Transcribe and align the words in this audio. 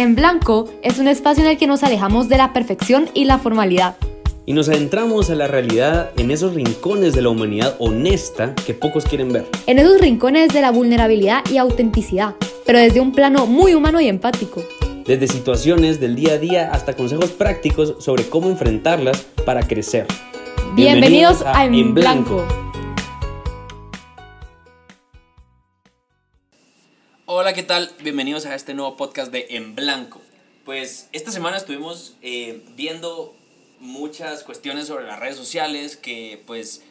En 0.00 0.14
Blanco 0.14 0.66
es 0.82 0.98
un 0.98 1.08
espacio 1.08 1.44
en 1.44 1.50
el 1.50 1.58
que 1.58 1.66
nos 1.66 1.82
alejamos 1.82 2.30
de 2.30 2.38
la 2.38 2.54
perfección 2.54 3.10
y 3.12 3.26
la 3.26 3.36
formalidad. 3.36 3.96
Y 4.46 4.54
nos 4.54 4.70
adentramos 4.70 5.28
a 5.28 5.34
la 5.34 5.46
realidad 5.46 6.12
en 6.16 6.30
esos 6.30 6.54
rincones 6.54 7.12
de 7.12 7.20
la 7.20 7.28
humanidad 7.28 7.76
honesta 7.78 8.54
que 8.54 8.72
pocos 8.72 9.04
quieren 9.04 9.30
ver. 9.30 9.46
En 9.66 9.78
esos 9.78 10.00
rincones 10.00 10.54
de 10.54 10.62
la 10.62 10.70
vulnerabilidad 10.70 11.42
y 11.52 11.58
autenticidad, 11.58 12.34
pero 12.64 12.78
desde 12.78 13.02
un 13.02 13.12
plano 13.12 13.44
muy 13.44 13.74
humano 13.74 14.00
y 14.00 14.08
empático. 14.08 14.64
Desde 15.04 15.28
situaciones 15.28 16.00
del 16.00 16.16
día 16.16 16.32
a 16.32 16.38
día 16.38 16.70
hasta 16.72 16.96
consejos 16.96 17.32
prácticos 17.32 17.96
sobre 17.98 18.24
cómo 18.24 18.48
enfrentarlas 18.48 19.26
para 19.44 19.68
crecer. 19.68 20.06
Bienvenidos, 20.74 21.42
a, 21.44 21.66
En 21.66 21.92
Blanco. 21.92 22.69
Hola, 27.42 27.54
¿qué 27.54 27.62
tal? 27.62 27.90
Bienvenidos 28.02 28.44
a 28.44 28.54
este 28.54 28.74
nuevo 28.74 28.98
podcast 28.98 29.32
de 29.32 29.46
En 29.48 29.74
Blanco. 29.74 30.20
Pues 30.66 31.08
esta 31.12 31.30
semana 31.30 31.56
estuvimos 31.56 32.14
eh, 32.20 32.62
viendo 32.76 33.34
muchas 33.78 34.44
cuestiones 34.44 34.88
sobre 34.88 35.06
las 35.06 35.18
redes 35.18 35.36
sociales 35.36 35.96
que 35.96 36.42
pues 36.46 36.82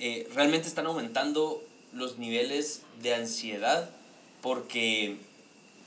eh, 0.00 0.28
realmente 0.34 0.66
están 0.66 0.86
aumentando 0.86 1.62
los 1.92 2.18
niveles 2.18 2.82
de 3.02 3.14
ansiedad 3.14 3.88
porque 4.42 5.16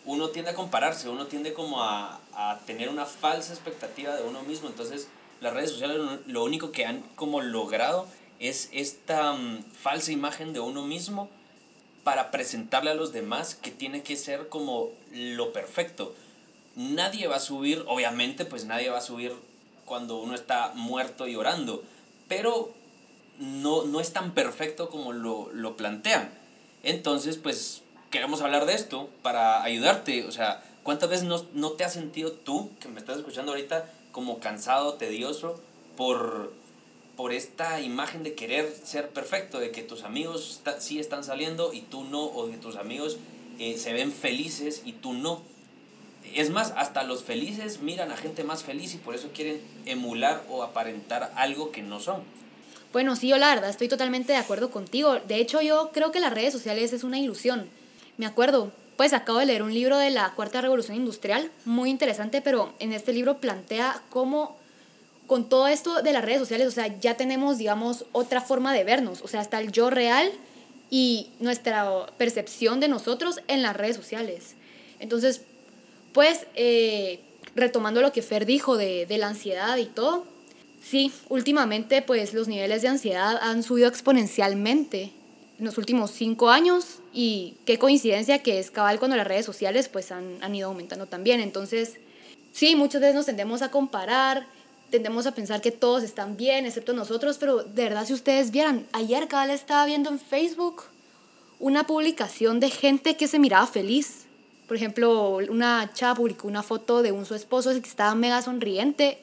uno 0.05 0.29
tiende 0.29 0.51
a 0.51 0.55
compararse, 0.55 1.09
uno 1.09 1.27
tiende 1.27 1.51
como 1.51 1.83
a, 1.83 2.21
a 2.31 2.61
tener 2.65 2.87
una 2.87 3.05
falsa 3.05 3.51
expectativa 3.51 4.15
de 4.15 4.23
uno 4.23 4.41
mismo, 4.43 4.69
entonces 4.69 5.09
las 5.41 5.53
redes 5.53 5.71
sociales 5.71 5.97
lo 6.27 6.45
único 6.45 6.71
que 6.71 6.85
han 6.85 7.01
como 7.17 7.41
logrado 7.41 8.07
es 8.39 8.69
esta 8.71 9.33
mm, 9.33 9.65
falsa 9.73 10.13
imagen 10.13 10.53
de 10.53 10.61
uno 10.61 10.81
mismo 10.83 11.29
para 12.07 12.31
presentarle 12.31 12.91
a 12.91 12.93
los 12.93 13.11
demás 13.11 13.53
que 13.53 13.69
tiene 13.69 14.01
que 14.01 14.15
ser 14.15 14.47
como 14.47 14.91
lo 15.11 15.51
perfecto. 15.51 16.15
Nadie 16.77 17.27
va 17.27 17.35
a 17.35 17.41
subir, 17.41 17.83
obviamente, 17.85 18.45
pues 18.45 18.63
nadie 18.63 18.89
va 18.89 18.99
a 18.99 19.01
subir 19.01 19.33
cuando 19.83 20.17
uno 20.17 20.33
está 20.33 20.71
muerto 20.73 21.27
y 21.27 21.35
orando, 21.35 21.83
pero 22.29 22.71
no, 23.39 23.83
no 23.83 23.99
es 23.99 24.13
tan 24.13 24.33
perfecto 24.33 24.89
como 24.89 25.11
lo, 25.11 25.49
lo 25.51 25.75
plantean. 25.75 26.29
Entonces, 26.81 27.35
pues 27.35 27.81
queremos 28.09 28.39
hablar 28.39 28.67
de 28.67 28.75
esto 28.75 29.09
para 29.21 29.61
ayudarte. 29.61 30.23
O 30.27 30.31
sea, 30.31 30.63
¿cuántas 30.83 31.09
veces 31.09 31.25
no, 31.25 31.45
no 31.51 31.71
te 31.71 31.83
has 31.83 31.91
sentido 31.91 32.31
tú, 32.31 32.71
que 32.79 32.87
me 32.87 33.01
estás 33.01 33.17
escuchando 33.17 33.51
ahorita, 33.51 33.83
como 34.13 34.39
cansado, 34.39 34.93
tedioso, 34.93 35.59
por 35.97 36.53
por 37.17 37.33
esta 37.33 37.81
imagen 37.81 38.23
de 38.23 38.35
querer 38.35 38.71
ser 38.85 39.09
perfecto, 39.09 39.59
de 39.59 39.71
que 39.71 39.81
tus 39.81 40.03
amigos 40.03 40.61
sí 40.79 40.99
están 40.99 41.23
saliendo 41.23 41.73
y 41.73 41.81
tú 41.81 42.03
no, 42.03 42.23
o 42.23 42.49
que 42.49 42.57
tus 42.57 42.75
amigos 42.75 43.17
eh, 43.59 43.77
se 43.77 43.91
ven 43.91 44.11
felices 44.11 44.83
y 44.85 44.93
tú 44.93 45.13
no. 45.13 45.41
Es 46.35 46.51
más, 46.51 46.73
hasta 46.77 47.03
los 47.03 47.23
felices 47.23 47.81
miran 47.81 48.11
a 48.11 48.17
gente 48.17 48.43
más 48.43 48.63
feliz 48.63 48.93
y 48.93 48.97
por 48.97 49.15
eso 49.15 49.29
quieren 49.33 49.59
emular 49.85 50.43
o 50.49 50.61
aparentar 50.61 51.33
algo 51.35 51.71
que 51.71 51.81
no 51.81 51.99
son. 51.99 52.21
Bueno, 52.93 53.15
sí, 53.15 53.27
yo 53.27 53.37
la 53.37 53.53
estoy 53.67 53.87
totalmente 53.87 54.33
de 54.33 54.37
acuerdo 54.37 54.69
contigo. 54.69 55.15
De 55.27 55.37
hecho, 55.37 55.61
yo 55.61 55.89
creo 55.91 56.11
que 56.11 56.19
las 56.19 56.33
redes 56.33 56.53
sociales 56.53 56.93
es 56.93 57.03
una 57.03 57.19
ilusión. 57.19 57.67
Me 58.17 58.27
acuerdo, 58.27 58.71
pues 58.95 59.13
acabo 59.13 59.39
de 59.39 59.47
leer 59.47 59.63
un 59.63 59.73
libro 59.73 59.97
de 59.97 60.11
la 60.11 60.33
Cuarta 60.35 60.61
Revolución 60.61 60.97
Industrial, 60.97 61.49
muy 61.65 61.89
interesante, 61.89 62.41
pero 62.41 62.73
en 62.79 62.93
este 62.93 63.11
libro 63.11 63.37
plantea 63.37 64.03
cómo 64.09 64.55
con 65.27 65.49
todo 65.49 65.67
esto 65.67 66.01
de 66.01 66.13
las 66.13 66.23
redes 66.23 66.39
sociales, 66.39 66.67
o 66.67 66.71
sea, 66.71 66.99
ya 66.99 67.15
tenemos, 67.15 67.57
digamos, 67.57 68.05
otra 68.13 68.41
forma 68.41 68.73
de 68.73 68.85
vernos, 68.85 69.21
o 69.21 69.27
sea, 69.27 69.41
está 69.41 69.59
el 69.59 69.71
yo 69.71 69.89
real 69.89 70.31
y 70.89 71.27
nuestra 71.39 72.07
percepción 72.17 72.79
de 72.79 72.87
nosotros 72.87 73.41
en 73.47 73.61
las 73.61 73.75
redes 73.75 73.97
sociales. 73.97 74.55
Entonces, 74.99 75.41
pues, 76.13 76.47
eh, 76.55 77.19
retomando 77.55 78.01
lo 78.01 78.13
que 78.13 78.21
Fer 78.21 78.45
dijo 78.45 78.77
de, 78.77 79.05
de 79.05 79.17
la 79.17 79.27
ansiedad 79.27 79.75
y 79.77 79.85
todo, 79.85 80.25
sí, 80.81 81.11
últimamente, 81.27 82.01
pues, 82.01 82.33
los 82.33 82.47
niveles 82.47 82.81
de 82.81 82.87
ansiedad 82.87 83.37
han 83.41 83.63
subido 83.63 83.89
exponencialmente 83.89 85.11
en 85.59 85.65
los 85.65 85.77
últimos 85.77 86.11
cinco 86.11 86.49
años 86.49 86.99
y 87.13 87.55
qué 87.65 87.77
coincidencia 87.77 88.39
que 88.39 88.59
es 88.59 88.71
cabal 88.71 88.99
cuando 88.99 89.17
las 89.17 89.27
redes 89.27 89.45
sociales, 89.45 89.89
pues, 89.89 90.13
han, 90.13 90.41
han 90.41 90.55
ido 90.55 90.69
aumentando 90.69 91.05
también. 91.05 91.41
Entonces, 91.41 91.97
sí, 92.53 92.75
muchas 92.75 93.01
veces 93.01 93.15
nos 93.15 93.25
tendemos 93.25 93.61
a 93.61 93.71
comparar, 93.71 94.47
tendemos 94.89 95.27
a 95.27 95.33
pensar 95.33 95.61
que 95.61 95.71
todos 95.71 96.03
están 96.03 96.37
bien, 96.37 96.65
excepto 96.65 96.93
nosotros, 96.93 97.37
pero 97.37 97.63
de 97.63 97.83
verdad 97.83 98.05
si 98.05 98.13
ustedes 98.13 98.51
vieran, 98.51 98.87
ayer 98.93 99.27
cada 99.27 99.47
vez 99.47 99.61
estaba 99.61 99.85
viendo 99.85 100.09
en 100.09 100.19
Facebook 100.19 100.83
una 101.59 101.85
publicación 101.85 102.59
de 102.59 102.69
gente 102.69 103.17
que 103.17 103.27
se 103.27 103.39
miraba 103.39 103.67
feliz. 103.67 104.25
Por 104.67 104.77
ejemplo, 104.77 105.37
una 105.49 105.91
chava 105.93 106.15
publicó 106.15 106.47
una 106.47 106.63
foto 106.63 107.01
de 107.01 107.11
un 107.11 107.25
su 107.25 107.35
esposo 107.35 107.71
que 107.71 107.89
estaba 107.89 108.15
mega 108.15 108.41
sonriente 108.41 109.17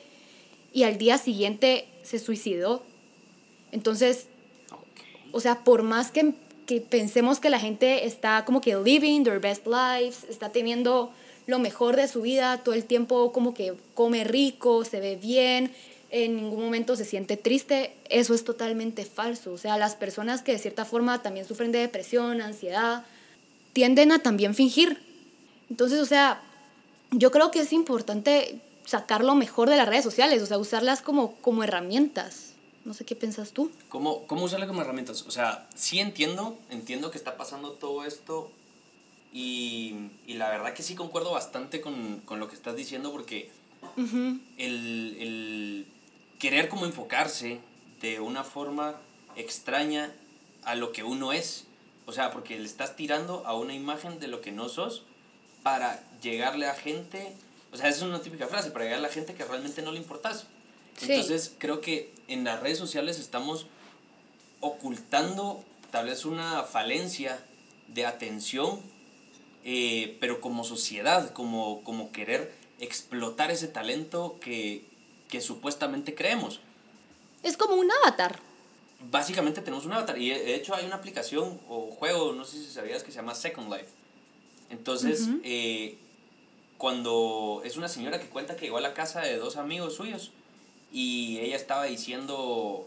y 0.73 0.85
al 0.85 0.99
día 0.99 1.19
siguiente 1.19 1.87
se 2.03 2.19
suicidó. 2.19 2.83
Entonces, 3.73 4.27
o 5.33 5.41
sea, 5.41 5.65
por 5.65 5.83
más 5.83 6.11
que, 6.11 6.35
que 6.67 6.81
pensemos 6.81 7.41
que 7.41 7.51
la 7.51 7.61
gente 7.61 8.07
está 8.07 8.45
como 8.45 8.61
que 8.61 8.77
living 8.77 9.23
their 9.23 9.41
best 9.41 9.67
lives, 9.67 10.25
está 10.29 10.51
teniendo 10.51 11.13
lo 11.47 11.59
mejor 11.59 11.97
de 11.97 12.09
su 12.09 12.23
vida, 12.23 12.59
todo 12.59 12.75
el 12.75 12.85
tiempo 12.85 13.33
como 13.33 13.55
que 13.55 13.75
come 13.95 14.25
rico, 14.25 14.85
se 14.85 15.01
ve 15.01 15.17
bien, 15.17 15.73
en 16.11 16.37
ningún 16.37 16.63
momento 16.63 16.97
se 16.97 17.05
siente 17.05 17.37
triste, 17.37 17.97
eso 18.09 18.35
es 18.35 18.45
totalmente 18.45 19.05
falso. 19.05 19.53
O 19.53 19.59
sea, 19.59 19.77
las 19.79 19.97
personas 19.97 20.43
que 20.43 20.53
de 20.53 20.59
cierta 20.59 20.85
forma 20.85 21.23
también 21.23 21.47
sufren 21.47 21.73
de 21.73 21.81
depresión, 21.81 22.41
ansiedad, 22.41 23.05
tienden 23.73 24.13
a 24.13 24.21
también 24.21 24.55
fingir. 24.55 25.03
Entonces, 25.69 26.01
o 26.01 26.07
sea, 26.07 26.41
yo 27.11 27.31
creo 27.31 27.51
que 27.51 27.61
es 27.61 27.73
importante 27.73 28.61
sacar 28.85 29.25
lo 29.25 29.35
mejor 29.35 29.69
de 29.69 29.77
las 29.77 29.89
redes 29.89 30.05
sociales, 30.05 30.43
o 30.43 30.47
sea, 30.47 30.59
usarlas 30.59 31.03
como, 31.03 31.35
como 31.37 31.65
herramientas. 31.65 32.53
No 32.85 32.95
sé 32.95 33.05
qué 33.05 33.17
piensas 33.17 33.53
tú. 33.53 33.71
¿Cómo, 33.89 34.27
¿Cómo 34.27 34.45
usarlas 34.45 34.69
como 34.69 34.83
herramientas? 34.83 35.23
O 35.27 35.31
sea, 35.31 35.67
sí 35.75 36.01
entiendo, 36.01 36.59
entiendo 36.71 37.11
que 37.11 37.19
está 37.19 37.37
pasando 37.37 37.73
todo 37.73 38.05
esto 38.05 38.51
y, 39.35 40.11
y, 40.29 40.35
la 40.35 40.49
verdad 40.49 40.75
que 40.75 40.85
sí 40.85 40.95
concuerdo 40.95 41.33
bastante 41.33 41.81
con, 41.81 42.21
con 42.21 42.39
lo 42.39 42.47
que 42.47 42.55
estás 42.55 42.77
diciendo 42.77 43.11
porque 43.11 43.51
el, 43.97 45.17
el, 45.19 45.87
querer 46.39 46.69
como 46.69 46.87
enfocarse 46.87 47.59
de 48.01 48.21
una 48.21 48.45
forma 48.45 48.95
extraña 49.35 50.15
a 50.63 50.77
lo 50.77 50.93
que 50.93 51.03
uno 51.03 51.33
es, 51.33 51.65
o 52.07 52.13
sea, 52.13 52.31
porque 52.31 52.57
le 52.57 52.65
estás 52.65 52.95
tirando 52.95 53.45
a 53.45 53.55
una 53.55 53.75
imagen 53.75 54.21
de 54.21 54.29
lo 54.29 54.41
que 54.41 54.53
no 54.53 54.69
sos 54.69 55.03
para 55.65 56.01
llegarle 56.23 56.69
a 56.69 56.75
gente, 56.75 57.35
o 57.73 57.77
sea, 57.77 57.89
esa 57.89 57.99
es 57.99 58.05
una 58.05 58.23
típica 58.23 58.47
frase, 58.47 58.71
para 58.71 58.85
llegarle 58.85 59.09
a 59.09 59.11
gente 59.11 59.35
que 59.35 59.45
realmente 59.45 59.83
no 59.83 59.91
le 59.91 59.99
importas. 59.99 60.47
Entonces 61.03 61.57
creo 61.59 61.81
que 61.81 62.15
en 62.29 62.45
las 62.45 62.61
redes 62.61 62.79
sociales 62.79 63.19
estamos 63.19 63.67
ocultando 64.61 65.65
tal 65.91 66.07
vez 66.07 66.25
una 66.25 66.63
falencia 66.63 67.45
de 67.89 68.07
atención 68.07 68.81
eh, 69.65 70.17
pero 70.21 70.41
como 70.41 70.63
sociedad, 70.63 71.33
como, 71.33 71.83
como 71.85 72.13
querer 72.13 72.55
explotar 72.79 73.51
ese 73.51 73.69
talento 73.69 74.39
que, 74.41 74.87
que 75.29 75.41
supuestamente 75.41 76.15
creemos. 76.15 76.61
Es 77.43 77.57
como 77.57 77.75
un 77.75 77.91
avatar. 77.91 78.39
Básicamente 79.11 79.61
tenemos 79.61 79.85
un 79.85 79.93
avatar 79.93 80.19
y 80.19 80.31
de 80.31 80.55
hecho 80.55 80.75
hay 80.75 80.87
una 80.87 80.97
aplicación 80.97 81.61
o 81.69 81.91
juego, 81.91 82.33
no 82.33 82.45
sé 82.45 82.59
si 82.59 82.71
sabías, 82.71 83.03
que 83.03 83.11
se 83.11 83.17
llama 83.17 83.35
Second 83.35 83.71
Life. 83.71 83.89
Entonces, 84.71 85.29
eh, 85.43 85.99
cuando 86.79 87.63
es 87.65 87.77
una 87.77 87.89
señora 87.89 88.21
que 88.21 88.29
cuenta 88.29 88.57
que 88.57 88.67
llegó 88.67 88.79
a 88.79 88.83
la 88.83 88.95
casa 88.95 89.21
de 89.21 89.37
dos 89.37 89.57
amigos 89.57 89.95
suyos 89.97 90.33
y 90.93 91.39
ella 91.39 91.57
estaba 91.57 91.85
diciendo, 91.85 92.87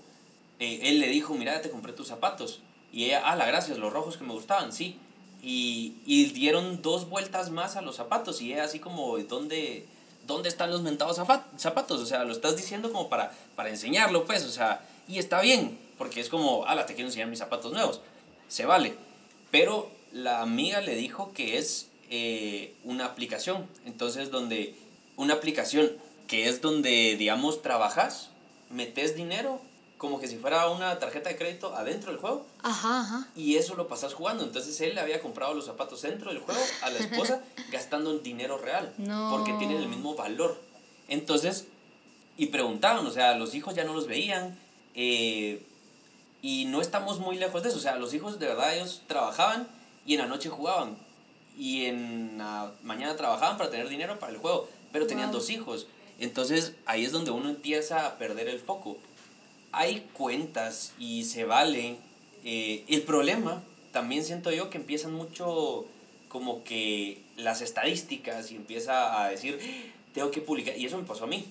eh, 0.60 0.80
él 0.84 1.00
le 1.00 1.08
dijo, 1.08 1.34
mira, 1.36 1.62
te 1.62 1.70
compré 1.70 1.94
tus 1.94 2.08
zapatos. 2.08 2.62
Y 2.92 3.06
ella, 3.06 3.22
ah, 3.26 3.36
la 3.36 3.46
gracias, 3.46 3.78
los 3.78 3.94
rojos 3.94 4.18
que 4.18 4.24
me 4.24 4.34
gustaban, 4.34 4.72
sí. 4.72 5.00
Y, 5.42 5.96
y 6.06 6.26
dieron 6.32 6.82
dos 6.82 7.10
vueltas 7.10 7.52
más 7.52 7.76
a 7.76 7.82
los 7.82 7.96
zapatos 7.96 8.42
y 8.42 8.54
es 8.54 8.60
así 8.60 8.80
como, 8.80 9.18
¿dónde, 9.20 9.86
dónde 10.26 10.50
están 10.50 10.72
los 10.72 10.82
mentados 10.82 11.18
zapatos? 11.58 12.02
O 12.02 12.06
sea, 12.06 12.24
lo 12.24 12.34
estás 12.34 12.58
diciendo 12.58 12.92
como 12.92 13.08
para, 13.08 13.32
para 13.56 13.70
enseñarlo, 13.70 14.26
pues, 14.26 14.44
o 14.46 14.50
sea, 14.50 14.82
y 15.08 15.20
está 15.20 15.42
bien, 15.42 15.78
porque 15.98 16.20
es 16.20 16.30
como, 16.30 16.66
ala, 16.66 16.86
te 16.86 16.96
quiero 16.96 17.08
enseñar 17.08 17.30
mis 17.30 17.40
zapatos 17.40 17.72
nuevos, 17.72 18.02
se 18.48 18.66
vale. 18.66 18.96
Pero 19.52 19.90
la 20.12 20.42
amiga 20.42 20.82
le 20.82 20.96
dijo 20.96 21.32
que 21.34 21.58
es 21.58 21.88
eh, 22.10 22.74
una 22.84 23.06
aplicación, 23.06 23.68
entonces 23.86 24.32
donde, 24.32 24.76
una 25.16 25.36
aplicación 25.36 25.92
que 26.28 26.50
es 26.50 26.62
donde, 26.62 27.16
digamos, 27.18 27.62
trabajas, 27.62 28.30
metes 28.70 29.16
dinero 29.16 29.62
como 29.98 30.20
que 30.20 30.28
si 30.28 30.38
fuera 30.38 30.70
una 30.70 31.00
tarjeta 31.00 31.30
de 31.30 31.38
crédito 31.38 31.74
adentro 31.76 32.12
del 32.12 32.20
juego. 32.22 32.46
Ajá, 32.62 33.02
ajá. 33.02 33.28
Y 33.36 33.56
eso 33.56 33.76
lo 33.76 33.88
pasas 33.88 34.14
jugando. 34.14 34.44
Entonces 34.44 34.80
él 34.82 34.94
le 34.96 35.02
había 35.02 35.20
comprado 35.22 35.54
los 35.54 35.66
zapatos 35.66 36.02
dentro 36.04 36.30
del 36.32 36.40
juego 36.40 36.60
a 36.84 36.90
la 36.90 37.00
esposa 37.00 37.42
gastando 37.72 38.18
dinero 38.20 38.58
real. 38.58 38.94
No. 38.98 39.30
Porque 39.32 39.54
tienen 39.54 39.78
el 39.78 39.88
mismo 39.90 40.14
valor. 40.16 40.62
Entonces, 41.08 41.66
y 42.38 42.48
preguntaban, 42.48 43.06
o 43.08 43.12
sea, 43.12 43.36
los 43.38 43.56
hijos 43.56 43.74
ya 43.76 43.84
no 43.86 43.94
los 43.94 44.08
veían. 44.08 44.58
Eh, 44.94 45.64
y 46.42 46.66
no 46.66 46.82
estamos 46.82 47.20
muy 47.20 47.38
lejos 47.38 47.64
de 47.64 47.70
eso. 47.70 47.78
O 47.78 47.82
sea, 47.82 47.96
los 47.98 48.14
hijos 48.14 48.38
de 48.40 48.48
verdad 48.48 48.76
ellos 48.76 49.02
trabajaban 49.08 49.68
y 50.06 50.14
en 50.14 50.20
la 50.20 50.28
noche 50.28 50.50
jugaban. 50.50 50.98
y 51.60 51.86
en 51.86 52.38
la 52.38 52.72
mañana 52.84 53.16
trabajaban 53.16 53.58
para 53.58 53.72
tener 53.72 53.90
dinero 53.90 54.20
para 54.20 54.32
el 54.32 54.38
juego, 54.38 54.70
pero 54.92 55.08
tenían 55.08 55.30
Wow. 55.32 55.40
dos 55.40 55.50
hijos. 55.50 55.88
Entonces 56.20 56.74
ahí 56.86 57.04
es 57.04 57.12
donde 57.12 57.32
uno 57.32 57.50
empieza 57.50 58.06
a 58.06 58.20
perder 58.20 58.48
el 58.48 58.60
foco. 58.60 58.98
Hay 59.78 60.08
cuentas 60.14 60.94
y 61.00 61.24
se 61.26 61.46
vale. 61.46 61.98
eh, 62.44 62.84
el 62.88 63.02
problema 63.04 63.64
también 63.92 64.24
siento 64.24 64.52
yo 64.52 64.70
que 64.70 64.78
empiezan 64.78 65.14
mucho 65.14 65.86
como 66.30 66.64
que 66.64 67.22
las 67.38 67.62
estadísticas 67.62 68.52
y 68.52 68.56
empieza 68.56 69.24
a 69.24 69.30
decir, 69.30 69.60
tengo 70.14 70.30
que 70.32 70.42
publicar, 70.42 70.78
y 70.78 70.86
eso 70.86 70.98
me 70.98 71.04
pasó 71.04 71.24
a 71.24 71.28
mí 71.28 71.46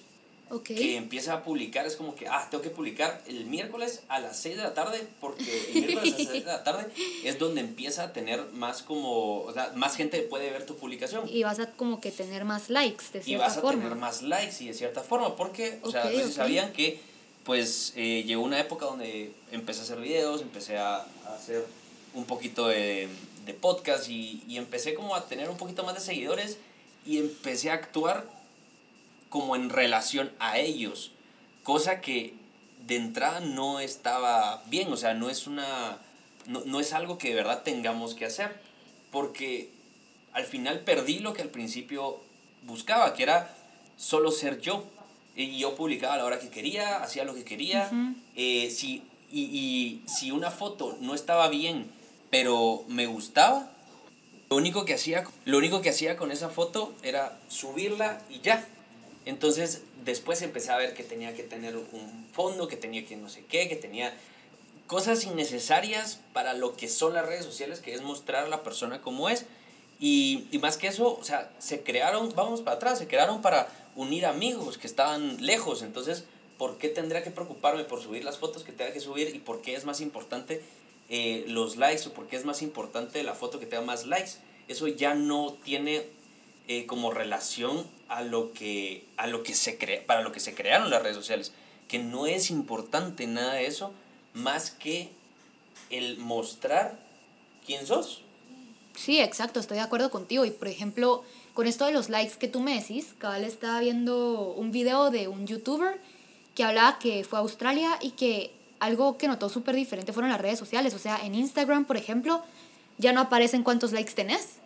Ok. 0.49 0.65
que 0.67 0.97
empieza 0.97 1.33
a 1.33 1.43
publicar, 1.43 1.87
es 1.87 1.97
como 1.97 2.15
que, 2.15 2.29
ah, 2.29 2.47
tengo 2.51 2.63
que 2.63 2.71
publicar 2.71 3.21
el 3.27 3.47
miércoles 3.47 4.03
a 4.09 4.21
las 4.21 4.39
6 4.39 4.57
de 4.59 4.63
la 4.63 4.75
tarde, 4.75 5.05
porque 5.21 5.43
el 5.73 5.81
miércoles 5.81 6.15
a 6.15 6.19
las 6.19 6.29
6 6.29 6.45
de 6.45 6.53
la 6.53 6.63
tarde 6.63 6.87
es 7.25 7.39
donde 7.39 7.61
empieza 7.63 8.05
a 8.05 8.13
tener 8.13 8.45
más 8.53 8.83
como, 8.83 9.41
o 9.43 9.53
sea, 9.53 9.73
más 9.75 9.97
gente 9.97 10.21
puede 10.23 10.51
ver 10.53 10.65
tu 10.67 10.77
publicación. 10.77 11.29
Y 11.29 11.43
vas 11.43 11.59
a 11.59 11.73
como 11.73 12.01
que 12.01 12.13
tener 12.13 12.45
más 12.45 12.71
likes, 12.71 13.05
de 13.13 13.19
Y 13.21 13.23
cierta 13.23 13.47
vas 13.47 13.57
a 13.57 13.61
forma. 13.61 13.83
tener 13.83 13.97
más 13.99 14.23
likes 14.23 14.63
y 14.63 14.69
de 14.69 14.75
cierta 14.75 15.03
forma, 15.03 15.35
porque, 15.37 15.81
o 15.83 15.91
sea, 15.91 16.05
Ok, 16.07 16.13
no 16.13 16.19
sé 16.19 16.25
si 16.27 16.31
ok. 16.31 16.37
sabían 16.37 16.73
que, 16.73 17.01
pues, 17.47 17.93
eh, 17.97 18.25
llegó 18.27 18.43
una 18.43 18.61
época 18.61 18.87
donde 18.87 19.33
empecé 19.53 19.81
a 19.81 19.85
hacer 19.85 20.01
videos, 20.01 20.43
empecé 20.43 20.77
a, 20.77 20.97
a 20.97 21.35
hacer 21.35 21.65
un 22.13 22.25
poquito 22.25 22.67
de, 22.67 23.09
de 23.47 23.55
podcast 23.55 24.09
y, 24.09 24.43
y 24.49 24.59
empecé 24.59 24.95
como 24.95 25.15
a 25.15 25.27
tener 25.27 25.49
un 25.49 25.57
poquito 25.57 25.85
más 25.85 25.95
de 25.95 26.01
seguidores 26.01 26.59
y 27.07 27.19
empecé 27.19 27.71
a 27.71 27.75
actuar 27.75 28.29
como 29.31 29.55
en 29.55 29.71
relación 29.71 30.33
a 30.41 30.59
ellos, 30.59 31.13
cosa 31.63 32.01
que 32.01 32.35
de 32.87 32.97
entrada 32.97 33.41
no 33.41 33.81
estaba 33.81 34.63
bien, 34.67 34.93
o 34.93 34.97
sea, 34.97 35.15
no 35.15 35.31
es 35.31 35.47
una 35.47 35.99
no, 36.47 36.63
no 36.65 36.81
es 36.81 36.93
algo 36.93 37.19
que 37.19 37.29
de 37.29 37.35
verdad 37.35 37.63
tengamos 37.63 38.15
que 38.15 38.25
hacer, 38.25 38.61
porque 39.11 39.71
al 40.33 40.45
final 40.45 40.81
perdí 40.81 41.19
lo 41.21 41.33
que 41.33 41.43
al 41.43 41.49
principio 41.49 42.21
buscaba, 42.63 43.15
que 43.15 43.23
era 43.23 43.55
solo 43.97 44.31
ser 44.31 44.61
yo. 44.61 44.85
Y 45.37 45.59
yo 45.59 45.75
publicaba 45.75 46.15
a 46.15 46.17
la 46.17 46.25
hora 46.25 46.39
que 46.41 46.49
quería, 46.49 47.03
hacía 47.03 47.25
lo 47.25 47.35
que 47.35 47.45
quería. 47.45 47.91
Eh, 48.35 48.71
si, 48.71 49.03
y, 49.31 49.43
y 49.43 50.03
si 50.09 50.31
una 50.31 50.51
foto 50.51 50.97
no 51.01 51.15
estaba 51.15 51.49
bien, 51.49 51.91
pero 52.31 52.85
me 52.89 53.07
gustaba, 53.07 53.71
lo 54.49 54.57
único 54.57 54.85
que 54.85 54.95
hacía, 54.95 55.25
lo 55.45 55.59
único 55.59 55.83
que 55.83 55.91
hacía 55.91 56.17
con 56.17 56.31
esa 56.31 56.49
foto 56.49 56.95
era 57.03 57.39
subirla 57.49 58.23
y 58.31 58.41
ya. 58.41 58.67
Entonces 59.25 59.83
después 60.05 60.41
empecé 60.43 60.71
a 60.71 60.77
ver 60.77 60.95
que 60.95 61.03
tenía 61.03 61.35
que 61.35 61.43
tener 61.43 61.77
un 61.77 62.27
fondo, 62.33 62.69
que 62.69 62.77
tenía 62.77 63.05
que 63.05 63.17
no 63.17 63.29
sé 63.29 63.45
qué, 63.49 63.69
que 63.69 63.77
tenía 63.77 64.15
cosas 64.87 65.25
innecesarias 65.25 66.21
para 66.33 66.55
lo 66.55 66.77
que 66.77 66.89
son 66.89 67.15
las 67.15 67.27
redes 67.27 67.45
sociales, 67.45 67.81
que 67.81 67.93
es 67.93 68.03
mostrar 68.03 68.45
a 68.45 68.49
la 68.49 68.63
persona 68.63 69.01
como 69.01 69.29
es. 69.29 69.45
Y, 69.99 70.47
y 70.53 70.59
más 70.59 70.77
que 70.77 70.89
eso, 70.89 71.19
o 71.19 71.25
sea, 71.25 71.51
se 71.59 71.83
crearon, 71.83 72.33
vamos 72.37 72.63
para 72.63 72.77
atrás, 72.77 72.99
se 72.99 73.09
crearon 73.09 73.43
para 73.43 73.69
unir 73.97 74.27
amigos 74.27 74.79
que 74.79 74.87
estaban 74.87 75.45
lejos. 75.45 75.83
Entonces, 75.83 76.25
¿por 76.59 76.79
qué 76.79 76.89
tendría 76.89 77.25
que 77.25 77.31
preocuparme 77.31 77.85
por 77.85 78.01
subir 78.01 78.25
las 78.25 78.39
fotos 78.39 78.63
que 78.63 78.73
tenga 78.73 78.93
que 78.93 79.01
subir? 79.01 79.35
¿Y 79.35 79.41
por 79.41 79.63
qué 79.63 79.75
es 79.75 79.85
más 79.85 80.01
importante 80.01 80.63
eh, 81.09 81.45
los 81.49 81.77
likes? 81.77 82.07
¿O 82.07 82.13
por 82.13 82.29
qué 82.29 82.37
es 82.37 82.45
más 82.45 82.63
importante 82.63 83.23
la 83.23 83.35
foto 83.35 83.59
que 83.59 83.67
tenga 83.67 83.85
más 83.85 84.07
likes? 84.07 84.33
Eso 84.69 84.87
ya 84.87 85.15
no 85.15 85.57
tiene 85.65 86.05
eh, 86.69 86.87
como 86.87 87.11
relación 87.11 87.87
a 88.09 88.23
lo 88.23 88.53
que, 88.53 89.05
a 89.17 89.27
lo 89.27 89.43
que 89.43 89.55
se 89.55 89.79
crea, 89.79 90.05
para 90.07 90.23
lo 90.23 90.33
que 90.33 90.41
se 90.41 90.55
crearon 90.55 90.91
las 90.91 91.03
redes 91.03 91.17
sociales. 91.17 91.53
Que 91.89 91.99
no 91.99 92.27
es 92.27 92.51
importante 92.51 93.27
nada 93.27 93.55
de 93.55 93.67
eso 93.67 93.93
más 94.35 94.71
que 94.71 95.11
el 95.91 96.19
mostrar 96.19 96.99
quién 97.65 97.87
sos. 97.87 98.23
Sí, 98.95 99.21
exacto, 99.21 99.61
estoy 99.61 99.77
de 99.77 99.85
acuerdo 99.85 100.11
contigo. 100.11 100.45
Y 100.45 100.51
por 100.51 100.69
ejemplo, 100.69 101.25
con 101.57 101.67
esto 101.67 101.87
de 101.87 101.93
los 101.93 102.11
likes 102.11 102.35
que 102.39 102.49
tú 102.49 102.61
me 102.61 102.75
decís, 102.79 103.15
cabal 103.17 103.43
estaba 103.43 103.81
viendo 103.81 104.53
un 104.59 104.73
video 104.73 105.11
de 105.11 105.27
un 105.27 105.47
youtuber 105.47 105.99
que 106.55 106.63
hablaba 106.63 106.99
que 106.99 107.25
fue 107.25 107.39
a 107.39 107.43
Australia 107.43 107.99
y 108.03 108.11
que 108.11 108.53
algo 108.79 109.17
que 109.17 109.27
notó 109.27 109.49
súper 109.49 109.75
diferente 109.75 110.13
fueron 110.13 110.31
las 110.31 110.41
redes 110.41 110.59
sociales. 110.59 110.93
O 110.93 110.99
sea, 110.99 111.19
en 111.25 111.35
Instagram, 111.35 111.87
por 111.87 111.97
ejemplo, 111.97 112.43
ya 112.99 113.15
no 113.15 113.23
aparecen 113.23 113.63
cuántos 113.63 113.93
likes 113.93 114.13
tenés. 114.13 114.59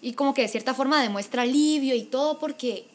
Y 0.00 0.14
como 0.14 0.34
que 0.34 0.42
de 0.42 0.48
cierta 0.48 0.74
forma 0.74 1.00
demuestra 1.00 1.42
alivio 1.42 1.94
y 1.94 2.02
todo 2.02 2.40
porque 2.40 2.86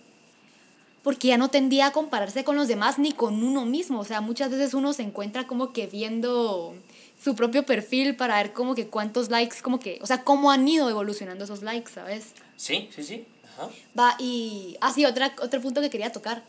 porque 1.02 1.30
ya 1.30 1.38
no 1.38 1.48
tendía 1.50 1.86
a 1.86 1.92
compararse 1.94 2.44
con 2.44 2.58
los 2.58 2.68
demás 2.68 3.00
ni 3.00 3.14
con 3.14 3.42
uno 3.42 3.64
mismo. 3.66 4.02
O 4.02 4.04
sea, 4.04 4.20
muchas 4.20 4.52
veces 4.52 4.74
uno 4.74 4.92
se 4.92 5.04
encuentra 5.04 5.48
como 5.48 5.72
que 5.72 5.88
viendo 5.88 6.76
su 7.22 7.36
propio 7.36 7.66
perfil 7.66 8.16
para 8.16 8.38
ver 8.38 8.54
como 8.54 8.76
que 8.76 8.88
cuántos 8.88 9.30
likes, 9.30 9.58
como 9.62 9.80
que, 9.80 10.00
o 10.02 10.08
sea, 10.08 10.24
cómo 10.24 10.52
han 10.52 10.68
ido 10.68 10.90
evolucionando 10.90 11.46
esos 11.46 11.64
likes, 11.64 11.92
¿sabes? 11.92 12.34
Sí, 12.56 12.90
sí, 12.96 13.04
sí. 13.04 13.26
Ajá. 13.58 13.70
Va, 13.98 14.16
y 14.20 14.78
así, 14.82 15.06
otra, 15.06 15.34
otro 15.42 15.62
punto 15.62 15.82
que 15.82 15.90
quería 15.90 16.12
tocar. 16.12 16.44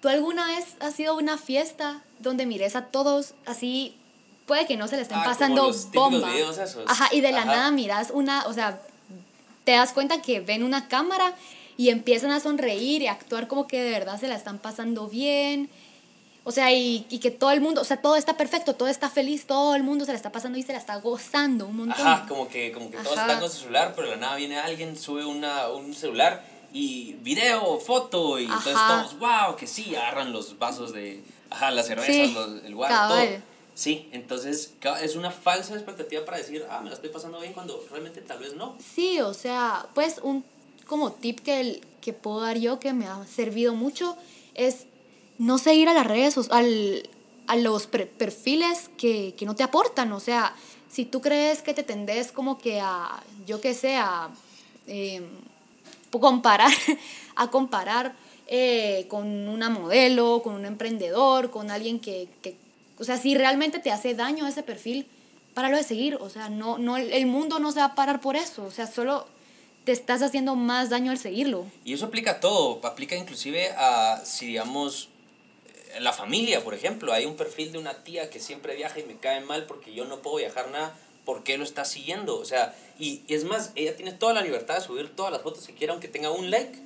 ¿Tú 0.00 0.08
alguna 0.08 0.46
vez 0.46 0.64
has 0.80 0.98
ido 0.98 1.12
a 1.12 1.16
una 1.16 1.38
fiesta 1.38 2.02
donde 2.18 2.46
mires 2.46 2.74
a 2.76 2.86
todos 2.86 3.34
así, 3.46 3.96
puede 4.46 4.66
que 4.66 4.76
no 4.76 4.88
se 4.88 4.96
le 4.96 5.02
estén 5.02 5.18
Ah, 5.18 5.22
como 5.24 5.34
pasando 5.34 5.66
los 5.68 5.84
típicos 5.86 6.10
bomba? 6.12 6.32
videos 6.32 6.58
esos. 6.58 6.84
Ajá, 6.88 7.08
y 7.12 7.20
de 7.20 7.32
la 7.32 7.38
Ajá. 7.42 7.46
nada 7.56 7.70
miras 7.70 8.10
una, 8.12 8.46
o 8.46 8.52
sea, 8.52 8.80
te 9.64 9.72
das 9.72 9.92
cuenta 9.92 10.20
que 10.20 10.40
ven 10.40 10.62
una 10.62 10.88
cámara 10.88 11.34
y 11.76 11.90
empiezan 11.90 12.30
a 12.30 12.40
sonreír 12.40 13.02
y 13.02 13.06
a 13.06 13.12
actuar 13.12 13.48
como 13.48 13.66
que 13.66 13.82
de 13.82 13.90
verdad 13.90 14.18
se 14.20 14.28
la 14.28 14.34
están 14.34 14.58
pasando 14.58 15.08
bien. 15.08 15.68
O 16.48 16.52
sea, 16.52 16.72
y, 16.72 17.04
y 17.10 17.18
que 17.18 17.32
todo 17.32 17.50
el 17.50 17.60
mundo, 17.60 17.80
o 17.80 17.84
sea, 17.84 17.96
todo 18.00 18.14
está 18.14 18.36
perfecto, 18.36 18.76
todo 18.76 18.86
está 18.86 19.10
feliz, 19.10 19.46
todo 19.46 19.74
el 19.74 19.82
mundo 19.82 20.04
se 20.04 20.12
la 20.12 20.16
está 20.16 20.30
pasando 20.30 20.56
y 20.58 20.62
se 20.62 20.70
la 20.72 20.78
está 20.78 20.94
gozando 21.00 21.66
un 21.66 21.76
montón. 21.78 22.06
Ajá, 22.06 22.24
como 22.28 22.46
que, 22.46 22.70
como 22.70 22.88
que 22.88 22.98
todos 22.98 23.18
Ajá. 23.18 23.22
están 23.26 23.40
con 23.40 23.50
su 23.50 23.56
celular, 23.62 23.92
pero 23.96 24.08
de 24.08 24.14
la 24.14 24.20
nada 24.20 24.36
viene 24.36 24.56
alguien, 24.56 24.96
sube 24.96 25.24
una, 25.24 25.68
un 25.70 25.92
celular 25.92 26.44
y 26.72 27.14
video, 27.14 27.78
foto, 27.80 28.38
y 28.38 28.44
entonces 28.44 28.74
todos, 28.86 29.18
wow, 29.18 29.56
que 29.56 29.66
sí, 29.66 29.96
agarran 29.96 30.32
los 30.32 30.56
vasos 30.56 30.92
de, 30.92 31.24
ajá, 31.50 31.72
las 31.72 31.86
cervezas, 31.88 32.14
Sí, 32.28 32.32
los- 32.32 32.62
el 32.64 32.74
guaro, 32.76 33.08
todo. 33.14 33.26
Sí, 33.74 34.08
entonces 34.12 34.72
es 35.02 35.16
una 35.16 35.32
falsa 35.32 35.74
expectativa 35.74 36.24
para 36.24 36.38
decir, 36.38 36.64
ah, 36.70 36.80
me 36.80 36.90
la 36.90 36.94
estoy 36.94 37.10
pasando 37.10 37.40
bien 37.40 37.54
cuando 37.54 37.84
realmente 37.90 38.20
tal 38.22 38.38
vez 38.38 38.54
no. 38.54 38.76
Sí, 38.94 39.20
o 39.20 39.34
sea, 39.34 39.86
pues 39.94 40.20
un 40.22 40.44
como 40.86 41.10
tip 41.12 41.40
que, 41.40 41.60
el- 41.60 41.80
que 42.00 42.12
puedo 42.12 42.40
dar 42.40 42.56
yo 42.56 42.78
que 42.78 42.92
me 42.92 43.06
ha 43.06 43.26
servido 43.26 43.74
mucho 43.74 44.16
es 44.54 44.86
no 45.38 45.58
seguir 45.58 45.88
a 45.88 45.94
las 45.94 46.06
redes, 46.06 46.36
al, 46.50 47.08
a 47.46 47.56
los 47.56 47.86
per- 47.86 48.08
perfiles 48.10 48.90
que, 48.96 49.34
que 49.36 49.46
no 49.46 49.54
te 49.54 49.62
aportan. 49.62 50.12
O 50.12 50.20
sea, 50.20 50.54
si 50.90 51.04
tú 51.04 51.20
crees 51.20 51.62
que 51.62 51.74
te 51.74 51.82
tendés 51.82 52.32
como 52.32 52.58
que 52.58 52.80
a, 52.80 53.22
yo 53.46 53.60
qué 53.60 53.74
sé, 53.74 53.96
a 53.96 54.30
em, 54.86 55.24
comparar, 56.10 56.70
a 57.36 57.50
comparar 57.50 58.14
eh, 58.46 59.06
con 59.08 59.48
una 59.48 59.68
modelo, 59.70 60.40
con 60.42 60.54
un 60.54 60.64
emprendedor, 60.64 61.50
con 61.50 61.70
alguien 61.70 62.00
que, 62.00 62.28
que, 62.42 62.56
o 62.98 63.04
sea, 63.04 63.18
si 63.18 63.34
realmente 63.34 63.78
te 63.78 63.90
hace 63.90 64.14
daño 64.14 64.46
ese 64.46 64.62
perfil, 64.62 65.06
páralo 65.54 65.76
de 65.76 65.82
seguir, 65.84 66.16
o 66.20 66.30
sea, 66.30 66.48
no, 66.48 66.78
no, 66.78 66.96
el 66.96 67.26
mundo 67.26 67.58
no 67.58 67.72
se 67.72 67.80
va 67.80 67.86
a 67.86 67.94
parar 67.94 68.20
por 68.20 68.36
eso, 68.36 68.64
o 68.64 68.70
sea, 68.70 68.86
solo 68.86 69.26
te 69.84 69.92
estás 69.92 70.22
haciendo 70.22 70.54
más 70.54 70.90
daño 70.90 71.10
al 71.10 71.18
seguirlo. 71.18 71.64
Y 71.84 71.92
eso 71.94 72.06
aplica 72.06 72.32
a 72.32 72.40
todo, 72.40 72.80
aplica 72.84 73.16
inclusive 73.16 73.70
a, 73.76 74.20
si 74.24 74.46
digamos, 74.46 75.08
eh, 75.96 76.00
la 76.00 76.12
familia, 76.12 76.62
por 76.62 76.74
ejemplo, 76.74 77.12
hay 77.12 77.26
un 77.26 77.36
perfil 77.36 77.72
de 77.72 77.78
una 77.78 78.04
tía 78.04 78.30
que 78.30 78.40
siempre 78.40 78.76
viaja 78.76 79.00
y 79.00 79.04
me 79.04 79.16
cae 79.16 79.40
mal 79.40 79.66
porque 79.66 79.94
yo 79.94 80.04
no 80.04 80.20
puedo 80.20 80.36
viajar 80.36 80.70
nada, 80.70 80.98
¿por 81.24 81.42
qué 81.42 81.58
lo 81.58 81.64
está 81.64 81.84
siguiendo? 81.84 82.38
O 82.38 82.44
sea, 82.44 82.74
y 82.98 83.22
es 83.28 83.44
más, 83.44 83.72
ella 83.74 83.96
tiene 83.96 84.12
toda 84.12 84.32
la 84.32 84.42
libertad 84.42 84.76
de 84.76 84.80
subir 84.80 85.14
todas 85.14 85.32
las 85.32 85.42
fotos 85.42 85.66
que 85.66 85.74
quiera 85.74 85.92
aunque 85.92 86.08
tenga 86.08 86.30
un 86.30 86.50
like. 86.50 86.78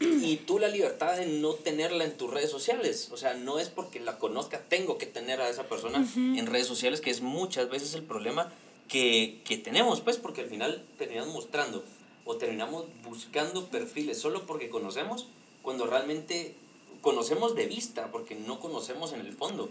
Y 0.00 0.36
tú 0.36 0.58
la 0.58 0.68
libertad 0.68 1.16
de 1.16 1.24
no 1.24 1.54
tenerla 1.54 2.04
en 2.04 2.14
tus 2.16 2.30
redes 2.30 2.50
sociales. 2.50 3.08
O 3.12 3.16
sea, 3.16 3.32
no 3.32 3.58
es 3.58 3.70
porque 3.70 3.98
la 3.98 4.18
conozca, 4.18 4.60
tengo 4.68 4.98
que 4.98 5.06
tener 5.06 5.40
a 5.40 5.48
esa 5.48 5.68
persona 5.68 6.06
en 6.16 6.46
redes 6.46 6.66
sociales, 6.66 7.00
que 7.00 7.10
es 7.10 7.22
muchas 7.22 7.70
veces 7.70 7.94
el 7.94 8.02
problema 8.02 8.52
que, 8.88 9.40
que 9.44 9.56
tenemos, 9.56 10.02
pues, 10.02 10.18
porque 10.18 10.42
al 10.42 10.48
final 10.48 10.84
terminamos 10.98 11.32
mostrando 11.32 11.82
o 12.26 12.36
terminamos 12.36 12.84
buscando 13.02 13.68
perfiles 13.68 14.18
solo 14.18 14.46
porque 14.46 14.68
conocemos, 14.68 15.26
cuando 15.62 15.86
realmente 15.86 16.54
conocemos 17.00 17.54
de 17.54 17.66
vista, 17.66 18.10
porque 18.12 18.34
no 18.34 18.60
conocemos 18.60 19.12
en 19.12 19.20
el 19.20 19.32
fondo. 19.32 19.68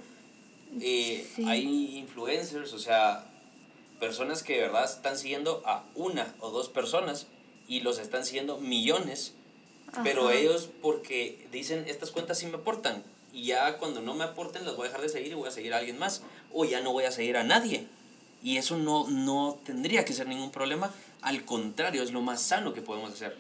Eh, 0.82 1.28
Sí. 1.36 1.44
Hay 1.48 1.98
influencers, 1.98 2.74
o 2.74 2.80
sea, 2.80 3.26
personas 4.00 4.44
que 4.44 4.54
de 4.54 4.62
verdad 4.62 4.86
están 4.86 5.18
siguiendo 5.18 5.62
a 5.66 5.84
una 5.96 6.34
o 6.40 6.52
dos 6.52 6.70
personas 6.70 7.28
y 7.68 7.82
los 7.82 8.00
están 8.00 8.26
siguiendo 8.26 8.58
millones, 8.60 9.34
pero 10.04 10.28
Ajá. 10.30 10.36
ellos 10.36 10.70
porque 10.82 11.48
dicen 11.52 11.84
estas 11.88 12.12
cuentas 12.12 12.38
sí 12.40 12.46
me 12.46 12.56
aportan 12.58 13.04
y 13.34 13.44
ya 13.46 13.78
cuando 13.78 14.02
no 14.02 14.14
me 14.16 14.24
aporten 14.24 14.66
las 14.66 14.76
voy 14.76 14.86
a 14.86 14.90
dejar 14.90 15.02
de 15.02 15.10
seguir 15.10 15.32
y 15.32 15.36
voy 15.36 15.48
a 15.48 15.52
seguir 15.52 15.74
a 15.74 15.78
alguien 15.78 16.00
más 16.00 16.22
o 16.54 16.66
ya 16.66 16.82
no 16.82 16.92
voy 16.94 17.06
a 17.06 17.12
seguir 17.12 17.38
a 17.38 17.44
nadie. 17.44 17.88
Y 18.42 18.58
eso 18.58 18.78
no, 18.78 19.08
no 19.10 19.60
tendría 19.66 20.06
que 20.06 20.14
ser 20.14 20.28
ningún 20.28 20.50
problema, 20.52 20.94
al 21.22 21.44
contrario, 21.44 22.02
es 22.02 22.12
lo 22.12 22.22
más 22.22 22.42
sano 22.42 22.74
que 22.74 22.82
podemos 22.82 23.12
hacer. 23.12 23.36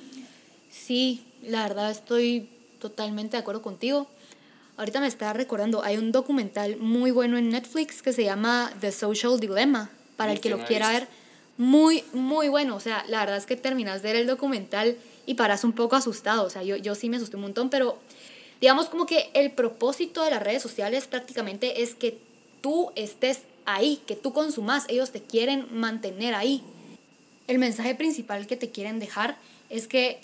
Sí, 0.69 1.23
la 1.41 1.63
verdad 1.63 1.89
estoy 1.89 2.49
totalmente 2.79 3.37
de 3.37 3.41
acuerdo 3.41 3.61
contigo. 3.61 4.07
Ahorita 4.77 5.01
me 5.01 5.07
está 5.07 5.33
recordando, 5.33 5.83
hay 5.83 5.97
un 5.97 6.11
documental 6.11 6.77
muy 6.77 7.11
bueno 7.11 7.37
en 7.37 7.49
Netflix 7.49 8.01
que 8.01 8.13
se 8.13 8.23
llama 8.23 8.71
The 8.79 8.91
Social 8.91 9.39
Dilemma, 9.39 9.89
para 10.15 10.31
el 10.31 10.39
que 10.39 10.49
lo 10.49 10.65
quiera 10.65 10.89
ver. 10.89 11.07
muy, 11.57 12.03
muy 12.13 12.47
bueno. 12.47 12.75
O 12.75 12.79
sea, 12.79 13.03
la 13.09 13.19
verdad 13.19 13.37
es 13.37 13.45
que 13.45 13.57
terminas 13.57 14.01
de 14.01 14.13
ver 14.13 14.21
el 14.21 14.27
documental 14.27 14.95
y 15.25 15.35
paras 15.35 15.63
un 15.63 15.73
poco 15.73 15.95
asustado. 15.95 16.43
O 16.45 16.49
sea, 16.49 16.63
yo, 16.63 16.77
yo 16.77 16.95
sí 16.95 17.09
me 17.09 17.17
asusté 17.17 17.35
un 17.35 17.43
montón, 17.43 17.69
pero 17.69 17.99
digamos 18.61 18.87
como 18.87 19.05
que 19.05 19.29
el 19.33 19.51
propósito 19.51 20.23
de 20.23 20.31
las 20.31 20.41
redes 20.41 20.61
sociales 20.61 21.07
prácticamente 21.07 21.81
es 21.83 21.95
que 21.95 22.17
tú 22.61 22.91
estés 22.95 23.41
ahí, 23.65 24.01
que 24.07 24.15
tú 24.15 24.33
consumas, 24.33 24.85
ellos 24.87 25.11
te 25.11 25.21
quieren 25.21 25.67
mantener 25.71 26.33
ahí. 26.35 26.63
El 27.47 27.59
mensaje 27.59 27.95
principal 27.95 28.47
que 28.47 28.55
te 28.55 28.69
quieren 28.69 28.99
dejar 28.99 29.37
es 29.69 29.87
que, 29.87 30.19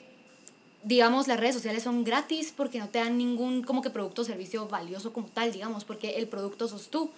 digamos, 0.86 1.28
las 1.28 1.40
redes 1.40 1.56
sociales 1.56 1.84
son 1.84 2.04
gratis 2.04 2.54
porque 2.56 2.78
no 2.78 2.90
te 2.90 3.00
dan 3.00 3.18
ningún 3.18 3.64
como 3.64 3.82
que 3.82 3.90
producto 3.90 4.22
o 4.22 4.26
servicio 4.26 4.68
valioso 4.68 5.12
como 5.12 5.28
tal, 5.28 5.52
digamos, 5.52 5.84
porque 5.84 6.12
el 6.12 6.28
producto 6.28 6.68
sos 6.68 6.90
tú. 6.90 7.10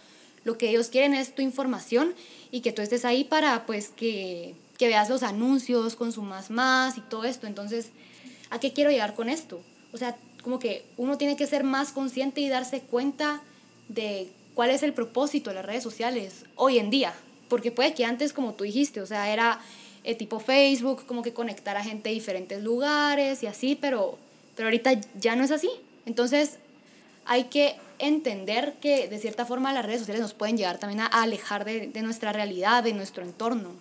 Lo 0.45 0.57
que 0.57 0.69
ellos 0.69 0.87
quieren 0.87 1.13
es 1.13 1.35
tu 1.35 1.41
información 1.41 2.15
y 2.49 2.61
que 2.61 2.71
tú 2.71 2.81
estés 2.81 3.03
ahí 3.03 3.25
para 3.25 3.65
pues 3.65 3.89
que, 3.89 4.55
que 4.77 4.87
veas 4.87 5.09
los 5.09 5.21
anuncios, 5.21 5.97
consumas 5.97 6.49
más 6.49 6.97
y 6.97 7.01
todo 7.01 7.25
esto. 7.25 7.45
Entonces, 7.45 7.89
¿a 8.49 8.59
qué 8.59 8.71
quiero 8.71 8.89
llegar 8.89 9.15
con 9.15 9.27
esto? 9.27 9.59
O 9.91 9.97
sea, 9.97 10.15
como 10.41 10.59
que 10.59 10.85
uno 10.95 11.17
tiene 11.17 11.35
que 11.35 11.45
ser 11.45 11.65
más 11.65 11.91
consciente 11.91 12.39
y 12.39 12.47
darse 12.47 12.79
cuenta 12.79 13.41
de 13.89 14.29
cuál 14.53 14.69
es 14.69 14.81
el 14.81 14.93
propósito 14.93 15.49
de 15.49 15.57
las 15.57 15.65
redes 15.65 15.83
sociales 15.83 16.45
hoy 16.55 16.79
en 16.79 16.89
día. 16.89 17.13
Porque 17.49 17.71
puede 17.71 17.93
que 17.93 18.05
antes, 18.05 18.31
como 18.31 18.53
tú 18.53 18.63
dijiste, 18.63 19.01
o 19.01 19.05
sea, 19.05 19.33
era 19.33 19.59
eh, 20.03 20.15
tipo 20.15 20.39
Facebook, 20.39 21.05
como 21.05 21.23
que 21.23 21.33
conectar 21.33 21.77
a 21.77 21.83
gente 21.83 22.09
de 22.09 22.15
diferentes 22.15 22.63
lugares 22.63 23.43
y 23.43 23.47
así, 23.47 23.75
pero, 23.75 24.17
pero 24.55 24.67
ahorita 24.67 24.93
ya 25.19 25.35
no 25.35 25.43
es 25.43 25.51
así. 25.51 25.69
Entonces, 26.05 26.57
hay 27.25 27.45
que 27.45 27.75
entender 27.99 28.75
que 28.81 29.07
de 29.07 29.19
cierta 29.19 29.45
forma 29.45 29.73
las 29.73 29.85
redes 29.85 29.99
sociales 29.99 30.21
nos 30.21 30.33
pueden 30.33 30.57
llegar 30.57 30.77
también 30.77 31.01
a, 31.01 31.07
alejar 31.07 31.65
de, 31.65 31.87
de, 31.87 32.01
nuestra 32.01 32.31
realidad, 32.31 32.83
de 32.83 32.93
nuestro 32.93 33.23
entorno. 33.23 33.73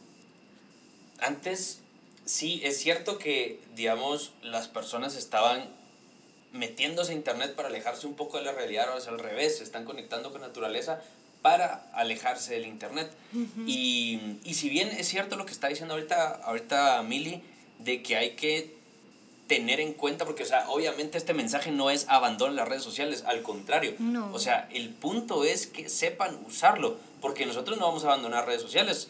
Antes, 1.19 1.81
sí, 2.25 2.61
es 2.65 2.79
cierto 2.79 3.19
que, 3.19 3.61
digamos, 3.75 4.33
las 4.43 4.69
personas 4.69 5.17
estaban 5.17 5.69
metiéndose 6.53 7.13
a 7.13 7.15
internet 7.15 7.55
para 7.55 7.69
alejarse 7.69 8.07
un 8.07 8.15
poco 8.15 8.39
de 8.39 8.45
la 8.45 8.53
realidad, 8.53 8.87
ahora 8.87 8.99
es 8.99 9.09
al 9.09 9.19
revés, 9.19 9.59
se 9.59 9.65
están 9.65 9.85
conectando 9.85 10.33
con 10.33 10.41
naturaleza 10.41 11.03
para 11.47 11.87
alejarse 11.93 12.55
del 12.55 12.67
internet. 12.67 13.09
y, 13.69 14.19
y, 14.43 14.55
si 14.55 14.69
bien 14.69 14.89
es 14.89 15.07
cierto 15.07 15.37
lo 15.37 15.47
que 15.47 15.53
está 15.53 15.69
diciendo 15.69 15.95
ahorita, 15.95 16.41
ahorita 16.43 17.01
Mili, 17.05 17.41
de 17.79 18.03
que 18.03 18.17
hay 18.17 18.31
que 18.31 18.75
tener 19.47 19.79
en 19.79 19.93
cuenta, 19.93 20.25
porque, 20.25 20.43
o 20.43 20.47
sea, 20.47 20.69
obviamente 20.69 21.17
este 21.19 21.35
mensaje 21.35 21.71
no 21.71 21.89
es 21.91 22.07
abandonar 22.09 22.57
las 22.57 22.69
redes 22.69 22.83
sociales, 22.83 23.23
al 23.29 23.43
contrario. 23.43 23.95
No. 24.01 24.33
O 24.33 24.41
sea, 24.41 24.69
el 24.73 24.89
punto 24.89 25.45
es 25.45 25.69
que 25.69 25.89
sepan 25.89 26.37
usarlo, 26.49 26.97
porque 27.21 27.47
nosotros 27.47 27.79
no 27.79 27.87
vamos 27.87 28.03
a 28.03 28.09
abandonar 28.09 28.45
redes 28.45 28.63
sociales. 28.63 29.07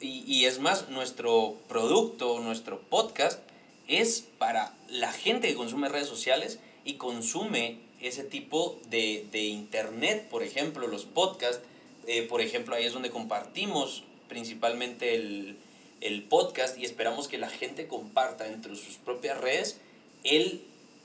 Y, 0.00 0.22
y 0.32 0.44
es 0.44 0.60
más, 0.60 0.90
nuestro 0.90 1.56
producto, 1.68 2.38
nuestro 2.38 2.82
podcast, 2.82 3.40
es 3.88 4.28
para 4.38 4.76
la 4.88 5.10
gente 5.10 5.48
que 5.48 5.56
consume 5.56 5.88
redes 5.88 6.06
sociales 6.06 6.60
y 6.84 6.94
consume 6.94 7.78
ese 8.00 8.22
tipo 8.22 8.78
de, 8.90 9.26
de 9.32 9.42
internet, 9.42 10.28
por 10.30 10.44
ejemplo, 10.44 10.86
los 10.86 11.04
podcasts. 11.04 11.64
Eh, 12.06 12.22
por 12.22 12.40
ejemplo, 12.40 12.74
ahí 12.74 12.84
es 12.84 12.92
donde 12.92 13.10
compartimos 13.10 14.04
principalmente 14.28 15.14
el, 15.14 15.56
el 16.00 16.22
podcast 16.22 16.78
y 16.78 16.84
esperamos 16.84 17.28
que 17.28 17.38
la 17.38 17.48
gente 17.48 17.86
comparta 17.86 18.48
entre 18.48 18.74
sus 18.76 18.96
propias 18.96 19.38
redes 19.38 19.80
el 20.24 20.62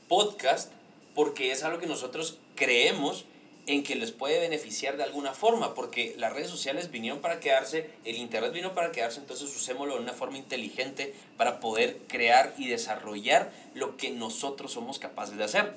podcast 0.08 0.72
porque 1.14 1.52
es 1.52 1.64
algo 1.64 1.80
que 1.80 1.88
nosotros 1.88 2.38
creemos 2.56 3.26
en 3.68 3.84
que 3.84 3.96
les 3.96 4.12
puede 4.12 4.40
beneficiar 4.40 4.96
de 4.96 5.04
alguna 5.04 5.34
forma, 5.34 5.74
porque 5.74 6.14
las 6.18 6.34
redes 6.34 6.50
sociales 6.50 6.92
vinieron 6.92 7.20
para 7.20 7.40
quedarse, 7.40 7.90
el 8.04 8.18
Internet 8.18 8.54
vino 8.54 8.76
para 8.76 8.92
quedarse, 8.92 9.20
entonces 9.20 9.56
usémoslo 9.56 9.96
de 9.96 10.02
una 10.02 10.14
forma 10.14 10.38
inteligente 10.38 11.16
para 11.36 11.60
poder 11.60 11.98
crear 12.08 12.54
y 12.58 12.68
desarrollar 12.68 13.52
lo 13.74 13.98
que 13.98 14.12
nosotros 14.12 14.72
somos 14.72 15.00
capaces 15.00 15.38
de 15.38 15.46
hacer. 15.46 15.74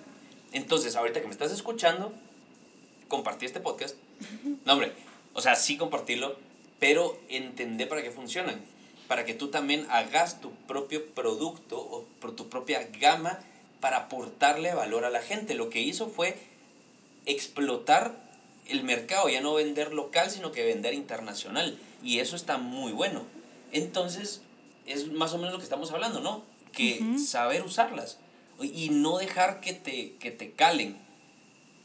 Entonces, 0.52 0.96
ahorita 0.96 1.20
que 1.20 1.26
me 1.26 1.32
estás 1.32 1.52
escuchando, 1.52 2.12
compartí 3.08 3.46
este 3.46 3.60
podcast. 3.60 3.96
No, 4.66 4.74
hombre, 4.74 4.92
o 5.38 5.40
sea, 5.40 5.56
sí 5.56 5.76
compartirlo, 5.76 6.36
pero 6.78 7.18
entender 7.28 7.88
para 7.88 8.02
qué 8.02 8.10
funcionan 8.10 8.62
para 9.08 9.24
que 9.24 9.34
tú 9.34 9.48
también 9.48 9.86
hagas 9.90 10.40
tu 10.40 10.52
propio 10.52 11.04
producto 11.06 11.80
o 11.80 12.06
tu 12.32 12.48
propia 12.48 12.86
gama 13.00 13.40
para 13.80 13.96
aportarle 13.96 14.74
valor 14.74 15.04
a 15.04 15.10
la 15.10 15.22
gente. 15.22 15.54
Lo 15.54 15.70
que 15.70 15.80
hizo 15.80 16.08
fue 16.08 16.38
explotar 17.24 18.14
el 18.66 18.84
mercado, 18.84 19.30
ya 19.30 19.40
no 19.40 19.54
vender 19.54 19.94
local, 19.94 20.30
sino 20.30 20.52
que 20.52 20.62
vender 20.62 20.92
internacional. 20.92 21.78
Y 22.02 22.18
eso 22.18 22.36
está 22.36 22.58
muy 22.58 22.92
bueno. 22.92 23.22
Entonces, 23.72 24.42
es 24.86 25.10
más 25.10 25.32
o 25.32 25.38
menos 25.38 25.52
lo 25.52 25.58
que 25.58 25.64
estamos 25.64 25.90
hablando, 25.90 26.20
¿no? 26.20 26.44
Que 26.72 27.02
saber 27.18 27.62
usarlas 27.62 28.18
y 28.60 28.90
no 28.90 29.16
dejar 29.16 29.60
que 29.60 29.72
te, 29.72 30.16
que 30.20 30.30
te 30.30 30.52
calen. 30.52 30.98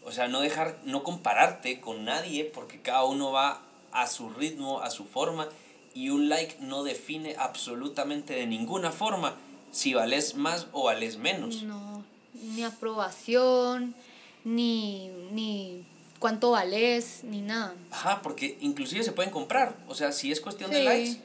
O 0.05 0.11
sea, 0.11 0.27
no 0.27 0.41
dejar, 0.41 0.79
no 0.83 1.03
compararte 1.03 1.79
con 1.79 2.05
nadie 2.05 2.45
porque 2.45 2.81
cada 2.81 3.03
uno 3.05 3.31
va 3.31 3.61
a 3.91 4.07
su 4.07 4.29
ritmo, 4.29 4.81
a 4.81 4.89
su 4.89 5.05
forma 5.05 5.47
y 5.93 6.09
un 6.09 6.29
like 6.29 6.57
no 6.59 6.83
define 6.83 7.35
absolutamente 7.37 8.33
de 8.33 8.47
ninguna 8.47 8.91
forma 8.91 9.35
si 9.71 9.93
vales 9.93 10.35
más 10.35 10.67
o 10.71 10.83
vales 10.83 11.17
menos. 11.17 11.63
No, 11.63 12.03
ni 12.33 12.63
aprobación, 12.63 13.95
ni, 14.43 15.09
ni 15.31 15.85
cuánto 16.19 16.51
vales, 16.51 17.21
ni 17.23 17.41
nada. 17.41 17.75
Ajá, 17.91 18.21
porque 18.21 18.57
inclusive 18.61 19.03
se 19.03 19.11
pueden 19.11 19.31
comprar. 19.31 19.75
O 19.87 19.95
sea, 19.95 20.11
si 20.11 20.31
es 20.31 20.41
cuestión 20.41 20.71
de 20.71 20.83
likes 20.83 21.21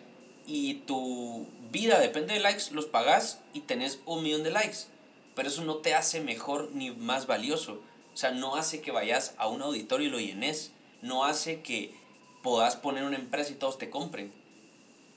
y 0.47 0.75
tu 0.87 1.47
vida 1.71 1.99
depende 1.99 2.35
de 2.35 2.41
likes, 2.41 2.73
los 2.73 2.87
pagas 2.87 3.41
y 3.53 3.61
tenés 3.61 4.01
un 4.07 4.23
millón 4.23 4.43
de 4.43 4.51
likes. 4.51 4.87
Pero 5.35 5.49
eso 5.49 5.65
no 5.65 5.77
te 5.77 5.95
hace 5.95 6.21
mejor 6.21 6.71
ni 6.73 6.91
más 6.91 7.27
valioso. 7.27 7.81
O 8.19 8.21
sea, 8.21 8.33
no 8.33 8.57
hace 8.57 8.81
que 8.81 8.91
vayas 8.91 9.35
a 9.39 9.47
un 9.47 9.63
auditorio 9.63 10.09
y 10.09 10.11
lo 10.11 10.19
llenes. 10.19 10.73
No 11.03 11.25
hace 11.25 11.63
que 11.63 11.95
puedas 12.43 12.75
poner 12.75 13.05
una 13.05 13.17
empresa 13.17 13.53
y 13.53 13.55
todos 13.55 13.79
te 13.79 13.91
compren 13.91 14.33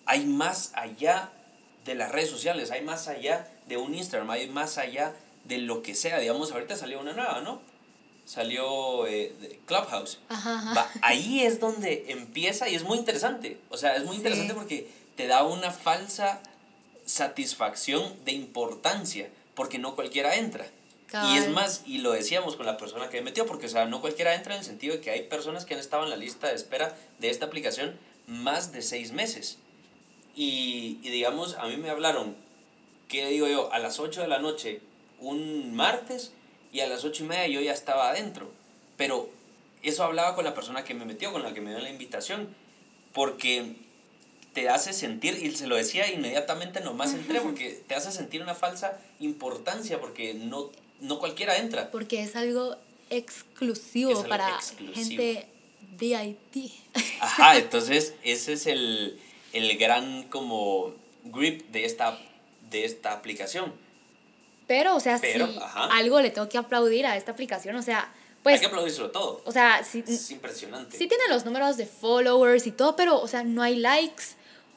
hay 0.05 0.25
más 0.25 0.71
allá 0.75 1.31
de 1.85 1.95
las 1.95 2.11
redes 2.11 2.29
sociales, 2.29 2.71
hay 2.71 2.81
más 2.81 3.07
allá 3.07 3.47
de 3.67 3.77
un 3.77 3.95
Instagram, 3.95 4.29
hay 4.29 4.47
más 4.47 4.77
allá 4.77 5.15
de 5.45 5.59
lo 5.59 5.81
que 5.81 5.95
sea. 5.95 6.19
Digamos, 6.19 6.51
ahorita 6.51 6.75
salió 6.75 6.99
una 6.99 7.13
nueva, 7.13 7.41
¿no? 7.41 7.61
Salió 8.25 9.07
eh, 9.07 9.59
Clubhouse. 9.65 10.19
ahí 11.01 11.43
es 11.43 11.59
donde 11.59 12.05
empieza 12.09 12.69
y 12.69 12.75
es 12.75 12.83
muy 12.83 12.97
interesante. 12.97 13.57
O 13.69 13.77
sea, 13.77 13.95
es 13.95 14.03
muy 14.03 14.17
interesante 14.17 14.53
porque 14.53 14.89
te 15.15 15.27
da 15.27 15.43
una 15.43 15.71
falsa 15.71 16.41
satisfacción 17.05 18.23
de 18.25 18.33
importancia, 18.33 19.29
porque 19.55 19.79
no 19.79 19.95
cualquiera 19.95 20.35
entra. 20.35 20.67
Y 21.13 21.37
es 21.37 21.49
más, 21.49 21.83
y 21.85 21.97
lo 21.97 22.11
decíamos 22.11 22.55
con 22.55 22.65
la 22.65 22.77
persona 22.77 23.09
que 23.09 23.17
me 23.17 23.25
metió, 23.25 23.45
porque, 23.45 23.65
o 23.65 23.69
sea, 23.69 23.85
no 23.85 23.99
cualquiera 23.99 24.33
entra 24.33 24.53
en 24.53 24.59
el 24.59 24.65
sentido 24.65 24.95
de 24.95 25.01
que 25.01 25.11
hay 25.11 25.23
personas 25.23 25.65
que 25.65 25.73
han 25.73 25.79
estado 25.81 26.03
en 26.03 26.09
la 26.09 26.15
lista 26.15 26.47
de 26.47 26.55
espera 26.55 26.95
de 27.19 27.29
esta 27.29 27.47
aplicación 27.47 27.97
más 28.27 28.71
de 28.71 28.81
seis 28.81 29.11
meses. 29.11 29.57
Y, 30.35 30.99
y, 31.03 31.09
digamos, 31.09 31.55
a 31.55 31.65
mí 31.67 31.75
me 31.75 31.89
hablaron, 31.89 32.37
¿qué 33.09 33.27
digo 33.27 33.47
yo? 33.47 33.73
A 33.73 33.79
las 33.79 33.99
8 33.99 34.21
de 34.21 34.29
la 34.29 34.39
noche, 34.39 34.79
un 35.19 35.75
martes, 35.75 36.31
y 36.71 36.79
a 36.79 36.87
las 36.87 37.03
8 37.03 37.23
y 37.23 37.27
media 37.27 37.47
yo 37.47 37.61
ya 37.61 37.73
estaba 37.73 38.09
adentro. 38.09 38.49
Pero 38.95 39.29
eso 39.83 40.03
hablaba 40.03 40.35
con 40.35 40.45
la 40.45 40.53
persona 40.53 40.83
que 40.83 40.93
me 40.93 41.05
metió, 41.05 41.31
con 41.31 41.43
la 41.43 41.53
que 41.53 41.61
me 41.61 41.71
dio 41.71 41.79
la 41.79 41.89
invitación, 41.89 42.55
porque 43.13 43.75
te 44.53 44.69
hace 44.69 44.93
sentir, 44.93 45.37
y 45.43 45.51
se 45.51 45.67
lo 45.67 45.75
decía 45.75 46.11
inmediatamente 46.11 46.81
nomás 46.81 47.13
entré, 47.13 47.41
porque 47.41 47.83
te 47.87 47.95
hace 47.95 48.11
sentir 48.11 48.41
una 48.41 48.55
falsa 48.55 48.99
importancia, 49.19 49.99
porque 49.99 50.33
no, 50.33 50.69
no 51.01 51.19
cualquiera 51.19 51.57
entra. 51.57 51.91
Porque 51.91 52.23
es 52.23 52.35
algo 52.35 52.77
exclusivo 53.09 54.23
para 54.23 54.59
gente 54.93 55.47
VIP. 55.99 56.71
Ajá, 57.19 57.57
entonces 57.57 58.13
ese 58.23 58.53
es 58.53 58.67
el 58.67 59.19
el 59.53 59.77
gran 59.77 60.23
como 60.23 60.93
grip 61.25 61.69
de 61.71 61.85
esta, 61.85 62.17
de 62.69 62.85
esta 62.85 63.13
aplicación. 63.13 63.73
Pero, 64.67 64.95
o 64.95 64.99
sea, 64.99 65.17
si 65.17 65.27
algo 65.73 66.21
le 66.21 66.29
tengo 66.29 66.47
que 66.47 66.57
aplaudir 66.57 67.05
a 67.05 67.17
esta 67.17 67.31
aplicación, 67.31 67.75
o 67.75 67.81
sea, 67.81 68.13
pues... 68.41 68.55
Hay 68.55 68.61
que 68.61 68.67
aplaudírselo 68.67 69.11
todo. 69.11 69.41
O 69.45 69.51
sea, 69.51 69.83
sí, 69.83 70.03
es 70.07 70.31
impresionante. 70.31 70.97
Sí 70.97 71.07
tiene 71.07 71.25
los 71.29 71.45
números 71.45 71.77
de 71.77 71.85
followers 71.85 72.65
y 72.67 72.71
todo, 72.71 72.95
pero, 72.95 73.19
o 73.19 73.27
sea, 73.27 73.43
no 73.43 73.61
hay 73.61 73.75
likes, 73.75 74.23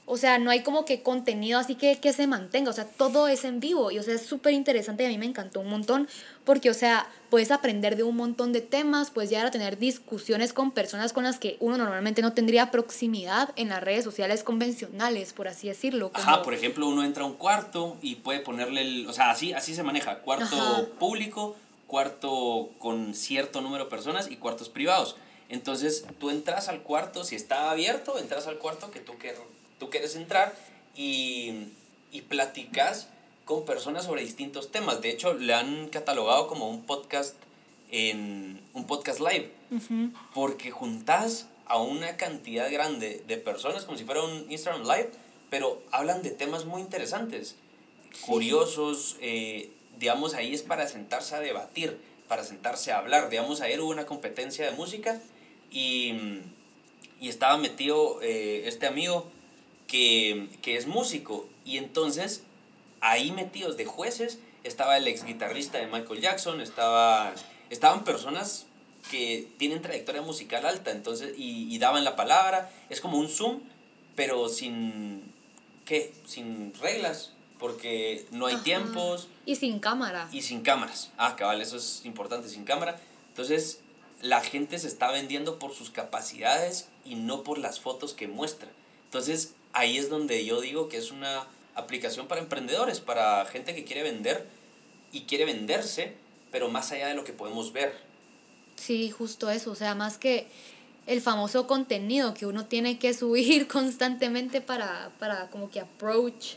o 0.07 0.19
sea, 0.19 0.39
no 0.39 0.51
hay 0.51 0.63
como 0.63 0.85
que 0.85 1.03
contenido 1.03 1.59
así 1.59 1.77
que, 1.77 1.99
que 1.99 2.13
se 2.13 2.27
mantenga, 2.27 2.71
o 2.71 2.75
sea, 2.75 2.85
todo 2.85 3.27
es 3.27 3.45
en 3.45 3.61
vivo 3.61 3.91
y, 3.91 3.99
o 3.99 4.03
sea, 4.03 4.15
es 4.15 4.27
súper 4.27 4.53
interesante 4.53 5.03
y 5.03 5.07
a 5.07 5.09
mí 5.09 5.17
me 5.17 5.25
encantó 5.25 5.61
un 5.61 5.69
montón 5.69 6.09
porque, 6.45 6.69
o 6.69 6.75
sea, 6.75 7.09
puedes 7.31 7.51
aprender 7.51 7.97
de 7.97 8.03
un 8.03 8.17
montón 8.17 8.53
de 8.53 8.61
temas, 8.61 9.11
puedes 9.11 9.31
llegar 9.31 9.47
a 9.47 9.51
tener 9.51 9.79
discusiones 9.79 10.53
con 10.53 10.73
personas 10.73 11.15
con 11.15 11.25
las 11.25 11.39
que 11.39 11.57
uno 11.59 11.79
normalmente 11.79 12.21
no 12.21 12.35
tendría 12.35 12.71
proximidad 12.71 13.51
en 13.57 13.71
las 13.71 13.83
redes 13.83 14.05
sociales 14.05 14.45
convencionales, 14.45 15.33
por 15.33 15.49
así 15.49 15.69
decirlo. 15.69 16.11
Ajá, 16.13 16.43
por 16.43 16.53
ejemplo, 16.53 16.87
uno 16.87 17.03
entra 17.03 17.25
a 17.25 17.27
un 17.27 17.35
cuarto 17.35 17.97
y 18.03 18.17
puede 18.17 18.41
ponerle, 18.41 18.83
el, 18.83 19.07
o 19.09 19.13
sea, 19.15 19.31
así, 19.31 19.55
así 19.55 19.75
se 19.75 19.83
maneja, 19.83 20.19
cuarto 20.19 20.91
público, 20.99 21.57
cuarto 21.87 22.71
con 22.79 23.15
cierto 23.15 23.63
número 23.63 23.85
de 23.85 23.91
personas 23.91 24.31
y 24.31 24.37
cuartos 24.37 24.69
privados. 24.69 25.17
Entonces, 25.49 26.05
tú 26.19 26.29
entras 26.31 26.69
al 26.69 26.83
cuarto, 26.83 27.25
si 27.25 27.37
está 27.37 27.71
abierto, 27.71 28.19
entras 28.19 28.47
al 28.47 28.59
cuarto 28.59 28.91
que 28.91 29.01
tú 29.01 29.15
quieras 29.19 29.41
tú 29.79 29.91
quieres 29.91 30.17
entrar 30.17 30.55
y, 30.97 31.69
y 32.13 32.23
platicas 32.23 33.09
con 33.45 33.65
personas 33.65 34.05
sobre 34.05 34.23
distintos 34.23 34.71
temas. 34.71 35.01
De 35.01 35.11
hecho, 35.11 35.35
le 35.35 35.55
han 35.55 35.89
catalogado 35.89 36.47
como 36.47 36.69
un 36.69 36.85
podcast 36.85 37.37
en 37.91 38.61
un 38.73 38.87
podcast 38.87 39.21
live, 39.21 39.51
porque 40.35 40.71
juntas 40.71 41.47
a 41.67 41.81
una 41.81 42.17
cantidad 42.17 42.71
grande 42.71 43.23
de 43.27 43.37
personas 43.37 43.85
como 43.85 43.97
si 43.97 44.05
fuera 44.05 44.23
un 44.23 44.51
Instagram 44.51 44.83
live, 44.83 45.11
pero 45.51 45.83
hablan 45.93 46.23
de 46.23 46.31
temas 46.31 46.65
muy 46.65 46.81
interesantes, 46.81 47.57
curiosos, 48.27 49.17
eh, 49.21 49.71
digamos, 49.99 50.35
ahí 50.35 50.55
es 50.55 50.63
para 50.63 50.89
sentarse 50.89 51.37
a 51.37 51.41
debatir, 51.41 51.99
para 52.27 52.43
sentarse 52.43 52.91
a 52.91 52.99
hablar. 52.99 53.29
Digamos, 53.31 53.61
ayer 53.61 53.81
hubo 53.81 53.91
una 53.91 54.07
competencia 54.07 54.65
de 54.65 54.73
música 54.73 55.21
y, 55.71 56.15
y 57.21 57.29
estaba 57.29 57.57
metido 57.59 58.21
eh, 58.23 58.67
este 58.67 58.87
amigo 58.87 59.31
que, 59.87 60.49
que 60.63 60.77
es 60.77 60.87
músico 60.87 61.49
y 61.65 61.79
entonces 61.79 62.43
ahí 63.01 63.33
metidos 63.33 63.77
de 63.77 63.85
jueces 63.85 64.39
estaba 64.65 64.97
el 64.97 65.07
ex 65.07 65.25
guitarrista 65.25 65.79
de 65.79 65.87
Michael 65.87 66.21
Jackson, 66.21 66.61
estaba, 66.61 67.33
estaban 67.71 68.03
personas 68.03 68.67
que 69.11 69.49
tienen 69.59 69.83
trayectoria 69.83 70.23
musical 70.23 70.65
alta, 70.65 70.91
entonces, 70.91 71.35
y, 71.37 71.79
daban 71.79 72.05
la 72.05 72.17
palabra, 72.17 72.71
es 72.89 73.01
como 73.01 73.19
un 73.19 73.29
Zoom, 73.29 73.61
pero 74.17 74.49
sin, 74.49 75.23
¿qué? 75.85 76.15
Sin 76.27 76.73
reglas, 76.75 77.33
porque 77.59 78.27
no 78.31 78.47
hay 78.47 78.57
tiempos. 78.57 79.29
Y 79.45 79.57
sin 79.57 79.79
cámara. 79.79 80.29
Y 80.33 80.41
sin 80.41 80.63
cámaras. 80.63 81.11
Ah, 81.19 81.37
cabal, 81.37 81.61
eso 81.61 81.77
es 81.77 82.03
importante, 82.05 82.49
sin 82.49 82.65
cámara. 82.65 82.99
Entonces, 83.29 83.81
la 84.23 84.41
gente 84.41 84.79
se 84.79 84.89
está 84.89 85.11
vendiendo 85.11 85.59
por 85.59 85.75
sus 85.75 85.91
capacidades 85.91 86.89
y 87.05 87.17
no 87.17 87.43
por 87.43 87.59
las 87.59 87.81
fotos 87.81 88.15
que 88.15 88.27
muestra. 88.29 88.71
Entonces, 89.05 89.55
ahí 89.75 89.99
es 89.99 90.09
donde 90.09 90.45
yo 90.45 90.61
digo 90.61 90.89
que 90.89 90.97
es 90.97 91.11
una 91.11 91.47
aplicación 91.75 92.27
para 92.27 92.41
emprendedores, 92.41 93.01
para 93.01 93.45
gente 93.47 93.75
que 93.75 93.85
quiere 93.85 94.03
vender 94.03 94.47
y 95.13 95.23
quiere 95.23 95.45
venderse, 95.45 96.15
pero 96.51 96.69
más 96.69 96.93
allá 96.93 97.09
de 97.09 97.15
lo 97.15 97.25
que 97.25 97.33
podemos 97.33 97.73
ver. 97.73 97.93
Sí, 98.77 99.11
justo 99.11 99.51
eso, 99.51 99.73
o 99.73 99.75
sea, 99.75 99.95
más 99.95 100.19
que 100.19 100.47
el 101.07 101.21
famoso 101.21 101.67
contenido 101.67 102.33
que 102.33 102.47
uno 102.47 102.67
tiene 102.67 102.99
que 102.99 103.13
subir 103.13 103.69
constantemente 103.69 104.61
para, 104.61 105.11
para 105.19 105.51
como 105.51 105.71
que 105.71 105.81
approach 105.81 106.55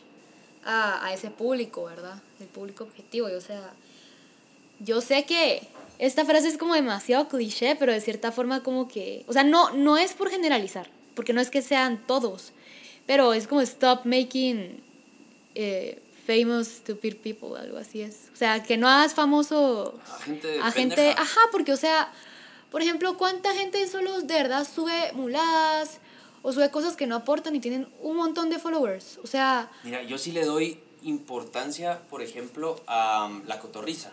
a, 0.64 1.06
a 1.06 1.14
ese 1.14 1.30
público, 1.32 1.86
¿verdad? 1.86 2.22
El 2.40 2.48
público 2.48 2.84
objetivo, 2.86 3.30
y, 3.30 3.34
o 3.34 3.42
sea, 3.42 3.74
yo 4.80 5.02
sé 5.02 5.26
que 5.26 5.68
esta 5.98 6.26
frase 6.26 6.48
es 6.48 6.58
como 6.58 6.76
demasiado 6.76 7.28
cliché, 7.28 7.76
pero 7.76 7.92
de 7.92 8.02
cierta 8.02 8.32
forma 8.32 8.62
como 8.62 8.88
que, 8.88 9.26
o 9.28 9.34
sea, 9.34 9.44
no, 9.44 9.72
no 9.72 9.98
es 9.98 10.14
por 10.14 10.30
generalizar, 10.30 10.90
porque 11.16 11.34
no 11.34 11.42
es 11.42 11.50
que 11.50 11.64
sean 11.64 12.06
todos, 12.06 12.54
pero 13.08 13.34
es 13.34 13.48
como 13.48 13.62
stop 13.62 14.06
making 14.06 14.84
eh, 15.56 16.00
famous 16.28 16.68
stupid 16.68 17.16
people, 17.16 17.58
algo 17.58 17.78
así 17.78 18.02
es. 18.02 18.30
O 18.34 18.36
sea, 18.36 18.62
que 18.62 18.78
no 18.78 18.88
hagas 18.88 19.16
famoso 19.16 19.98
a 20.08 20.20
gente, 20.20 20.60
a 20.62 20.72
gente 20.72 21.10
ajá, 21.12 21.42
porque 21.52 21.74
o 21.74 21.78
sea, 21.78 22.14
por 22.70 22.82
ejemplo, 22.82 23.18
¿cuánta 23.18 23.56
gente 23.56 23.88
solo 23.88 24.22
de 24.22 24.34
verdad 24.34 24.68
sube 24.68 25.12
muladas 25.14 26.00
o 26.44 26.52
sube 26.52 26.70
cosas 26.70 26.96
que 26.96 27.08
no 27.08 27.16
aportan 27.16 27.56
y 27.56 27.60
tienen 27.60 27.88
un 28.02 28.18
montón 28.18 28.50
de 28.50 28.60
followers? 28.60 29.20
O 29.24 29.28
sea, 29.28 29.72
mira, 29.84 30.04
yo 30.04 30.18
sí 30.18 30.32
le 30.34 30.44
doy 30.44 30.80
importancia, 31.04 32.02
por 32.10 32.22
ejemplo, 32.22 32.82
a 32.88 33.26
um, 33.26 33.42
la 33.48 33.60
cotorriza, 33.60 34.12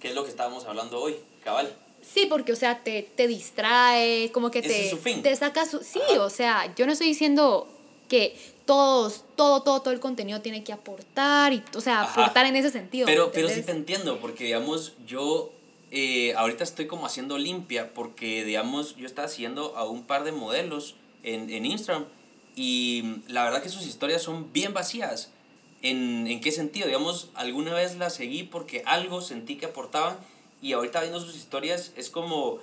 que 0.00 0.08
es 0.08 0.14
lo 0.14 0.22
que 0.22 0.30
estábamos 0.30 0.64
hablando 0.66 1.00
hoy, 1.00 1.16
cabal. 1.42 1.74
Sí, 2.02 2.26
porque, 2.30 2.52
o 2.52 2.56
sea, 2.56 2.82
te, 2.82 3.02
te 3.02 3.26
distrae, 3.26 4.30
como 4.32 4.50
que 4.50 4.62
te, 4.62 4.96
te 5.22 5.36
saca 5.36 5.66
su... 5.66 5.80
Sí, 5.80 6.00
o 6.18 6.30
sea, 6.30 6.72
yo 6.74 6.86
no 6.86 6.92
estoy 6.92 7.08
diciendo 7.08 7.68
que 8.10 8.36
todos, 8.66 9.24
todo, 9.36 9.62
todo, 9.62 9.80
todo 9.80 9.94
el 9.94 10.00
contenido 10.00 10.42
tiene 10.42 10.62
que 10.62 10.74
aportar, 10.74 11.54
y, 11.54 11.62
o 11.74 11.80
sea, 11.80 12.02
aportar 12.02 12.44
en 12.44 12.56
ese 12.56 12.70
sentido. 12.70 13.06
Pero, 13.06 13.32
pero 13.32 13.48
sí 13.48 13.62
te 13.62 13.72
entiendo, 13.72 14.18
porque 14.20 14.44
digamos, 14.44 14.94
yo 15.06 15.50
eh, 15.90 16.34
ahorita 16.34 16.64
estoy 16.64 16.86
como 16.86 17.06
haciendo 17.06 17.38
limpia, 17.38 17.94
porque 17.94 18.44
digamos, 18.44 18.96
yo 18.96 19.06
estaba 19.06 19.26
haciendo 19.26 19.76
a 19.76 19.88
un 19.88 20.02
par 20.02 20.24
de 20.24 20.32
modelos 20.32 20.96
en, 21.22 21.48
en 21.50 21.64
Instagram 21.64 22.04
y 22.56 23.22
la 23.28 23.44
verdad 23.44 23.62
que 23.62 23.68
sus 23.68 23.86
historias 23.86 24.22
son 24.22 24.52
bien 24.52 24.74
vacías. 24.74 25.30
¿En, 25.82 26.26
¿En 26.26 26.40
qué 26.40 26.52
sentido? 26.52 26.86
Digamos, 26.86 27.30
alguna 27.34 27.72
vez 27.72 27.96
las 27.96 28.14
seguí 28.14 28.42
porque 28.42 28.82
algo 28.84 29.22
sentí 29.22 29.56
que 29.56 29.66
aportaban 29.66 30.18
y 30.60 30.74
ahorita 30.74 31.00
viendo 31.00 31.20
sus 31.20 31.36
historias 31.36 31.92
es 31.96 32.10
como 32.10 32.58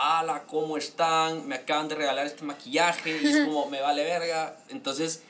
ala, 0.00 0.44
¿cómo 0.46 0.76
están? 0.76 1.46
Me 1.46 1.56
acaban 1.56 1.88
de 1.88 1.94
regalar 1.94 2.26
este 2.26 2.42
maquillaje 2.42 3.20
y 3.22 3.26
es 3.26 3.36
como, 3.46 3.66
me 3.66 3.80
vale 3.80 4.02
verga. 4.04 4.58
Entonces, 4.70 5.22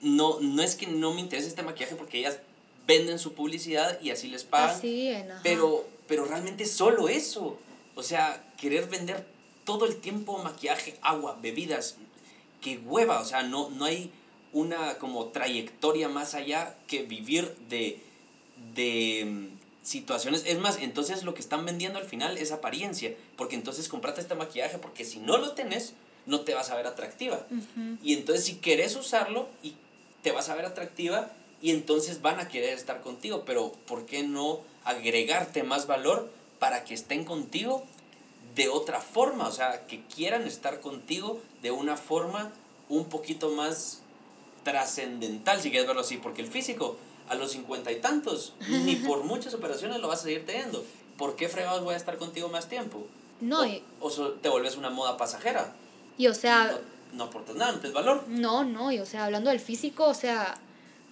no, 0.00 0.40
no 0.40 0.62
es 0.62 0.74
que 0.74 0.86
no 0.86 1.14
me 1.14 1.20
interese 1.20 1.48
este 1.48 1.62
maquillaje 1.62 1.94
porque 1.94 2.18
ellas 2.18 2.40
venden 2.86 3.18
su 3.18 3.34
publicidad 3.34 4.00
y 4.00 4.10
así 4.10 4.28
les 4.28 4.44
pagan. 4.44 4.70
Así, 4.70 5.14
pero, 5.42 5.86
pero 6.08 6.24
realmente 6.24 6.66
solo 6.66 7.08
eso. 7.08 7.58
O 7.94 8.02
sea, 8.02 8.44
querer 8.58 8.88
vender 8.88 9.24
todo 9.64 9.84
el 9.86 9.96
tiempo 9.96 10.38
maquillaje, 10.38 10.98
agua, 11.02 11.38
bebidas, 11.40 11.96
qué 12.60 12.78
hueva. 12.78 13.20
O 13.20 13.24
sea, 13.24 13.42
no, 13.44 13.70
no 13.70 13.84
hay 13.84 14.10
una 14.52 14.98
como 14.98 15.26
trayectoria 15.26 16.08
más 16.08 16.34
allá 16.34 16.76
que 16.88 17.04
vivir 17.04 17.54
de, 17.68 18.00
de 18.74 19.50
situaciones. 19.82 20.44
Es 20.46 20.58
más, 20.58 20.78
entonces 20.78 21.24
lo 21.24 21.34
que 21.34 21.40
están 21.40 21.64
vendiendo 21.64 21.98
al 21.98 22.04
final 22.04 22.38
es 22.38 22.52
apariencia. 22.52 23.14
Porque 23.36 23.56
entonces 23.56 23.88
comprate 23.88 24.20
este 24.20 24.34
maquillaje 24.34 24.78
porque 24.78 25.04
si 25.04 25.18
no 25.18 25.38
lo 25.38 25.52
tenés, 25.52 25.94
no 26.26 26.40
te 26.40 26.54
vas 26.54 26.70
a 26.70 26.76
ver 26.76 26.86
atractiva. 26.86 27.46
Y 28.02 28.14
entonces 28.14 28.44
si 28.44 28.56
querés 28.56 28.96
usarlo 28.96 29.48
y 29.62 29.74
te 30.22 30.32
vas 30.32 30.48
a 30.48 30.54
ver 30.54 30.66
atractiva 30.66 31.30
y 31.62 31.70
entonces 31.70 32.22
van 32.22 32.40
a 32.40 32.48
querer 32.48 32.74
estar 32.74 33.00
contigo, 33.00 33.44
pero 33.44 33.72
¿por 33.86 34.06
qué 34.06 34.22
no 34.22 34.60
agregarte 34.84 35.62
más 35.62 35.86
valor 35.86 36.30
para 36.58 36.84
que 36.84 36.94
estén 36.94 37.24
contigo 37.24 37.84
de 38.54 38.68
otra 38.68 39.00
forma? 39.00 39.48
O 39.48 39.52
sea, 39.52 39.86
que 39.86 40.04
quieran 40.04 40.46
estar 40.46 40.80
contigo 40.80 41.40
de 41.62 41.70
una 41.70 41.96
forma 41.96 42.52
un 42.88 43.06
poquito 43.06 43.50
más 43.50 44.02
trascendental, 44.62 45.60
si 45.60 45.70
quieres 45.70 45.86
verlo 45.86 46.02
así, 46.02 46.18
porque 46.18 46.42
el 46.42 46.48
físico 46.48 46.96
a 47.30 47.36
los 47.36 47.52
cincuenta 47.52 47.92
y 47.92 48.00
tantos, 48.00 48.52
ni 48.68 48.96
por 49.06 49.24
muchas 49.24 49.54
operaciones 49.54 50.00
lo 50.00 50.08
vas 50.08 50.20
a 50.20 50.24
seguir 50.24 50.44
teniendo. 50.44 50.84
¿Por 51.16 51.36
qué 51.36 51.48
fregados 51.48 51.82
voy 51.82 51.94
a 51.94 51.96
estar 51.96 52.18
contigo 52.18 52.48
más 52.48 52.68
tiempo? 52.68 53.06
No, 53.40 53.62
o, 54.00 54.06
o 54.08 54.28
te 54.32 54.48
vuelves 54.48 54.76
una 54.76 54.90
moda 54.90 55.16
pasajera. 55.16 55.72
Y 56.18 56.26
o 56.26 56.34
sea, 56.34 56.78
no 57.12 57.24
aportas 57.24 57.56
nada, 57.56 57.72
no 57.72 57.78
tienes 57.78 57.94
valor. 57.94 58.24
No, 58.26 58.64
no, 58.64 58.92
y 58.92 58.98
o 58.98 59.06
sea, 59.06 59.24
hablando 59.24 59.50
del 59.50 59.60
físico, 59.60 60.06
o 60.06 60.14
sea, 60.14 60.58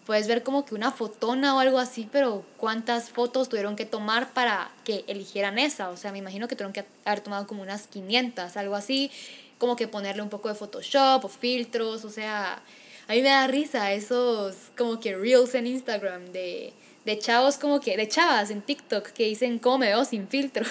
puedes 0.07 0.26
ver 0.26 0.42
como 0.42 0.64
que 0.64 0.74
una 0.74 0.90
fotona 0.90 1.54
o 1.54 1.61
algo 1.61 1.78
así, 1.78 2.09
pero 2.11 2.44
¿cuántas 2.57 3.11
fotos 3.11 3.48
tuvieron 3.48 3.76
que 3.76 3.87
tomar 3.87 4.33
para 4.33 4.72
que 4.85 5.04
eligieran 5.07 5.59
esa? 5.59 5.90
O 5.90 5.96
sea, 5.96 6.11
me 6.12 6.18
imagino 6.18 6.48
que 6.48 6.57
tuvieron 6.57 6.72
que 6.72 6.85
haber 7.04 7.20
tomado 7.20 7.46
como 7.46 7.62
unas 7.62 7.87
500, 7.87 8.57
algo 8.57 8.74
así, 8.74 9.11
como 9.59 9.76
que 9.76 9.87
ponerle 9.87 10.22
un 10.22 10.31
poco 10.31 10.48
de 10.48 10.54
Photoshop 10.54 11.24
o 11.24 11.28
filtros, 11.28 12.04
o 12.04 12.11
sea, 12.11 12.62
a 13.09 13.12
mí 13.12 13.23
me 13.23 13.31
da 13.31 13.47
risa 13.47 13.92
esos 13.94 14.55
como 14.77 15.01
que 15.01 15.16
reels 15.16 15.55
en 15.55 15.66
Instagram 15.66 16.27
de, 16.27 16.75
de 17.07 17.18
chavos 17.18 17.57
como 17.57 17.81
que, 17.81 17.97
de 17.97 18.07
chavas 18.07 18.51
en 18.51 18.61
TikTok 18.61 19.09
que 19.09 19.25
dicen 19.25 19.59
cómo 19.59 19.79
me 19.79 19.87
veo 19.87 20.05
sin 20.05 20.29
filtro. 20.29 20.66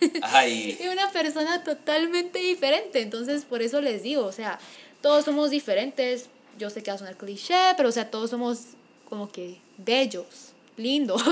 Ay. 0.22 0.78
y 0.82 0.88
una 0.88 1.10
persona 1.10 1.62
totalmente 1.62 2.38
diferente. 2.38 3.02
Entonces, 3.02 3.44
por 3.44 3.60
eso 3.60 3.82
les 3.82 4.02
digo, 4.02 4.24
o 4.24 4.32
sea, 4.32 4.58
todos 5.02 5.26
somos 5.26 5.50
diferentes. 5.50 6.30
Yo 6.58 6.70
sé 6.70 6.82
que 6.82 6.90
va 6.90 6.94
a 6.94 6.98
sonar 6.98 7.16
cliché, 7.16 7.74
pero 7.76 7.90
o 7.90 7.92
sea, 7.92 8.10
todos 8.10 8.30
somos 8.30 8.60
como 9.08 9.30
que 9.30 9.58
bellos, 9.76 10.52
lindos. 10.78 11.22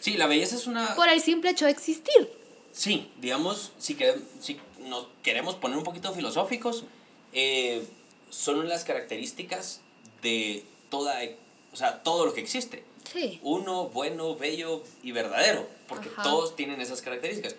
Sí, 0.00 0.16
la 0.16 0.26
belleza 0.26 0.56
es 0.56 0.66
una... 0.66 0.94
Por 0.94 1.08
el 1.08 1.20
simple 1.20 1.50
hecho 1.50 1.66
de 1.66 1.70
existir. 1.70 2.30
Sí, 2.72 3.10
digamos, 3.20 3.72
si, 3.78 3.94
que, 3.94 4.14
si 4.40 4.58
nos 4.80 5.06
queremos 5.22 5.54
poner 5.54 5.76
un 5.76 5.84
poquito 5.84 6.12
filosóficos, 6.12 6.84
eh, 7.32 7.86
son 8.34 8.68
las 8.68 8.84
características 8.84 9.80
de 10.22 10.64
toda, 10.90 11.20
o 11.72 11.76
sea, 11.76 12.02
todo 12.02 12.26
lo 12.26 12.34
que 12.34 12.40
existe. 12.40 12.82
Sí. 13.10 13.38
Uno, 13.42 13.88
bueno, 13.88 14.34
bello 14.34 14.82
y 15.02 15.12
verdadero, 15.12 15.68
porque 15.86 16.10
todos 16.22 16.56
tienen 16.56 16.80
esas 16.80 17.00
características. 17.00 17.54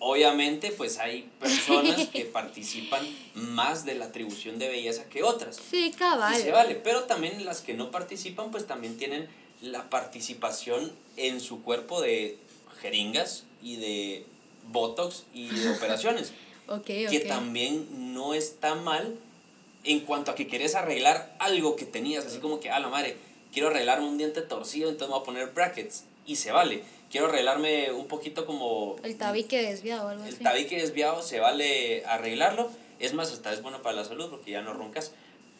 Obviamente, 0.00 0.72
pues 0.72 0.98
hay 0.98 1.30
personas 1.38 2.08
que 2.08 2.24
participan 2.32 3.06
más 3.34 3.84
de 3.84 3.94
la 3.94 4.06
atribución 4.06 4.58
de 4.58 4.68
belleza 4.68 5.04
que 5.04 5.22
otras. 5.22 5.56
Sí, 5.56 5.92
cabal. 5.96 6.34
Y 6.34 6.42
se 6.42 6.50
vale, 6.50 6.74
pero 6.74 7.04
también 7.04 7.44
las 7.44 7.60
que 7.60 7.74
no 7.74 7.90
participan, 7.90 8.50
pues 8.50 8.66
también 8.66 8.96
tienen 8.96 9.28
la 9.60 9.88
participación 9.88 10.92
en 11.16 11.40
su 11.40 11.62
cuerpo 11.62 12.00
de 12.00 12.38
jeringas 12.80 13.44
y 13.62 13.76
de 13.76 14.26
botox 14.72 15.24
y 15.32 15.48
de 15.48 15.70
operaciones. 15.76 16.32
ok, 16.66 16.86
que 16.86 17.24
también 17.26 18.14
no 18.14 18.34
está 18.34 18.74
mal 18.74 19.16
en 19.84 20.00
cuanto 20.00 20.30
a 20.30 20.34
que 20.34 20.46
querés 20.46 20.74
arreglar 20.74 21.34
algo 21.38 21.76
que 21.76 21.84
tenías, 21.84 22.26
así 22.26 22.38
como 22.38 22.60
que, 22.60 22.70
a 22.70 22.78
la 22.78 22.88
madre, 22.88 23.16
quiero 23.52 23.68
arreglarme 23.68 24.06
un 24.06 24.18
diente 24.18 24.42
torcido, 24.42 24.88
entonces 24.88 25.08
me 25.08 25.14
voy 25.14 25.22
a 25.22 25.24
poner 25.24 25.48
brackets. 25.54 26.04
Y 26.26 26.36
se 26.36 26.52
vale 26.52 26.82
quiero 27.10 27.28
arreglarme 27.28 27.92
un 27.92 28.06
poquito 28.06 28.46
como... 28.46 28.96
El 29.02 29.16
tabique 29.16 29.62
desviado 29.62 30.08
algo 30.08 30.22
el 30.22 30.28
así. 30.28 30.38
El 30.38 30.44
tabique 30.44 30.76
desviado 30.76 31.22
se 31.22 31.40
vale 31.40 32.04
arreglarlo. 32.06 32.70
Es 32.98 33.14
más, 33.14 33.32
hasta 33.32 33.52
es 33.52 33.62
bueno 33.62 33.82
para 33.82 33.96
la 33.96 34.04
salud 34.04 34.28
porque 34.30 34.50
ya 34.50 34.62
no 34.62 34.72
roncas. 34.72 35.12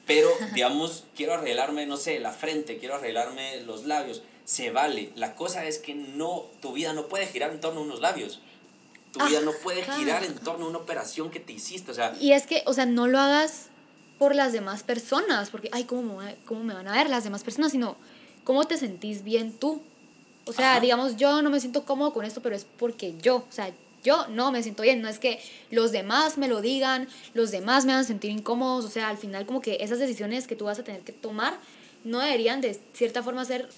Pero, 0.07 0.29
digamos, 0.55 1.05
quiero 1.17 1.35
arreglarme, 1.35 1.87
no 1.87 1.97
sé, 1.97 2.19
la 2.19 2.33
frente, 2.33 2.79
quiero 2.79 2.97
arreglarme 2.97 3.61
los 3.63 3.85
labios. 3.85 4.23
Se 4.45 4.71
vale. 4.71 5.11
La 5.15 5.35
cosa 5.35 5.67
es 5.67 5.79
que 5.79 5.95
no, 5.95 6.47
tu 6.61 6.73
vida 6.73 6.93
no 6.93 7.07
puede 7.09 7.27
girar 7.27 7.51
en 7.51 7.61
torno 7.61 7.81
a 7.81 7.83
unos 7.85 8.01
labios. 8.01 8.41
Tu 9.13 9.25
vida 9.27 9.41
no 9.41 9.53
puede 9.63 9.83
girar 9.83 10.23
en 10.25 10.35
torno 10.39 10.67
a 10.67 10.69
una 10.69 10.79
operación 10.79 11.31
que 11.31 11.41
te 11.41 11.53
hiciste. 11.53 11.91
O 11.91 11.95
sea, 11.95 12.15
Y 12.21 12.33
es 12.33 12.47
que, 12.47 12.63
o 12.67 12.75
sea, 12.75 12.87
no 12.87 13.07
lo 13.07 13.19
hagas 13.19 13.69
por 14.19 14.35
las 14.35 14.53
demás 14.53 14.83
personas, 14.83 15.51
porque, 15.51 15.69
ay, 15.73 15.85
¿cómo 15.85 16.21
cómo 16.45 16.65
me 16.65 16.75
van 16.75 16.89
a 16.89 16.93
ver 16.93 17.09
las 17.09 17.25
demás 17.25 17.45
personas? 17.45 17.73
Sino, 17.73 17.97
¿cómo 18.45 18.65
te 18.67 18.77
sentís 18.77 19.23
bien 19.25 19.53
tú? 19.53 19.83
O 20.45 20.53
sea, 20.53 20.73
Ajá. 20.73 20.81
digamos, 20.81 21.17
yo 21.17 21.43
no 21.43 21.51
me 21.51 21.61
siento 21.61 21.85
cómodo 21.85 22.13
con 22.13 22.25
esto, 22.25 22.41
pero 22.43 22.57
es 22.57 22.65
porque 22.65 23.15
yo, 23.21 23.37
o 23.37 23.53
sea, 23.53 23.73
yo 24.03 24.27
no 24.29 24.51
me 24.51 24.63
siento 24.63 24.83
bien, 24.83 25.03
no 25.03 25.09
es 25.09 25.19
que 25.19 25.41
los 25.71 25.93
demás 25.93 26.39
me 26.39 26.49
lo 26.49 26.61
digan, 26.61 27.09
los 27.35 27.51
demás 27.51 27.85
me 27.85 27.93
hagan 27.93 28.05
sentir 28.05 28.31
incómodos, 28.31 28.85
o 28.85 28.89
sea, 28.89 29.09
al 29.09 29.19
final 29.19 29.45
como 29.47 29.61
que 29.61 29.79
esas 29.81 29.99
decisiones 29.99 30.47
que 30.47 30.57
tú 30.57 30.65
vas 30.65 30.79
a 30.79 30.85
tener 30.85 31.03
que 31.03 31.13
tomar 31.13 31.59
no 32.05 32.21
deberían 32.21 32.61
de 32.61 32.81
cierta 32.95 33.23
forma 33.23 33.45
ser 33.45 33.69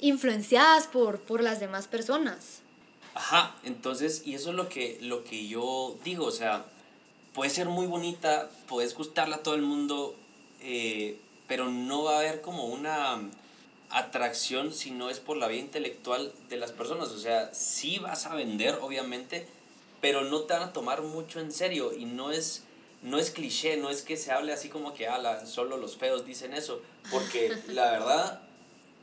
influenciadas 0.00 0.86
por, 0.86 1.20
por 1.20 1.42
las 1.42 1.60
demás 1.60 1.88
personas. 1.88 2.60
Ajá, 3.14 3.54
entonces, 3.62 4.22
y 4.26 4.34
eso 4.34 4.50
es 4.50 4.56
lo 4.56 4.68
que, 4.68 4.98
lo 5.00 5.24
que 5.24 5.46
yo 5.46 5.96
digo, 6.04 6.26
o 6.26 6.32
sea, 6.32 6.64
puede 7.34 7.50
ser 7.50 7.68
muy 7.68 7.86
bonita, 7.86 8.48
puedes 8.68 8.94
gustarla 8.94 9.36
a 9.36 9.42
todo 9.42 9.54
el 9.54 9.62
mundo, 9.62 10.14
eh, 10.62 11.18
pero 11.46 11.68
no 11.68 12.04
va 12.04 12.14
a 12.14 12.18
haber 12.20 12.40
como 12.40 12.66
una 12.66 13.20
atracción 13.90 14.72
si 14.72 14.90
no 14.90 15.10
es 15.10 15.20
por 15.20 15.36
la 15.36 15.48
vía 15.48 15.60
intelectual 15.60 16.32
de 16.48 16.56
las 16.56 16.72
personas, 16.72 17.10
o 17.10 17.18
sea, 17.18 17.52
sí 17.52 17.98
vas 17.98 18.26
a 18.26 18.34
vender, 18.34 18.78
obviamente, 18.80 19.46
pero 20.00 20.22
no 20.22 20.40
te 20.40 20.54
van 20.54 20.62
a 20.62 20.72
tomar 20.72 21.02
mucho 21.02 21.40
en 21.40 21.52
serio 21.52 21.92
y 21.92 22.04
no 22.04 22.30
es, 22.30 22.62
no 23.02 23.18
es 23.18 23.30
cliché, 23.30 23.76
no 23.76 23.90
es 23.90 24.02
que 24.02 24.16
se 24.16 24.32
hable 24.32 24.52
así 24.52 24.68
como 24.68 24.94
que, 24.94 25.08
ala, 25.08 25.44
solo 25.46 25.76
los 25.76 25.96
feos 25.96 26.24
dicen 26.24 26.54
eso, 26.54 26.80
porque 27.10 27.52
la 27.68 27.90
verdad 27.90 28.40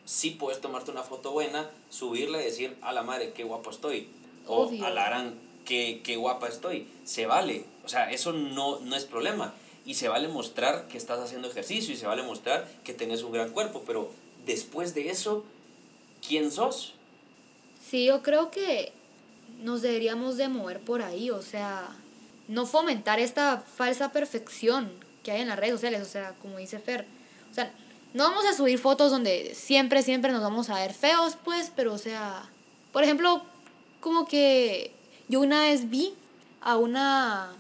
sí 0.05 0.31
puedes 0.31 0.61
tomarte 0.61 0.91
una 0.91 1.03
foto 1.03 1.31
buena, 1.31 1.69
subirla 1.89 2.41
y 2.41 2.45
decir, 2.45 2.77
a 2.81 2.93
la 2.93 3.03
madre, 3.03 3.33
qué 3.33 3.43
guapo 3.43 3.69
estoy. 3.69 4.07
O 4.47 4.63
Obvio. 4.63 4.85
a 4.85 4.89
la 4.89 5.05
gran, 5.05 5.35
qué, 5.65 6.01
qué 6.03 6.15
guapa 6.15 6.47
estoy. 6.47 6.87
Se 7.05 7.25
vale. 7.27 7.65
O 7.83 7.89
sea, 7.89 8.11
eso 8.11 8.33
no, 8.33 8.79
no 8.79 8.95
es 8.95 9.05
problema. 9.05 9.53
Y 9.85 9.95
se 9.95 10.07
vale 10.07 10.27
mostrar 10.27 10.87
que 10.87 10.97
estás 10.97 11.19
haciendo 11.19 11.49
ejercicio 11.49 11.93
y 11.93 11.97
se 11.97 12.05
vale 12.05 12.23
mostrar 12.23 12.67
que 12.83 12.93
tenés 12.93 13.23
un 13.23 13.31
gran 13.31 13.49
cuerpo. 13.49 13.83
Pero 13.85 14.11
después 14.45 14.93
de 14.93 15.09
eso, 15.09 15.43
¿quién 16.25 16.51
sos? 16.51 16.93
Sí, 17.83 18.05
yo 18.05 18.21
creo 18.21 18.51
que 18.51 18.93
nos 19.61 19.81
deberíamos 19.81 20.37
de 20.37 20.47
mover 20.47 20.79
por 20.79 21.01
ahí, 21.01 21.29
o 21.29 21.41
sea, 21.41 21.89
no 22.47 22.65
fomentar 22.65 23.19
esta 23.19 23.57
falsa 23.59 24.11
perfección 24.11 24.91
que 25.23 25.31
hay 25.31 25.41
en 25.41 25.47
las 25.47 25.59
redes 25.59 25.73
sociales, 25.73 26.01
o 26.01 26.05
sea, 26.05 26.35
como 26.41 26.57
dice 26.57 26.79
Fer, 26.79 27.05
o 27.49 27.53
sea, 27.53 27.73
no 28.13 28.23
vamos 28.23 28.45
a 28.45 28.53
subir 28.53 28.79
fotos 28.79 29.11
donde 29.11 29.53
siempre, 29.55 30.01
siempre 30.01 30.31
nos 30.31 30.41
vamos 30.41 30.69
a 30.69 30.75
ver 30.75 30.93
feos, 30.93 31.37
pues, 31.43 31.71
pero 31.75 31.93
o 31.93 31.97
sea, 31.97 32.49
por 32.91 33.03
ejemplo, 33.03 33.43
como 33.99 34.25
que 34.25 34.91
yo 35.27 35.39
una 35.39 35.63
vez 35.63 35.89
vi 35.89 36.13
a 36.59 36.77
una 36.77 37.53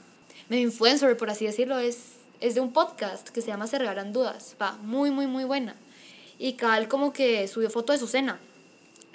medio 0.51 0.65
influencer, 0.65 1.15
por 1.15 1.29
así 1.29 1.45
decirlo, 1.45 1.79
es, 1.79 2.17
es 2.41 2.55
de 2.55 2.59
un 2.59 2.73
podcast 2.73 3.29
que 3.29 3.39
se 3.41 3.47
llama 3.47 3.67
Se 3.67 3.79
Regalan 3.79 4.11
Dudas, 4.11 4.57
va, 4.61 4.73
muy, 4.81 5.09
muy, 5.09 5.25
muy 5.25 5.45
buena. 5.45 5.77
Y 6.37 6.53
Cal 6.53 6.89
como 6.89 7.13
que 7.13 7.47
subió 7.47 7.69
foto 7.69 7.93
de 7.93 7.99
su 7.99 8.05
cena. 8.05 8.37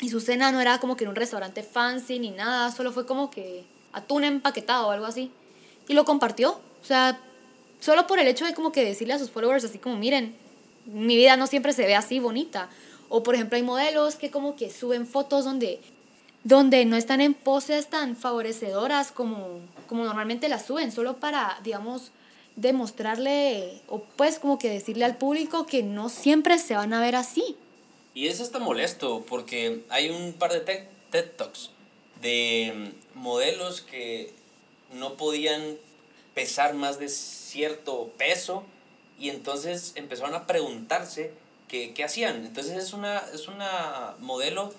Y 0.01 0.09
su 0.09 0.21
cena 0.21 0.51
no 0.51 0.63
era 0.63 0.81
como 0.81 0.97
que 0.97 1.05
en 1.05 1.11
un 1.11 1.15
restaurante 1.15 1.63
fancy 1.63 2.19
ni 2.19 2.31
nada, 2.31 2.73
solo 2.73 2.91
fue 2.91 3.05
como 3.05 3.31
que 3.31 3.67
atún 3.93 4.25
empaquetado 4.25 4.89
o 4.89 4.91
algo 4.93 5.05
así. 5.05 5.31
Y 5.87 5.93
lo 5.93 6.07
compartió. 6.07 6.53
O 6.53 6.85
sea, 6.87 7.21
solo 7.81 8.07
por 8.07 8.19
el 8.19 8.29
hecho 8.29 8.47
de 8.47 8.55
como 8.55 8.73
que 8.73 8.83
decirle 8.83 9.13
a 9.13 9.19
sus 9.19 9.31
followers 9.31 9.65
así 9.65 9.79
como, 9.79 9.97
miren, 9.97 10.35
mi 10.87 11.17
vida 11.17 11.37
no 11.37 11.47
siempre 11.47 11.75
se 11.75 11.85
ve 11.85 11.97
así 11.97 12.19
bonita. 12.19 12.71
O 13.11 13.23
por 13.23 13.35
ejemplo 13.35 13.57
hay 13.57 13.63
modelos 13.63 14.17
que 14.17 14.31
como 14.31 14.57
que 14.57 14.71
suben 14.71 15.07
fotos 15.07 15.45
donde, 15.45 15.81
donde 16.47 16.85
no 16.85 16.97
están 16.97 17.21
en 17.21 17.35
poses 17.35 17.89
tan 17.89 18.15
favorecedoras 18.15 19.11
como, 19.11 19.59
como 19.89 20.05
normalmente 20.05 20.49
las 20.49 20.65
suben, 20.65 20.93
solo 20.93 21.17
para, 21.17 21.59
digamos, 21.65 22.13
demostrarle 22.55 23.83
o 23.89 24.05
pues 24.15 24.39
como 24.39 24.57
que 24.57 24.71
decirle 24.71 25.05
al 25.05 25.17
público 25.17 25.67
que 25.67 25.83
no 25.83 26.09
siempre 26.09 26.61
se 26.61 26.77
van 26.77 26.93
a 26.93 27.01
ver 27.01 27.17
así. 27.17 27.57
Y 28.15 28.29
eso 28.29 28.45
está 28.45 28.61
molesto 28.61 29.27
porque 29.29 29.83
hay 29.89 30.09
un 30.09 30.35
par 30.35 30.53
de 30.53 30.61
TED, 30.61 30.85
TED 31.11 31.33
Talks 31.37 31.71
de 32.23 32.93
mm, 33.15 33.19
modelos 33.19 33.81
que 33.81 34.33
no 34.93 35.15
podían 35.15 35.77
pesar 36.33 36.75
más 36.75 37.01
de 37.01 37.09
cierto 37.09 38.13
peso 38.19 38.63
y 39.19 39.31
entonces 39.31 39.95
empezaron 39.97 40.37
a 40.37 40.47
preguntarse 40.47 41.33
qué, 41.67 41.93
qué 41.93 42.05
hacían. 42.05 42.47
Entonces 42.47 42.77
es 42.77 42.93
una, 42.93 43.19
es 43.35 43.49
una 43.49 44.15
modelo 44.21 44.73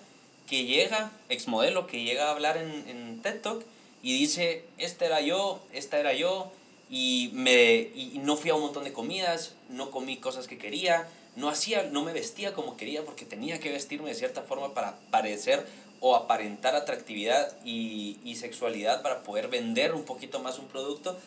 que 0.47 0.65
llega, 0.65 1.11
exmodelo, 1.29 1.87
que 1.87 2.03
llega 2.03 2.27
a 2.27 2.31
hablar 2.31 2.57
en, 2.57 2.87
en 2.87 3.21
TED 3.21 3.41
Talk 3.41 3.65
y 4.01 4.17
dice, 4.17 4.63
esta 4.77 5.05
era 5.05 5.21
yo, 5.21 5.59
esta 5.73 5.99
era 5.99 6.13
yo, 6.13 6.51
y, 6.89 7.31
me, 7.33 7.89
y 7.93 8.19
no 8.23 8.37
fui 8.37 8.49
a 8.49 8.55
un 8.55 8.61
montón 8.61 8.85
de 8.85 8.93
comidas, 8.93 9.55
no 9.69 9.91
comí 9.91 10.17
cosas 10.17 10.47
que 10.47 10.57
quería, 10.57 11.07
no 11.35 11.49
hacía, 11.49 11.83
no 11.83 12.03
me 12.03 12.13
vestía 12.13 12.53
como 12.53 12.77
quería 12.77 13.03
porque 13.03 13.25
tenía 13.25 13.59
que 13.59 13.71
vestirme 13.71 14.09
de 14.09 14.15
cierta 14.15 14.41
forma 14.41 14.73
para 14.73 14.97
parecer 15.11 15.65
o 15.99 16.15
aparentar 16.15 16.75
atractividad 16.75 17.55
y, 17.65 18.17
y 18.23 18.35
sexualidad 18.35 19.01
para 19.01 19.23
poder 19.23 19.47
vender 19.47 19.93
un 19.93 20.03
poquito 20.03 20.39
más 20.39 20.59
un 20.59 20.67
producto. 20.67 21.17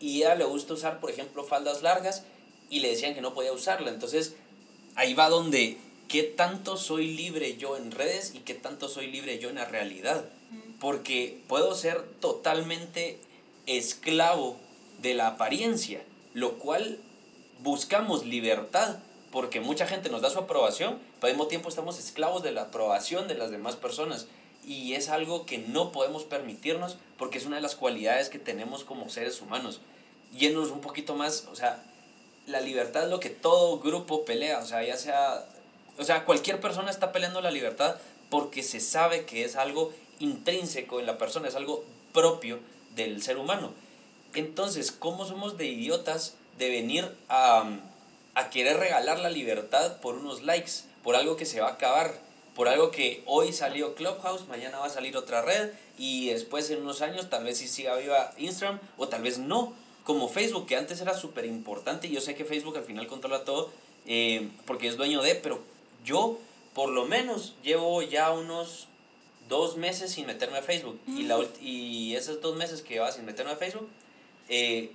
Y 0.00 0.22
a 0.22 0.28
ella 0.28 0.34
le 0.36 0.44
gusta 0.44 0.74
usar, 0.74 0.98
por 0.98 1.10
ejemplo, 1.10 1.44
faldas 1.44 1.82
largas 1.82 2.24
y 2.70 2.80
le 2.80 2.88
decían 2.88 3.14
que 3.14 3.20
no 3.20 3.34
podía 3.34 3.52
usarla. 3.52 3.90
Entonces, 3.90 4.34
ahí 4.96 5.14
va 5.14 5.28
donde 5.28 5.76
qué 6.12 6.24
tanto 6.24 6.76
soy 6.76 7.10
libre 7.10 7.56
yo 7.56 7.78
en 7.78 7.90
redes 7.90 8.34
y 8.34 8.40
qué 8.40 8.52
tanto 8.52 8.90
soy 8.90 9.06
libre 9.06 9.38
yo 9.38 9.48
en 9.48 9.54
la 9.54 9.64
realidad. 9.64 10.26
Porque 10.78 11.40
puedo 11.48 11.74
ser 11.74 12.02
totalmente 12.20 13.18
esclavo 13.64 14.58
de 15.00 15.14
la 15.14 15.28
apariencia, 15.28 16.02
lo 16.34 16.58
cual 16.58 16.98
buscamos 17.60 18.26
libertad, 18.26 18.98
porque 19.30 19.62
mucha 19.62 19.86
gente 19.86 20.10
nos 20.10 20.20
da 20.20 20.28
su 20.28 20.40
aprobación, 20.40 20.98
pero 21.18 21.28
al 21.28 21.32
mismo 21.32 21.46
tiempo 21.46 21.70
estamos 21.70 21.98
esclavos 21.98 22.42
de 22.42 22.52
la 22.52 22.64
aprobación 22.64 23.26
de 23.26 23.36
las 23.36 23.50
demás 23.50 23.76
personas. 23.76 24.26
Y 24.66 24.92
es 24.92 25.08
algo 25.08 25.46
que 25.46 25.56
no 25.56 25.92
podemos 25.92 26.24
permitirnos 26.24 26.98
porque 27.16 27.38
es 27.38 27.46
una 27.46 27.56
de 27.56 27.62
las 27.62 27.74
cualidades 27.74 28.28
que 28.28 28.38
tenemos 28.38 28.84
como 28.84 29.08
seres 29.08 29.40
humanos. 29.40 29.80
Yéndonos 30.36 30.72
un 30.72 30.82
poquito 30.82 31.14
más, 31.14 31.48
o 31.50 31.56
sea, 31.56 31.82
la 32.46 32.60
libertad 32.60 33.04
es 33.04 33.08
lo 33.08 33.18
que 33.18 33.30
todo 33.30 33.78
grupo 33.78 34.26
pelea, 34.26 34.58
o 34.58 34.66
sea, 34.66 34.84
ya 34.84 34.98
sea, 34.98 35.46
o 35.98 36.04
sea, 36.04 36.24
cualquier 36.24 36.60
persona 36.60 36.90
está 36.90 37.12
peleando 37.12 37.40
la 37.40 37.50
libertad 37.50 37.96
porque 38.30 38.62
se 38.62 38.80
sabe 38.80 39.24
que 39.24 39.44
es 39.44 39.56
algo 39.56 39.92
intrínseco 40.18 41.00
en 41.00 41.06
la 41.06 41.18
persona, 41.18 41.48
es 41.48 41.54
algo 41.54 41.84
propio 42.12 42.58
del 42.94 43.22
ser 43.22 43.36
humano. 43.36 43.72
Entonces, 44.34 44.92
¿cómo 44.92 45.26
somos 45.26 45.58
de 45.58 45.66
idiotas 45.66 46.34
de 46.58 46.70
venir 46.70 47.14
a, 47.28 47.64
a 48.34 48.50
querer 48.50 48.78
regalar 48.78 49.18
la 49.18 49.30
libertad 49.30 50.00
por 50.00 50.14
unos 50.14 50.42
likes, 50.42 50.84
por 51.02 51.16
algo 51.16 51.36
que 51.36 51.44
se 51.44 51.60
va 51.60 51.68
a 51.68 51.72
acabar, 51.72 52.14
por 52.54 52.68
algo 52.68 52.90
que 52.90 53.22
hoy 53.26 53.52
salió 53.52 53.94
Clubhouse, 53.94 54.46
mañana 54.48 54.78
va 54.78 54.86
a 54.86 54.90
salir 54.90 55.16
otra 55.16 55.42
red 55.42 55.70
y 55.98 56.28
después 56.30 56.70
en 56.70 56.82
unos 56.82 57.00
años 57.00 57.30
tal 57.30 57.44
vez 57.44 57.58
sí 57.58 57.68
siga 57.68 57.96
viva 57.96 58.32
Instagram 58.36 58.78
o 58.98 59.08
tal 59.08 59.22
vez 59.22 59.38
no, 59.38 59.72
como 60.04 60.28
Facebook, 60.28 60.66
que 60.66 60.76
antes 60.76 61.00
era 61.00 61.14
súper 61.14 61.46
importante 61.46 62.08
y 62.08 62.12
yo 62.12 62.20
sé 62.20 62.34
que 62.34 62.44
Facebook 62.44 62.76
al 62.76 62.84
final 62.84 63.06
controla 63.06 63.44
todo 63.44 63.70
eh, 64.06 64.48
porque 64.66 64.88
es 64.88 64.96
dueño 64.96 65.22
de, 65.22 65.34
pero 65.34 65.62
yo 66.04 66.38
por 66.74 66.88
lo 66.90 67.04
menos 67.04 67.54
llevo 67.62 68.02
ya 68.02 68.30
unos 68.32 68.88
dos 69.48 69.76
meses 69.76 70.12
sin 70.12 70.26
meterme 70.26 70.58
a 70.58 70.62
Facebook 70.62 70.98
y, 71.06 71.24
la, 71.24 71.36
ult- 71.38 71.60
y 71.60 72.14
esos 72.16 72.40
dos 72.40 72.56
meses 72.56 72.80
que 72.82 72.94
llevaba 72.94 73.12
sin 73.12 73.24
meterme 73.26 73.52
a 73.52 73.56
Facebook, 73.56 73.88
eh, 74.48 74.92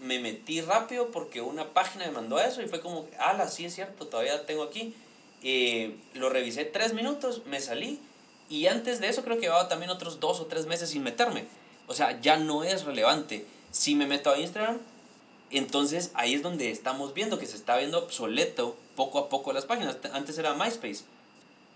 me 0.00 0.18
metí 0.18 0.60
rápido 0.60 1.08
porque 1.10 1.40
una 1.40 1.72
página 1.72 2.04
me 2.06 2.12
mandó 2.12 2.38
eso 2.38 2.60
y 2.60 2.66
fue 2.68 2.80
como, 2.80 3.08
ala, 3.18 3.48
sí 3.48 3.64
es 3.64 3.74
cierto, 3.74 4.06
todavía 4.06 4.44
tengo 4.44 4.62
aquí. 4.64 4.92
Eh, 5.42 5.96
lo 6.14 6.28
revisé 6.30 6.64
tres 6.64 6.92
minutos, 6.94 7.42
me 7.46 7.60
salí 7.60 7.98
y 8.50 8.66
antes 8.66 9.00
de 9.00 9.08
eso 9.08 9.22
creo 9.22 9.36
que 9.36 9.42
llevaba 9.42 9.68
también 9.68 9.90
otros 9.90 10.20
dos 10.20 10.40
o 10.40 10.46
tres 10.46 10.66
meses 10.66 10.90
sin 10.90 11.02
meterme. 11.02 11.46
O 11.86 11.94
sea, 11.94 12.20
ya 12.20 12.36
no 12.36 12.64
es 12.64 12.84
relevante. 12.84 13.46
Si 13.70 13.94
me 13.94 14.06
meto 14.06 14.30
a 14.30 14.38
Instagram, 14.38 14.78
entonces 15.50 16.10
ahí 16.14 16.34
es 16.34 16.42
donde 16.42 16.70
estamos 16.70 17.14
viendo 17.14 17.38
que 17.38 17.46
se 17.46 17.56
está 17.56 17.76
viendo 17.76 17.98
obsoleto 17.98 18.76
poco 18.96 19.18
a 19.18 19.28
poco 19.28 19.52
las 19.52 19.64
páginas. 19.66 19.98
Antes 20.12 20.38
era 20.38 20.54
MySpace. 20.54 21.02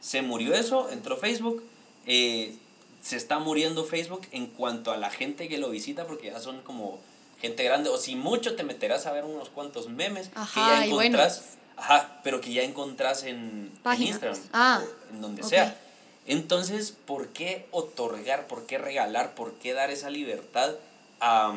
Se 0.01 0.23
murió 0.23 0.55
eso, 0.55 0.91
entró 0.91 1.17
Facebook. 1.17 1.63
eh, 2.07 2.57
se 3.01 3.17
está 3.17 3.39
muriendo 3.39 3.85
Facebook 3.85 4.27
en 4.33 4.47
cuanto 4.49 4.91
a 4.91 4.97
la 4.97 5.09
gente 5.11 5.49
que 5.49 5.59
lo 5.59 5.71
visita 5.71 6.05
porque 6.07 6.33
ya 6.33 6.41
son 6.41 6.61
como 6.63 6.99
gente 7.41 7.63
grande. 7.63 7.91
O 7.91 7.97
si 7.97 8.17
mucho 8.17 8.57
te 8.57 8.65
meterás 8.65 9.07
a 9.07 9.13
ver 9.13 9.25
unos 9.25 9.51
cuantos 9.51 9.89
memes 9.89 10.31
Ajá, 10.35 10.53
que 10.55 10.61
ya 10.89 10.95
bueno. 10.95 10.95
encontrás. 11.17 11.45
Ajá, 11.77 12.21
pero 12.25 12.41
que 12.41 12.53
ya 12.53 12.63
encontrás 12.63 13.23
en, 13.23 13.71
en. 13.85 14.03
Instagram. 14.03 14.37
Ah, 14.53 14.83
o 14.83 15.15
en 15.15 15.21
donde 15.21 15.45
sea. 15.45 15.79
Entonces, 16.27 16.91
¿por 16.91 17.29
qué 17.29 17.67
otorgar, 17.71 18.49
por 18.49 18.67
qué 18.67 18.79
regalar, 18.79 19.35
por 19.37 19.53
qué 19.55 19.73
dar 19.75 19.91
esa 19.91 20.11
libertad 20.11 20.75
a, 21.21 21.55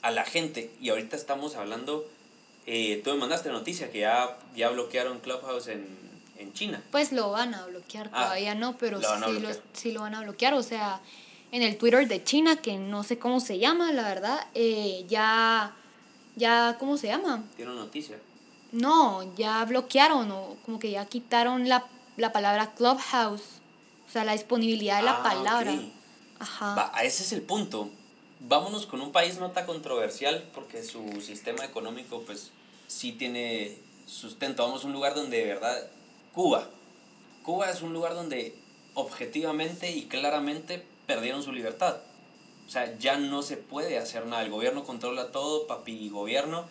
a 0.00 0.10
la 0.10 0.24
gente? 0.24 0.70
Y 0.80 0.88
ahorita 0.88 1.14
estamos 1.14 1.56
hablando 1.56 2.08
eh, 2.70 3.00
tú 3.02 3.10
me 3.10 3.16
mandaste 3.16 3.48
noticia 3.50 3.90
que 3.90 4.00
ya, 4.00 4.38
ya 4.54 4.68
bloquearon 4.70 5.20
Clubhouse 5.20 5.68
en, 5.68 5.86
en 6.38 6.52
China. 6.52 6.82
Pues 6.90 7.12
lo 7.12 7.30
van 7.30 7.54
a 7.54 7.66
bloquear, 7.66 8.10
Ah, 8.12 8.24
todavía 8.24 8.54
no, 8.54 8.76
pero 8.76 8.98
lo 9.00 9.08
sí, 9.08 9.38
lo, 9.40 9.48
sí 9.72 9.92
lo 9.92 10.00
van 10.02 10.14
a 10.14 10.20
bloquear. 10.22 10.54
O 10.54 10.62
sea, 10.62 11.00
en 11.52 11.62
el 11.62 11.78
Twitter 11.78 12.06
de 12.06 12.22
China, 12.24 12.56
que 12.56 12.76
no 12.76 13.02
sé 13.04 13.18
cómo 13.18 13.40
se 13.40 13.58
llama, 13.58 13.90
la 13.92 14.02
verdad, 14.02 14.46
eh, 14.54 15.04
ya, 15.08 15.74
ya, 16.36 16.76
¿cómo 16.78 16.96
se 16.98 17.06
llama? 17.08 17.44
Una 17.58 17.72
noticia. 17.74 18.18
No, 18.70 19.34
ya 19.34 19.64
bloquearon 19.64 20.30
o 20.30 20.56
como 20.66 20.78
que 20.78 20.90
ya 20.90 21.06
quitaron 21.06 21.68
la, 21.70 21.86
la 22.18 22.32
palabra 22.32 22.74
Clubhouse. 22.74 23.42
O 24.06 24.10
sea, 24.10 24.24
la 24.24 24.32
disponibilidad 24.32 24.98
de 24.98 25.04
la 25.04 25.20
Ah, 25.20 25.22
palabra. 25.22 25.72
ok. 25.72 25.80
Ajá. 26.40 26.74
Va, 26.74 26.90
a 26.94 27.02
ese 27.04 27.22
es 27.22 27.32
el 27.32 27.42
punto. 27.42 27.90
Vámonos 28.40 28.86
con 28.86 29.00
un 29.00 29.10
país 29.10 29.38
no 29.38 29.50
tan 29.50 29.66
controversial 29.66 30.48
porque 30.54 30.82
su 30.84 31.20
sistema 31.20 31.64
económico 31.64 32.22
pues 32.24 32.52
sí 32.88 33.12
tiene 33.12 33.78
sustento. 34.06 34.64
Vamos 34.64 34.82
a 34.82 34.88
un 34.88 34.92
lugar 34.92 35.14
donde 35.14 35.38
de 35.38 35.44
verdad 35.44 35.88
Cuba. 36.32 36.68
Cuba 37.44 37.70
es 37.70 37.82
un 37.82 37.92
lugar 37.92 38.14
donde 38.14 38.56
objetivamente 38.94 39.92
y 39.92 40.06
claramente 40.06 40.84
perdieron 41.06 41.44
su 41.44 41.52
libertad. 41.52 41.98
O 42.66 42.70
sea, 42.70 42.98
ya 42.98 43.16
no 43.16 43.42
se 43.42 43.56
puede 43.56 43.98
hacer 43.98 44.26
nada. 44.26 44.42
El 44.42 44.50
gobierno 44.50 44.84
controla 44.84 45.30
todo, 45.30 45.66
papi 45.66 46.08
gobierno. 46.08 46.66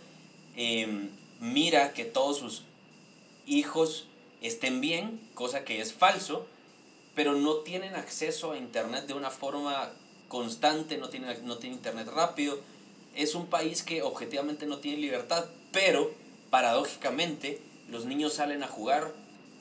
em, 0.56 1.10
mira 1.40 1.94
que 1.94 2.04
todos 2.04 2.40
sus 2.40 2.64
hijos 3.46 4.08
estén 4.42 4.82
bien, 4.82 5.20
cosa 5.34 5.64
que 5.64 5.82
es 5.82 5.94
falso, 5.94 6.48
pero 7.16 7.34
no 7.34 7.58
tienen 7.58 7.96
acceso 7.96 8.52
a 8.52 8.58
Internet 8.58 9.06
de 9.06 9.14
una 9.14 9.30
forma 9.30 9.92
constante, 10.28 10.98
no 10.98 11.10
tienen, 11.10 11.46
no 11.46 11.58
tienen 11.58 11.78
Internet 11.78 12.08
rápido. 12.08 12.60
Es 13.16 13.36
un 13.36 13.48
país 13.48 13.84
que 13.84 14.02
objetivamente 14.04 14.66
no 14.66 14.78
tiene 14.78 14.98
libertad, 14.98 15.46
pero 15.78 16.12
paradójicamente 16.50 17.62
los 17.88 18.06
niños 18.06 18.34
salen 18.34 18.64
a 18.64 18.68
jugar, 18.68 19.14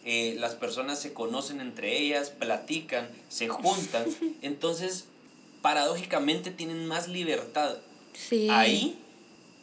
eh, 0.07 0.35
las 0.39 0.55
personas 0.55 0.99
se 0.99 1.13
conocen 1.13 1.61
entre 1.61 1.99
ellas, 1.99 2.31
platican, 2.31 3.07
se 3.29 3.49
juntan, 3.49 4.07
entonces 4.43 5.05
paradójicamente 5.61 6.51
tienen 6.51 6.87
más 6.87 7.09
libertad 7.09 7.77
Sí. 8.15 8.49
ahí 8.51 8.99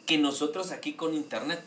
que 0.06 0.16
nosotros 0.16 0.70
aquí 0.70 0.92
con 0.92 1.12
Internet. 1.14 1.60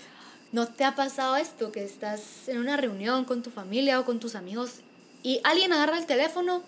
¿No 0.54 0.70
te 0.70 0.86
ha 0.86 0.96
pasado 0.96 1.36
esto? 1.36 1.74
Que 1.74 1.84
estás 1.84 2.48
en 2.48 2.60
una 2.60 2.78
reunión 2.78 3.26
con 3.26 3.44
tu 3.44 3.50
familia 3.50 4.00
o 4.00 4.06
con 4.06 4.22
tus 4.22 4.36
amigos 4.36 4.76
y 5.22 5.42
alguien 5.44 5.74
agarra 5.74 5.98
el 5.98 6.06
teléfono 6.06 6.64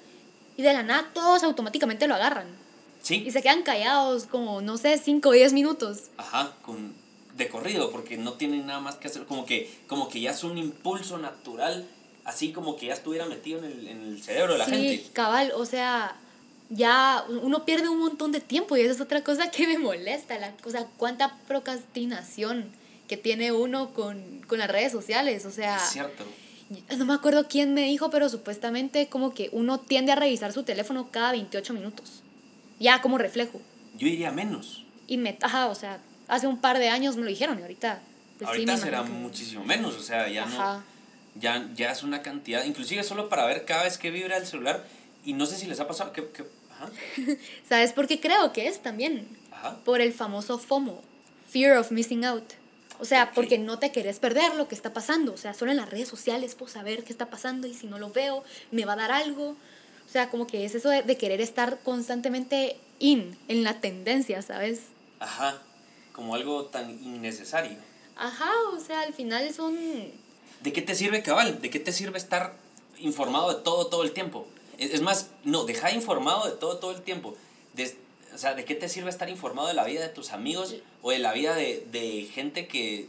y 0.58 0.64
de 0.64 0.74
la 0.74 0.84
nada 0.84 1.12
todos 1.14 1.44
automáticamente 1.44 2.06
lo 2.10 2.16
agarran. 2.16 2.48
Y 2.50 3.06
¿Sí? 3.08 3.32
se 3.32 3.42
quedan 3.42 3.64
callados 3.64 4.26
como, 4.26 4.62
no 4.62 4.78
sé, 4.78 4.98
5 4.98 5.30
o 5.30 5.32
10 5.32 5.54
minutos. 5.54 6.10
Ajá, 6.18 6.54
con, 6.64 6.94
de 7.36 7.48
corrido, 7.48 7.92
porque 7.92 8.18
no 8.18 8.34
tienen 8.34 8.66
nada 8.66 8.80
más 8.80 8.96
que 8.96 9.08
hacer, 9.08 9.26
como 9.26 9.46
que, 9.46 9.70
como 9.88 10.10
que 10.10 10.20
ya 10.22 10.32
es 10.32 10.44
un 10.44 10.58
impulso 10.58 11.18
natural, 11.18 11.88
así 12.26 12.52
como 12.52 12.76
que 12.76 12.88
ya 12.88 12.94
estuviera 12.94 13.26
metido 13.26 13.60
en 13.60 13.66
el, 13.66 13.88
en 13.88 14.02
el 14.04 14.22
cerebro 14.22 14.54
de 14.54 14.60
la 14.60 14.66
sí, 14.66 14.72
gente. 14.72 15.10
cabal, 15.14 15.52
o 15.56 15.66
sea, 15.66 16.16
ya 16.70 17.24
uno 17.30 17.66
pierde 17.66 17.90
un 17.90 18.00
montón 18.00 18.32
de 18.32 18.42
tiempo 18.42 18.78
y 18.78 18.82
esa 18.82 18.92
es 18.94 19.02
otra 19.02 19.24
cosa 19.24 19.50
que 19.52 19.66
me 19.68 19.78
molesta. 19.80 20.38
La, 20.38 20.54
o 20.66 20.70
sea, 20.70 20.86
cuánta 20.98 21.38
procrastinación 21.48 22.70
que 23.08 23.18
tiene 23.18 23.52
uno 23.52 23.94
con, 23.94 24.42
con 24.48 24.60
las 24.60 24.70
redes 24.70 24.92
sociales. 24.92 25.46
O 25.46 25.52
sea, 25.52 25.78
Es 25.78 25.90
cierto. 25.94 26.24
no 26.96 27.06
me 27.06 27.14
acuerdo 27.14 27.48
quién 27.48 27.74
me 27.74 27.86
dijo, 27.86 28.10
pero 28.12 28.30
supuestamente 28.30 29.08
como 29.08 29.34
que 29.34 29.50
uno 29.52 29.80
tiende 29.80 30.12
a 30.12 30.16
revisar 30.16 30.54
su 30.54 30.64
teléfono 30.64 31.10
cada 31.10 31.32
28 31.32 31.74
minutos. 31.74 32.22
Ya 32.80 33.02
como 33.02 33.18
reflejo. 33.18 33.60
Yo 33.98 34.08
diría 34.08 34.32
menos. 34.32 34.86
Y 35.08 35.18
me, 35.18 35.38
ajá, 35.42 35.68
o 35.70 35.76
sea, 35.76 36.00
hace 36.30 36.48
un 36.48 36.60
par 36.62 36.80
de 36.80 36.90
años 36.90 37.16
me 37.18 37.24
lo 37.24 37.30
dijeron 37.30 37.60
y 37.60 37.62
ahorita... 37.64 38.02
pues 38.38 38.50
Ahorita 38.50 38.78
será 38.78 39.04
muchísimo 39.04 39.64
menos, 39.66 39.96
o 39.96 40.02
sea, 40.02 40.28
ya 40.30 40.44
Ajá. 40.46 40.74
no, 40.78 40.84
ya, 41.42 41.70
ya 41.76 41.92
es 41.92 42.04
una 42.04 42.22
cantidad, 42.22 42.64
inclusive 42.64 43.04
solo 43.04 43.28
para 43.30 43.46
ver 43.46 43.66
cada 43.66 43.84
vez 43.84 43.98
que 43.98 44.12
vibra 44.12 44.38
el 44.38 44.46
celular, 44.46 44.86
y 45.26 45.34
no 45.34 45.46
sé 45.46 45.58
si 45.58 45.68
les 45.68 45.80
ha 45.80 45.88
pasado, 45.88 46.14
que, 46.14 46.28
que- 46.30 46.46
ajá, 46.72 46.90
¿Sabes 47.68 47.92
por 47.94 48.08
qué 48.08 48.20
creo 48.20 48.54
que 48.54 48.68
es 48.68 48.82
también? 48.82 49.28
ajá, 49.52 49.78
por 49.84 50.00
el 50.02 50.14
famoso 50.14 50.58
FOMO, 50.60 51.02
Fear 51.50 51.78
of 51.78 51.92
Missing 51.92 52.24
Out. 52.26 52.54
O 53.02 53.06
sea, 53.06 53.32
porque 53.32 53.58
no 53.58 53.80
te 53.80 53.92
querés 53.94 54.20
perder 54.20 54.56
lo 54.56 54.68
que 54.68 54.76
está 54.76 54.92
pasando. 54.92 55.34
O 55.34 55.38
sea, 55.38 55.54
solo 55.54 55.72
en 55.72 55.78
las 55.78 55.90
redes 55.90 56.10
sociales 56.10 56.54
puedo 56.56 56.70
saber 56.70 57.06
qué 57.06 57.14
está 57.14 57.28
pasando 57.30 57.66
y 57.66 57.74
si 57.74 57.88
no 57.88 57.98
lo 57.98 58.12
veo, 58.12 58.44
me 58.72 58.84
va 58.84 58.92
a 58.94 58.96
dar 58.98 59.12
algo. 59.14 59.52
O 60.06 60.12
sea, 60.12 60.30
como 60.30 60.46
que 60.48 60.66
es 60.66 60.76
eso 60.76 60.90
de, 60.90 61.02
de 61.04 61.16
querer 61.18 61.40
estar 61.40 61.80
constantemente 61.86 62.76
in, 63.00 63.38
en 63.48 63.64
la 63.64 63.80
tendencia, 63.80 64.42
¿sabes? 64.42 64.82
ajá, 65.22 65.62
como 66.20 66.36
algo 66.36 66.66
tan 66.66 66.90
innecesario. 67.02 67.78
Ajá, 68.18 68.52
o 68.74 68.80
sea, 68.82 69.00
al 69.04 69.14
final 69.14 69.54
son... 69.54 69.74
¿De 70.62 70.74
qué 70.74 70.82
te 70.82 70.94
sirve 70.94 71.24
cabal? 71.24 71.62
¿De 71.62 71.70
qué 71.70 71.80
te 71.80 71.94
sirve 71.94 72.18
estar 72.18 72.56
informado 73.00 73.54
de 73.54 73.62
todo 73.64 73.88
todo 73.88 74.04
el 74.04 74.12
tiempo? 74.12 74.46
Es, 74.78 74.94
es 74.94 75.02
más, 75.02 75.30
no, 75.46 75.64
deja 75.64 75.92
informado 75.92 76.46
de 76.50 76.58
todo 76.58 76.76
todo 76.80 76.92
el 76.92 77.02
tiempo. 77.04 77.38
De- 77.74 77.96
o 78.36 78.38
sea, 78.38 78.54
¿de 78.56 78.66
qué 78.66 78.76
te 78.76 78.90
sirve 78.90 79.10
estar 79.10 79.30
informado 79.30 79.70
de 79.70 79.74
la 79.74 79.86
vida 79.86 80.02
de 80.02 80.10
tus 80.10 80.32
amigos 80.34 80.76
o 81.02 81.12
de 81.12 81.20
la 81.20 81.32
vida 81.32 81.56
de, 81.56 81.88
de 81.94 82.30
gente 82.34 82.68
que, 82.68 83.08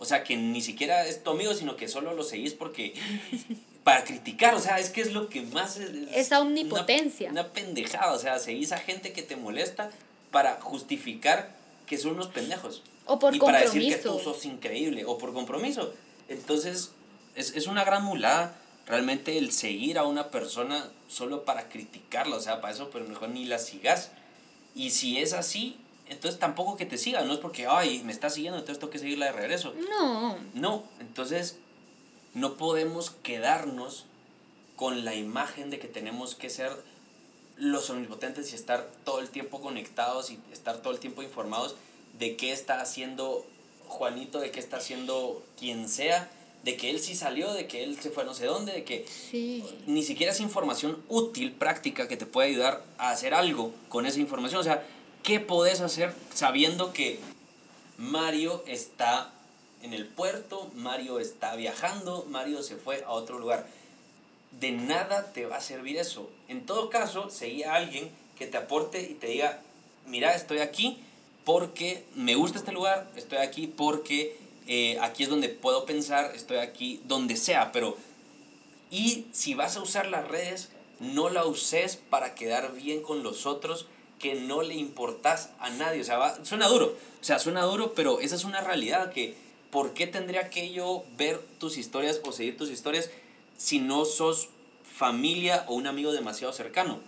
o 0.00 0.04
sea, 0.04 0.24
que 0.24 0.36
ni 0.36 0.60
siquiera 0.60 1.06
es 1.06 1.22
tu 1.22 1.30
amigo, 1.30 1.54
sino 1.54 1.76
que 1.76 1.86
solo 1.86 2.12
lo 2.14 2.24
seguís 2.24 2.54
porque 2.54 2.94
para 3.84 4.02
criticar, 4.02 4.56
o 4.56 4.60
sea, 4.60 4.80
es 4.80 4.90
que 4.90 5.00
es 5.02 5.12
lo 5.12 5.28
que 5.28 5.42
más 5.42 5.76
es, 5.76 5.90
es 5.90 6.08
Esa 6.26 6.40
omnipotencia. 6.40 7.30
Una, 7.30 7.42
una 7.42 7.52
pendejada, 7.52 8.12
o 8.12 8.18
sea, 8.18 8.40
seguís 8.40 8.72
a 8.72 8.78
gente 8.78 9.12
que 9.12 9.22
te 9.22 9.36
molesta 9.36 9.90
para 10.32 10.60
justificar 10.60 11.56
que 11.88 11.98
son 11.98 12.12
unos 12.12 12.28
pendejos. 12.28 12.82
O 13.06 13.18
por 13.18 13.34
y 13.34 13.38
para 13.38 13.60
decir 13.60 13.88
que 13.88 13.96
tú 13.96 14.18
sos 14.18 14.44
increíble 14.44 15.04
o 15.06 15.18
por 15.18 15.32
compromiso. 15.32 15.92
Entonces, 16.28 16.92
es, 17.34 17.56
es 17.56 17.66
una 17.66 17.84
gran 17.84 18.04
mulada 18.04 18.56
realmente 18.86 19.36
el 19.38 19.52
seguir 19.52 19.98
a 19.98 20.04
una 20.04 20.30
persona 20.30 20.90
solo 21.08 21.44
para 21.44 21.68
criticarla, 21.68 22.36
o 22.36 22.40
sea, 22.40 22.60
para 22.60 22.72
eso, 22.72 22.90
pero 22.90 23.06
mejor 23.06 23.28
ni 23.28 23.44
la 23.44 23.58
sigas. 23.58 24.10
Y 24.74 24.90
si 24.90 25.18
es 25.18 25.34
así, 25.34 25.76
entonces 26.08 26.40
tampoco 26.40 26.76
que 26.76 26.86
te 26.86 26.96
siga, 26.96 27.22
no 27.22 27.34
es 27.34 27.38
porque, 27.38 27.66
ay, 27.66 28.02
me 28.04 28.12
está 28.12 28.30
siguiendo, 28.30 28.58
entonces 28.58 28.78
tengo 28.78 28.90
que 28.90 28.98
seguirla 28.98 29.26
de 29.26 29.32
regreso. 29.32 29.74
No, 29.90 30.38
No, 30.54 30.84
entonces 31.00 31.58
no 32.34 32.56
podemos 32.56 33.10
quedarnos 33.22 34.06
con 34.76 35.04
la 35.04 35.14
imagen 35.14 35.70
de 35.70 35.78
que 35.78 35.88
tenemos 35.88 36.34
que 36.34 36.48
ser 36.48 36.72
los 37.58 37.90
omnipotentes 37.90 38.52
y 38.52 38.56
estar 38.56 38.88
todo 39.04 39.20
el 39.20 39.30
tiempo 39.30 39.60
conectados 39.60 40.30
y 40.30 40.38
estar 40.52 40.78
todo 40.78 40.92
el 40.92 41.00
tiempo 41.00 41.22
informados 41.22 41.76
de 42.18 42.36
qué 42.36 42.52
está 42.52 42.80
haciendo 42.80 43.44
Juanito, 43.86 44.38
de 44.40 44.50
qué 44.50 44.60
está 44.60 44.76
haciendo 44.76 45.42
quien 45.58 45.88
sea, 45.88 46.30
de 46.62 46.76
que 46.76 46.90
él 46.90 47.00
sí 47.00 47.14
salió, 47.14 47.52
de 47.52 47.66
que 47.66 47.82
él 47.84 47.98
se 47.98 48.10
fue 48.10 48.22
a 48.22 48.26
no 48.26 48.34
sé 48.34 48.46
dónde, 48.46 48.72
de 48.72 48.84
que 48.84 49.06
sí. 49.06 49.64
ni 49.86 50.02
siquiera 50.02 50.32
es 50.32 50.40
información 50.40 51.02
útil, 51.08 51.52
práctica, 51.52 52.08
que 52.08 52.16
te 52.16 52.26
puede 52.26 52.48
ayudar 52.48 52.84
a 52.98 53.10
hacer 53.10 53.34
algo 53.34 53.72
con 53.88 54.06
esa 54.06 54.20
información. 54.20 54.60
O 54.60 54.64
sea, 54.64 54.84
¿qué 55.22 55.40
podés 55.40 55.80
hacer 55.80 56.12
sabiendo 56.34 56.92
que 56.92 57.18
Mario 57.96 58.62
está 58.66 59.32
en 59.82 59.94
el 59.94 60.06
puerto, 60.06 60.70
Mario 60.74 61.20
está 61.20 61.56
viajando, 61.56 62.26
Mario 62.28 62.62
se 62.62 62.76
fue 62.76 63.02
a 63.04 63.10
otro 63.10 63.38
lugar? 63.38 63.66
De 64.52 64.70
nada 64.72 65.32
te 65.32 65.46
va 65.46 65.56
a 65.56 65.60
servir 65.60 65.96
eso. 65.98 66.30
En 66.48 66.66
todo 66.66 66.90
caso, 66.90 67.30
seguí 67.30 67.62
a 67.62 67.74
alguien 67.74 68.10
que 68.36 68.46
te 68.46 68.56
aporte 68.56 69.02
y 69.02 69.14
te 69.14 69.28
diga, 69.28 69.60
mira, 70.06 70.34
estoy 70.34 70.58
aquí 70.58 70.98
porque 71.44 72.04
me 72.14 72.34
gusta 72.34 72.58
este 72.58 72.72
lugar, 72.72 73.08
estoy 73.16 73.38
aquí 73.38 73.66
porque 73.66 74.36
eh, 74.66 74.98
aquí 75.00 75.22
es 75.22 75.28
donde 75.28 75.48
puedo 75.48 75.84
pensar, 75.86 76.32
estoy 76.34 76.58
aquí 76.58 77.00
donde 77.06 77.36
sea, 77.36 77.72
pero 77.72 77.96
y 78.90 79.26
si 79.32 79.54
vas 79.54 79.76
a 79.76 79.82
usar 79.82 80.06
las 80.08 80.26
redes, 80.28 80.70
no 81.00 81.28
la 81.28 81.44
uses 81.46 81.96
para 81.96 82.34
quedar 82.34 82.72
bien 82.74 83.02
con 83.02 83.22
los 83.22 83.46
otros, 83.46 83.86
que 84.18 84.34
no 84.34 84.62
le 84.62 84.74
importas 84.74 85.50
a 85.60 85.70
nadie. 85.70 86.00
O 86.00 86.04
sea, 86.04 86.18
va- 86.18 86.44
suena 86.44 86.66
duro. 86.68 86.96
O 87.20 87.24
sea, 87.24 87.38
suena 87.38 87.62
duro, 87.62 87.92
pero 87.94 88.20
esa 88.20 88.34
es 88.34 88.44
una 88.44 88.60
realidad 88.62 89.12
que 89.12 89.34
¿por 89.70 89.92
qué 89.94 90.06
tendría 90.06 90.48
que 90.50 90.72
yo 90.72 91.04
ver 91.16 91.38
tus 91.60 91.76
historias 91.76 92.20
o 92.24 92.32
seguir 92.32 92.56
tus 92.56 92.70
historias 92.70 93.10
si 93.58 93.80
no 93.80 94.06
sos 94.06 94.48
familia 94.82 95.64
o 95.66 95.74
un 95.74 95.86
amigo 95.86 96.12
demasiado 96.12 96.54
cercano? 96.54 97.00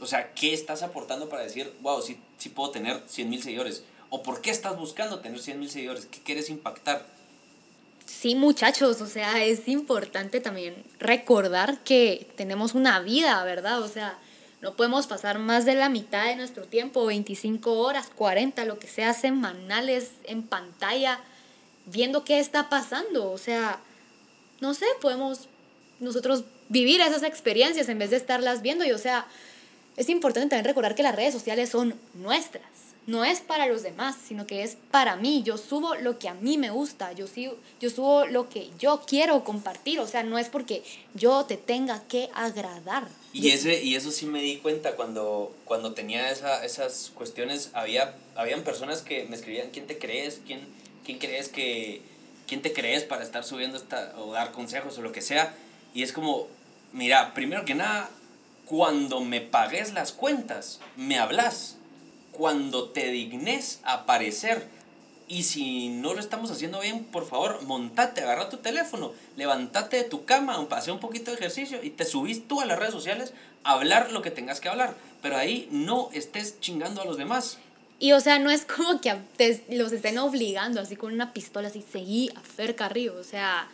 O 0.00 0.06
sea, 0.06 0.34
¿qué 0.34 0.52
estás 0.52 0.82
aportando 0.82 1.28
para 1.28 1.44
decir, 1.44 1.72
wow, 1.80 2.02
sí, 2.02 2.18
sí 2.36 2.48
puedo 2.48 2.70
tener 2.70 3.02
100 3.06 3.30
mil 3.30 3.42
seguidores? 3.42 3.84
¿O 4.10 4.24
por 4.24 4.40
qué 4.40 4.50
estás 4.50 4.76
buscando 4.76 5.20
tener 5.20 5.40
100 5.40 5.60
mil 5.60 5.70
seguidores? 5.70 6.06
¿Qué 6.06 6.18
quieres 6.18 6.50
impactar? 6.50 7.06
Sí, 8.06 8.34
muchachos, 8.34 9.00
o 9.00 9.06
sea, 9.06 9.42
es 9.44 9.66
importante 9.68 10.40
también 10.40 10.74
recordar 10.98 11.82
que 11.84 12.28
tenemos 12.36 12.74
una 12.74 13.00
vida, 13.00 13.42
¿verdad? 13.44 13.80
O 13.80 13.88
sea, 13.88 14.18
no 14.60 14.74
podemos 14.74 15.06
pasar 15.06 15.38
más 15.38 15.64
de 15.64 15.74
la 15.74 15.88
mitad 15.88 16.26
de 16.26 16.36
nuestro 16.36 16.64
tiempo, 16.64 17.06
25 17.06 17.78
horas, 17.78 18.10
40, 18.14 18.64
lo 18.66 18.78
que 18.78 18.88
sea, 18.88 19.14
semanales 19.14 20.10
en 20.24 20.42
pantalla, 20.42 21.20
viendo 21.86 22.24
qué 22.24 22.40
está 22.40 22.68
pasando. 22.68 23.30
O 23.30 23.38
sea, 23.38 23.80
no 24.60 24.74
sé, 24.74 24.86
podemos 25.00 25.48
nosotros 26.00 26.44
vivir 26.68 27.00
esas 27.00 27.22
experiencias 27.22 27.88
en 27.88 27.98
vez 27.98 28.10
de 28.10 28.16
estarlas 28.16 28.62
viendo. 28.62 28.84
Y 28.84 28.92
o 28.92 28.98
sea, 28.98 29.26
es 29.96 30.08
importante 30.08 30.48
también 30.48 30.64
recordar 30.64 30.94
que 30.94 31.02
las 31.02 31.14
redes 31.14 31.34
sociales 31.34 31.70
son 31.70 31.94
nuestras. 32.14 32.64
no 33.06 33.22
es 33.22 33.40
para 33.40 33.66
los 33.66 33.82
demás, 33.82 34.16
sino 34.26 34.46
que 34.46 34.62
es 34.62 34.78
para 34.90 35.16
mí. 35.16 35.42
Yo 35.44 35.58
subo 35.58 35.94
lo 35.94 36.18
que 36.18 36.28
a 36.28 36.34
mí 36.34 36.56
me 36.56 36.70
gusta, 36.70 37.12
yo, 37.12 37.26
sigo, 37.26 37.56
yo 37.78 37.90
subo 37.90 38.24
lo 38.24 38.48
que 38.48 38.70
yo 38.78 39.02
quiero 39.06 39.44
compartir, 39.44 40.00
o 40.00 40.06
sea, 40.06 40.22
no 40.22 40.38
es 40.38 40.48
porque 40.48 40.82
yo 41.14 41.44
te 41.44 41.58
tenga 41.58 42.02
que 42.08 42.30
agradar. 42.34 43.06
Y, 43.34 43.50
ese, 43.50 43.82
y 43.82 43.94
eso 43.94 44.10
sí 44.10 44.24
me 44.24 44.40
di 44.40 44.56
cuenta 44.56 44.96
cuando, 44.96 45.54
cuando 45.64 45.92
tenía 45.92 46.30
esa, 46.30 46.64
esas 46.64 47.12
cuestiones, 47.14 47.70
había, 47.74 48.14
habían 48.36 48.62
personas 48.62 49.02
que 49.02 49.24
me 49.24 49.36
escribían, 49.36 49.70
¿quién 49.70 49.86
te 49.86 49.98
crees? 49.98 50.40
¿Quién, 50.46 50.60
quién 51.04 51.18
crees 51.18 51.48
que, 51.48 52.00
quién 52.46 52.62
te 52.62 52.72
crees 52.72 53.04
para 53.04 53.22
estar 53.22 53.44
subiendo 53.44 53.76
esta, 53.76 54.14
o 54.16 54.32
dar 54.32 54.52
consejos 54.52 54.96
o 54.96 55.02
lo 55.02 55.12
que 55.12 55.20
sea? 55.20 55.54
Y 55.94 56.02
es 56.02 56.12
como, 56.12 56.48
mira, 56.92 57.32
primero 57.32 57.64
que 57.64 57.74
nada, 57.74 58.10
cuando 58.66 59.20
me 59.20 59.40
pagues 59.40 59.94
las 59.94 60.12
cuentas, 60.12 60.80
me 60.96 61.18
hablas 61.18 61.76
cuando 62.32 62.90
te 62.90 63.10
dignes 63.10 63.80
aparecer. 63.84 64.68
Y 65.26 65.44
si 65.44 65.88
no 65.88 66.12
lo 66.12 66.20
estamos 66.20 66.50
haciendo 66.50 66.80
bien, 66.80 67.04
por 67.04 67.26
favor, 67.26 67.62
montate, 67.62 68.20
agarra 68.20 68.50
tu 68.50 68.58
teléfono, 68.58 69.12
levántate 69.36 69.96
de 69.98 70.04
tu 70.04 70.26
cama, 70.26 70.66
hace 70.70 70.90
un 70.90 71.00
poquito 71.00 71.30
de 71.30 71.38
ejercicio 71.38 71.82
y 71.82 71.90
te 71.90 72.04
subís 72.04 72.46
tú 72.46 72.60
a 72.60 72.66
las 72.66 72.78
redes 72.78 72.92
sociales 72.92 73.32
a 73.62 73.72
hablar 73.72 74.12
lo 74.12 74.20
que 74.20 74.30
tengas 74.30 74.60
que 74.60 74.68
hablar. 74.68 74.94
Pero 75.22 75.36
ahí 75.36 75.68
no 75.70 76.10
estés 76.12 76.60
chingando 76.60 77.00
a 77.00 77.06
los 77.06 77.16
demás. 77.16 77.58
Y 77.98 78.12
o 78.12 78.20
sea, 78.20 78.38
no 78.38 78.50
es 78.50 78.66
como 78.66 79.00
que 79.00 79.14
te, 79.36 79.64
los 79.70 79.92
estén 79.92 80.18
obligando 80.18 80.80
así 80.80 80.96
con 80.96 81.12
una 81.12 81.32
pistola, 81.32 81.68
así, 81.68 81.82
seguí 81.90 82.30
a 82.34 82.40
Fer 82.40 82.74
Carrillo. 82.74 83.16
O 83.18 83.24
sea, 83.24 83.68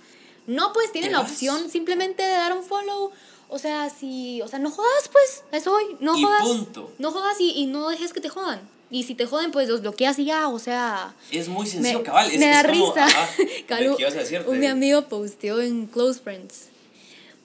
no, 0.50 0.72
pues 0.72 0.92
tienen 0.92 1.12
la 1.12 1.20
opción 1.20 1.70
simplemente 1.70 2.22
de 2.22 2.32
dar 2.32 2.56
un 2.56 2.62
follow 2.62 3.12
o 3.50 3.58
sea, 3.58 3.90
si, 3.90 4.40
o 4.42 4.48
sea, 4.48 4.60
no 4.60 4.70
jodas, 4.70 5.08
pues, 5.10 5.42
eso 5.50 5.74
hoy, 5.74 5.96
no 5.98 6.16
y 6.16 6.22
jodas. 6.22 6.42
Punto. 6.42 6.92
No 6.98 7.10
jodas 7.10 7.40
y, 7.40 7.50
y, 7.50 7.66
no 7.66 7.88
dejes 7.88 8.12
que 8.12 8.20
te 8.20 8.28
jodan. 8.28 8.60
Y 8.92 9.02
si 9.02 9.16
te 9.16 9.26
joden, 9.26 9.50
pues 9.50 9.68
los 9.68 9.82
bloqueas 9.82 10.20
y 10.20 10.26
ya, 10.26 10.48
o 10.48 10.60
sea. 10.60 11.14
Es 11.32 11.48
muy 11.48 11.66
sencillo, 11.66 12.04
cabal. 12.04 12.30
Es, 12.30 12.38
me 12.38 12.46
da 12.46 12.62
risa. 12.62 13.08
Calu, 13.66 13.96
un, 14.46 14.60
mi 14.60 14.66
amigo 14.66 15.02
posteó 15.02 15.60
en 15.60 15.86
Close 15.86 16.20
Friends. 16.20 16.68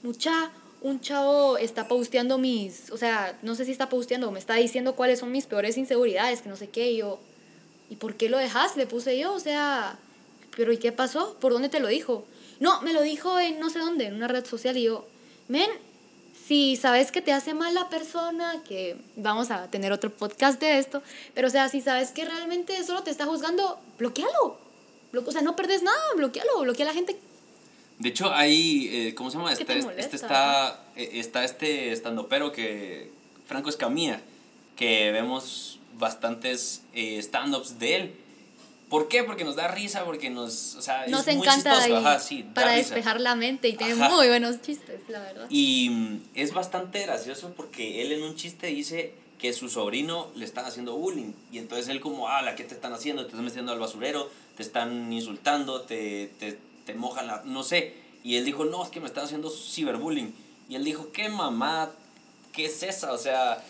Mucha, 0.03 0.51
un 0.81 1.01
chavo 1.01 1.57
está 1.57 1.87
posteando 1.87 2.37
mis, 2.37 2.91
o 2.91 2.97
sea, 2.97 3.37
no 3.41 3.55
sé 3.55 3.65
si 3.65 3.71
está 3.71 3.89
posteando, 3.89 4.29
me 4.31 4.37
está 4.37 4.53
diciendo 4.55 4.95
cuáles 4.95 5.19
son 5.19 5.31
mis 5.31 5.47
peores 5.47 5.77
inseguridades, 5.77 6.43
que 6.43 6.49
no 6.49 6.55
sé 6.55 6.69
qué, 6.69 6.91
y 6.91 6.97
yo, 6.97 7.19
¿y 7.89 7.95
por 7.95 8.13
qué 8.15 8.29
lo 8.29 8.37
dejas? 8.37 8.77
Le 8.77 8.85
puse 8.85 9.17
yo, 9.17 9.33
o 9.33 9.39
sea, 9.39 9.97
pero 10.55 10.71
¿y 10.71 10.77
qué 10.77 10.91
pasó? 10.91 11.35
¿Por 11.39 11.53
dónde 11.53 11.69
te 11.69 11.79
lo 11.79 11.87
dijo? 11.87 12.25
No, 12.59 12.81
me 12.81 12.93
lo 12.93 13.01
dijo 13.01 13.39
en 13.39 13.59
no 13.59 13.69
sé 13.69 13.79
dónde, 13.79 14.05
en 14.05 14.15
una 14.15 14.27
red 14.27 14.45
social, 14.45 14.77
y 14.77 14.83
yo, 14.83 15.07
men, 15.47 15.69
si 16.47 16.75
sabes 16.75 17.11
que 17.11 17.21
te 17.21 17.33
hace 17.33 17.53
mal 17.53 17.73
la 17.73 17.89
persona, 17.89 18.61
que 18.67 18.97
vamos 19.15 19.49
a 19.51 19.69
tener 19.71 19.91
otro 19.91 20.11
podcast 20.11 20.59
de 20.61 20.77
esto, 20.77 21.01
pero 21.33 21.47
o 21.47 21.51
sea, 21.51 21.69
si 21.69 21.81
sabes 21.81 22.11
que 22.11 22.23
realmente 22.23 22.83
solo 22.83 23.03
te 23.03 23.11
está 23.11 23.25
juzgando, 23.25 23.79
bloquealo. 23.97 24.59
O 25.25 25.31
sea, 25.31 25.41
no 25.41 25.55
perdes 25.55 25.81
nada, 25.81 25.97
bloquealo, 26.15 26.59
bloquea 26.61 26.85
a 26.85 26.89
la 26.89 26.93
gente. 26.93 27.17
De 27.99 28.09
hecho, 28.09 28.31
hay, 28.33 28.89
eh, 28.91 29.15
¿cómo 29.15 29.31
se 29.31 29.37
llama? 29.37 29.53
Este, 29.53 29.79
este, 29.97 30.15
está, 30.15 30.83
eh, 30.95 31.11
está 31.13 31.45
este 31.45 31.93
estando 31.93 32.27
pero 32.27 32.51
que, 32.51 33.11
Franco 33.47 33.69
Escamilla, 33.69 34.21
que 34.75 35.11
vemos 35.11 35.79
bastantes 35.97 36.83
eh, 36.93 37.17
stand-ups 37.19 37.79
de 37.79 37.95
él 37.95 38.15
¿Por 38.95 39.09
qué? 39.09 39.23
Porque 39.23 39.43
nos 39.43 39.57
da 39.57 39.67
risa, 39.67 40.05
porque 40.05 40.29
nos, 40.29 40.75
o 40.75 40.81
sea, 40.81 41.05
nos 41.07 41.27
es 41.27 41.35
encanta 41.35 41.71
muy 41.71 41.79
chistoso. 41.79 41.97
Ajá, 41.97 42.17
sí, 42.17 42.43
para 42.43 42.71
despejar 42.71 43.19
la 43.19 43.35
mente 43.35 43.67
y 43.67 43.73
tiene 43.73 43.95
muy 43.95 44.29
buenos 44.29 44.61
chistes, 44.61 45.01
la 45.09 45.19
verdad. 45.19 45.47
Y 45.49 45.89
mm, 45.89 46.21
es 46.33 46.53
bastante 46.53 47.01
gracioso 47.01 47.53
porque 47.57 48.01
él 48.01 48.13
en 48.13 48.23
un 48.23 48.35
chiste 48.35 48.67
dice 48.67 49.13
que 49.37 49.51
su 49.51 49.67
sobrino 49.67 50.31
le 50.35 50.45
están 50.45 50.63
haciendo 50.63 50.95
bullying 50.95 51.33
y 51.51 51.57
entonces 51.57 51.89
él 51.89 51.99
como, 51.99 52.29
ah, 52.29 52.41
¿la 52.41 52.55
qué 52.55 52.63
te 52.63 52.73
están 52.73 52.93
haciendo? 52.93 53.23
Te 53.23 53.31
están 53.31 53.43
metiendo 53.43 53.73
al 53.73 53.79
basurero, 53.79 54.29
te 54.55 54.63
están 54.63 55.11
insultando, 55.11 55.81
te, 55.81 56.31
te, 56.39 56.57
te 56.85 56.93
mojan 56.93 57.27
la, 57.27 57.41
no 57.43 57.63
sé. 57.63 57.95
Y 58.23 58.37
él 58.37 58.45
dijo, 58.45 58.63
no, 58.63 58.81
es 58.81 58.91
que 58.91 59.01
me 59.01 59.07
están 59.07 59.25
haciendo 59.25 59.49
ciberbullying. 59.49 60.33
Y 60.69 60.75
él 60.75 60.85
dijo, 60.85 61.11
¿qué 61.11 61.27
mamá? 61.27 61.91
¿Qué 62.53 62.67
es 62.67 62.81
esa? 62.81 63.11
O 63.11 63.17
sea, 63.17 63.61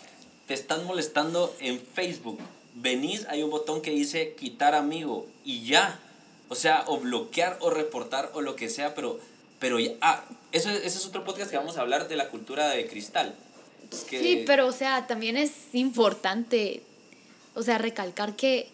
te 0.46 0.54
están 0.54 0.84
molestando 0.84 1.52
en 1.58 1.80
Facebook 1.80 2.38
venís, 2.76 3.26
hay 3.28 3.42
un 3.42 3.50
botón 3.50 3.82
que 3.82 3.90
dice 3.90 4.34
quitar 4.34 4.74
amigo 4.74 5.26
y 5.44 5.64
ya. 5.66 6.00
O 6.48 6.54
sea, 6.54 6.84
o 6.86 6.98
bloquear 7.00 7.58
o 7.60 7.70
reportar 7.70 8.30
o 8.34 8.40
lo 8.40 8.54
que 8.54 8.68
sea, 8.68 8.94
pero, 8.94 9.18
pero 9.58 9.80
ya. 9.80 9.92
Ah, 10.00 10.24
eso, 10.52 10.70
ese 10.70 10.86
es 10.86 11.06
otro 11.06 11.24
podcast 11.24 11.50
que 11.50 11.56
vamos 11.56 11.76
a 11.76 11.80
hablar 11.80 12.06
de 12.06 12.14
la 12.14 12.28
cultura 12.28 12.68
de 12.68 12.86
cristal. 12.86 13.34
Sí, 13.90 14.44
pero 14.46 14.66
o 14.66 14.72
sea, 14.72 15.06
también 15.06 15.36
es 15.36 15.52
importante, 15.72 16.82
o 17.54 17.62
sea, 17.62 17.78
recalcar 17.78 18.36
que 18.36 18.68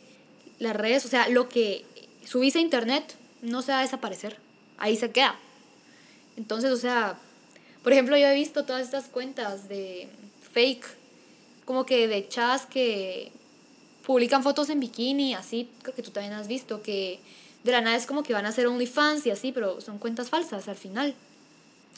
las 0.59 0.77
redes, 0.77 1.05
o 1.05 1.09
sea, 1.09 1.29
lo 1.29 1.49
que 1.49 1.85
subís 2.25 2.57
a 2.57 2.61
internet 2.61 3.15
no 3.43 3.63
se 3.63 3.73
va 3.73 3.81
a 3.81 3.83
desaparecer, 3.83 4.37
ahí 4.79 4.97
se 4.97 5.11
queda. 5.11 5.39
Entonces, 6.37 6.71
o 6.71 6.77
sea, 6.77 7.19
por 7.83 7.93
ejemplo, 7.93 8.17
yo 8.17 8.27
he 8.27 8.35
visto 8.35 8.65
todas 8.65 8.83
estas 8.83 9.09
cuentas 9.09 9.69
de 9.69 10.09
fake, 10.53 10.87
como 11.65 11.85
que 11.85 12.09
de 12.09 12.29
chas 12.29 12.67
que 12.67 13.33
publican 14.07 14.43
fotos 14.43 14.71
en 14.71 14.81
bikini, 14.81 15.35
así, 15.35 15.71
creo 15.83 15.95
que 15.95 16.03
tú 16.03 16.11
también 16.11 16.35
has 16.35 16.49
visto, 16.49 16.83
que 16.83 17.21
de 17.65 17.73
la 17.73 17.81
nada 17.81 17.97
es 17.97 18.07
como 18.07 18.23
que 18.23 18.33
van 18.33 18.47
a 18.47 18.49
hacer 18.49 18.67
OnlyFans 18.67 19.27
y 19.27 19.31
así, 19.31 19.53
pero 19.53 19.81
son 19.81 19.99
cuentas 19.99 20.29
falsas 20.29 20.69
al 20.69 20.77
final. 20.77 21.15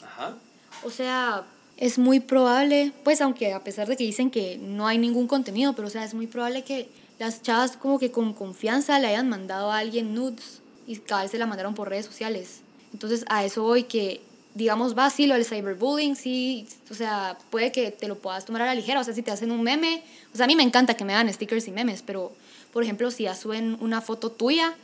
Ajá. 0.02 0.36
O 0.84 0.90
sea, 0.90 1.44
es 1.76 1.98
muy 1.98 2.20
probable, 2.20 2.92
pues 3.02 3.20
aunque 3.20 3.52
a 3.52 3.64
pesar 3.64 3.88
de 3.88 3.96
que 3.96 4.04
dicen 4.04 4.30
que 4.30 4.58
no 4.58 4.86
hay 4.86 4.98
ningún 4.98 5.26
contenido, 5.26 5.74
pero 5.74 5.88
o 5.88 5.90
sea, 5.90 6.04
es 6.04 6.14
muy 6.14 6.26
probable 6.26 6.62
que 6.62 6.88
las 7.18 7.42
chavas 7.42 7.76
como 7.76 7.98
que 7.98 8.10
con 8.10 8.32
confianza 8.32 8.98
le 8.98 9.08
hayan 9.08 9.28
mandado 9.28 9.70
a 9.70 9.78
alguien 9.78 10.14
nudes 10.14 10.60
y 10.86 10.96
cada 10.96 11.22
vez 11.22 11.30
se 11.30 11.38
la 11.38 11.46
mandaron 11.46 11.74
por 11.74 11.88
redes 11.88 12.06
sociales. 12.06 12.60
Entonces 12.92 13.24
a 13.28 13.44
eso 13.44 13.62
voy 13.62 13.84
que 13.84 14.20
digamos, 14.54 14.96
va, 14.96 15.10
sí, 15.10 15.26
lo 15.26 15.34
del 15.34 15.44
cyberbullying, 15.44 16.14
sí, 16.14 16.66
o 16.90 16.94
sea, 16.94 17.36
puede 17.50 17.72
que 17.72 17.90
te 17.90 18.06
lo 18.06 18.16
puedas 18.16 18.44
tomar 18.44 18.62
a 18.62 18.66
la 18.66 18.74
ligera, 18.74 19.00
o 19.00 19.04
sea, 19.04 19.12
si 19.12 19.22
te 19.22 19.32
hacen 19.32 19.50
un 19.50 19.62
meme, 19.62 20.02
o 20.32 20.36
sea, 20.36 20.44
a 20.44 20.46
mí 20.46 20.54
me 20.54 20.62
encanta 20.62 20.94
que 20.96 21.04
me 21.04 21.12
hagan 21.12 21.32
stickers 21.32 21.66
y 21.66 21.72
memes, 21.72 22.02
pero, 22.02 22.32
por 22.72 22.84
ejemplo, 22.84 23.10
si 23.10 23.24
ya 23.24 23.34
suben 23.34 23.76
una 23.80 24.00
foto 24.00 24.30
tuya, 24.30 24.76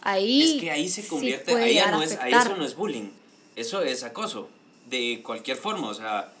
ahí... 0.00 0.56
Es 0.56 0.60
que 0.60 0.70
ahí 0.72 0.88
se 0.88 1.06
convierte, 1.06 1.54
ahí, 1.54 1.80
no 1.90 2.02
es, 2.02 2.18
ahí 2.18 2.32
eso 2.32 2.56
no 2.56 2.64
es 2.64 2.74
bullying, 2.74 3.10
eso 3.54 3.80
es 3.82 4.02
acoso, 4.02 4.48
de 4.90 5.20
cualquier 5.22 5.56
forma, 5.56 5.88
o 5.88 5.94
sea, 5.94 6.32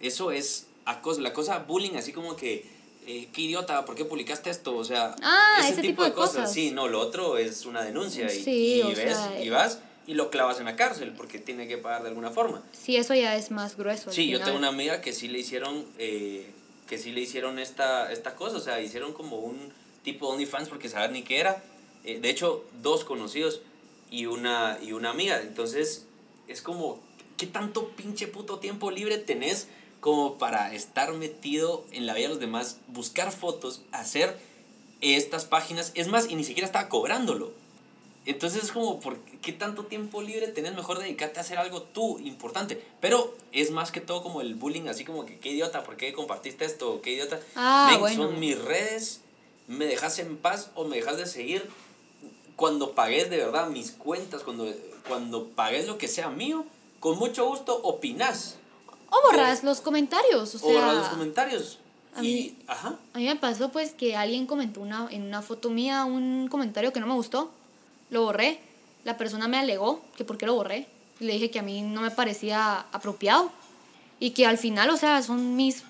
eso 0.00 0.32
es 0.32 0.66
acoso, 0.84 1.20
la 1.20 1.32
cosa 1.32 1.60
bullying, 1.60 1.94
así 1.96 2.12
como 2.12 2.34
que, 2.34 2.66
eh, 3.06 3.28
qué 3.32 3.42
idiota, 3.42 3.84
¿por 3.84 3.94
qué 3.94 4.04
publicaste 4.04 4.50
esto? 4.50 4.74
O 4.76 4.84
sea, 4.84 5.14
ah, 5.22 5.68
ese, 5.68 5.82
tipo, 5.82 6.02
de, 6.02 6.12
cosas. 6.12 6.52
Sí, 6.52 6.70
no, 6.70 6.88
lo 6.88 7.00
otro 7.00 7.36
es 7.36 7.66
una 7.66 7.82
denuncia 7.82 8.32
y, 8.32 8.80
y 8.80 8.94
ves, 8.94 9.18
y 9.42 9.50
vas 9.50 9.78
y 10.06 10.14
lo 10.14 10.30
clavas 10.30 10.58
en 10.58 10.66
la 10.66 10.76
cárcel 10.76 11.12
porque 11.16 11.38
tiene 11.38 11.66
que 11.66 11.78
pagar 11.78 12.02
de 12.02 12.08
alguna 12.08 12.30
forma. 12.30 12.62
Sí, 12.72 12.96
eso 12.96 13.14
ya 13.14 13.36
es 13.36 13.50
más 13.50 13.76
grueso. 13.76 14.12
Sí, 14.12 14.28
yo 14.28 14.40
tengo 14.40 14.58
una 14.58 14.68
amiga 14.68 15.00
que 15.00 15.12
sí 15.12 15.28
le 15.28 15.38
hicieron, 15.38 15.86
eh, 15.98 16.50
que 16.88 16.98
sí 16.98 17.12
le 17.12 17.20
hicieron 17.20 17.58
esta, 17.58 18.12
esta 18.12 18.34
cosa, 18.34 18.56
o 18.56 18.60
sea, 18.60 18.80
hicieron 18.80 19.12
como 19.12 19.38
un 19.38 19.72
tipo 20.02 20.26
de 20.26 20.34
OnlyFans 20.34 20.68
porque 20.68 20.88
saber 20.88 21.10
ni 21.10 21.22
qué 21.22 21.38
era. 21.38 21.62
Eh, 22.04 22.20
de 22.20 22.30
hecho, 22.30 22.64
dos 22.82 23.04
conocidos 23.04 23.62
y 24.10 24.26
una, 24.26 24.78
y 24.82 24.92
una 24.92 25.10
amiga. 25.10 25.40
Entonces, 25.40 26.06
es 26.48 26.60
como, 26.60 27.00
¿qué 27.36 27.46
tanto 27.46 27.88
pinche 27.90 28.26
puto 28.26 28.58
tiempo 28.58 28.90
libre 28.90 29.18
tenés 29.18 29.68
como 30.00 30.36
para 30.36 30.74
estar 30.74 31.12
metido 31.14 31.86
en 31.92 32.06
la 32.06 32.12
vida 32.12 32.24
de 32.24 32.34
los 32.34 32.40
demás, 32.40 32.78
buscar 32.88 33.32
fotos, 33.32 33.82
hacer 33.90 34.36
estas 35.00 35.46
páginas? 35.46 35.92
Es 35.94 36.08
más, 36.08 36.28
y 36.28 36.34
ni 36.34 36.44
siquiera 36.44 36.66
estaba 36.66 36.90
cobrándolo. 36.90 37.52
Entonces 38.26 38.64
es 38.64 38.72
como, 38.72 39.00
¿por 39.00 39.18
qué 39.18 39.52
tanto 39.52 39.84
tiempo 39.84 40.22
libre 40.22 40.48
tenés? 40.48 40.74
Mejor 40.74 40.98
dedicarte 40.98 41.40
a 41.40 41.42
hacer 41.42 41.58
algo 41.58 41.82
tú 41.82 42.18
importante. 42.20 42.82
Pero 43.00 43.36
es 43.52 43.70
más 43.70 43.92
que 43.92 44.00
todo 44.00 44.22
como 44.22 44.40
el 44.40 44.54
bullying, 44.54 44.88
así 44.88 45.04
como 45.04 45.26
que 45.26 45.38
qué 45.38 45.50
idiota, 45.50 45.84
¿por 45.84 45.96
qué 45.96 46.12
compartiste 46.14 46.64
esto? 46.64 47.02
¿Qué 47.02 47.12
idiota? 47.12 47.40
Ah, 47.54 47.98
Son 48.14 48.40
mis 48.40 48.58
redes, 48.58 49.20
me 49.66 49.84
dejas 49.84 50.18
en 50.18 50.38
paz 50.38 50.70
o 50.74 50.84
me 50.84 50.96
dejas 50.96 51.18
de 51.18 51.26
seguir. 51.26 51.68
Cuando 52.56 52.92
pagues 52.94 53.28
de 53.28 53.36
verdad 53.36 53.68
mis 53.68 53.90
cuentas, 53.90 54.42
cuando, 54.42 54.72
cuando 55.06 55.48
pagues 55.48 55.86
lo 55.86 55.98
que 55.98 56.08
sea 56.08 56.30
mío, 56.30 56.64
con 57.00 57.18
mucho 57.18 57.46
gusto 57.46 57.78
opinás. 57.82 58.56
O 59.10 59.20
borras 59.22 59.64
los 59.64 59.82
comentarios. 59.82 60.54
O, 60.54 60.58
sea, 60.58 60.72
borras 60.72 60.96
los 60.96 61.08
comentarios. 61.08 61.78
A 62.14 62.22
mí, 62.22 62.56
ajá. 62.68 62.96
a 63.12 63.18
mí 63.18 63.26
me 63.26 63.36
pasó 63.36 63.70
pues 63.70 63.92
que 63.92 64.16
alguien 64.16 64.46
comentó 64.46 64.80
una, 64.80 65.08
en 65.10 65.24
una 65.24 65.42
foto 65.42 65.68
mía 65.68 66.04
un 66.04 66.46
comentario 66.48 66.92
que 66.92 67.00
no 67.00 67.08
me 67.08 67.14
gustó 67.14 67.50
lo 68.10 68.22
borré. 68.22 68.60
La 69.04 69.16
persona 69.16 69.48
me 69.48 69.58
alegó 69.58 70.02
que 70.16 70.24
por 70.24 70.38
qué 70.38 70.46
lo 70.46 70.54
borré. 70.54 70.86
le 71.20 71.32
dije 71.34 71.50
que 71.50 71.58
a 71.58 71.62
mí 71.62 71.82
no 71.82 72.00
me 72.00 72.10
parecía 72.10 72.86
apropiado. 72.92 73.50
Y 74.20 74.30
que 74.30 74.46
al 74.46 74.58
final, 74.58 74.90
o 74.90 74.96
sea, 74.96 75.22
son 75.22 75.56
mis 75.56 75.84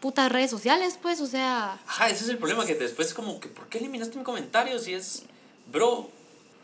putas 0.00 0.32
redes 0.32 0.50
sociales, 0.50 0.98
pues, 1.00 1.20
o 1.20 1.26
sea... 1.26 1.78
Ajá, 1.86 2.08
ese 2.08 2.24
es 2.24 2.30
el 2.30 2.38
problema, 2.38 2.64
que 2.64 2.74
después 2.74 3.08
es 3.08 3.14
como 3.14 3.38
que, 3.38 3.48
¿por 3.48 3.68
qué 3.68 3.78
eliminaste 3.78 4.16
mi 4.16 4.24
comentario? 4.24 4.78
Si 4.78 4.94
es, 4.94 5.24
bro, 5.70 6.08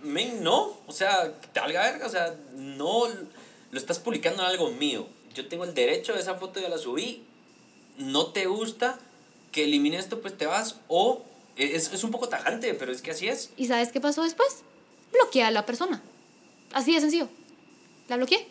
men, 0.03 0.43
no, 0.43 0.79
o 0.87 0.93
sea, 0.93 1.33
te 1.53 1.61
valga 1.61 1.83
verga, 1.83 2.07
o 2.07 2.11
sea, 2.11 2.35
no 2.55 3.03
lo 3.71 3.79
estás 3.79 3.99
publicando 3.99 4.43
en 4.43 4.49
algo 4.49 4.71
mío. 4.71 5.07
Yo 5.35 5.47
tengo 5.49 5.65
el 5.65 5.75
derecho 5.75 6.15
de 6.15 6.21
esa 6.21 6.35
foto, 6.37 6.61
ya 6.61 6.71
la 6.71 6.79
subí, 6.79 7.25
no 7.99 8.29
te 8.29 8.47
gusta 8.47 8.99
que 9.53 9.65
elimine 9.65 9.99
esto, 9.99 10.21
pues 10.21 10.37
te 10.37 10.47
vas, 10.47 10.77
o 10.89 11.23
Es, 11.57 11.93
es 11.93 12.05
un 12.05 12.11
poco 12.11 12.29
tajante, 12.29 12.75
pero 12.75 12.93
es 12.93 13.01
que 13.01 13.11
así 13.11 13.29
es. 13.29 13.51
¿Y 13.57 13.67
sabes 13.67 13.93
qué 13.93 14.01
pasó 14.01 14.23
después? 14.23 14.63
Bloqueé 15.21 15.45
a 15.45 15.51
la 15.51 15.67
persona. 15.67 16.03
Así 16.73 16.95
de 16.95 17.01
sencillo. 17.01 17.29
La 18.09 18.17
bloqueé. 18.17 18.47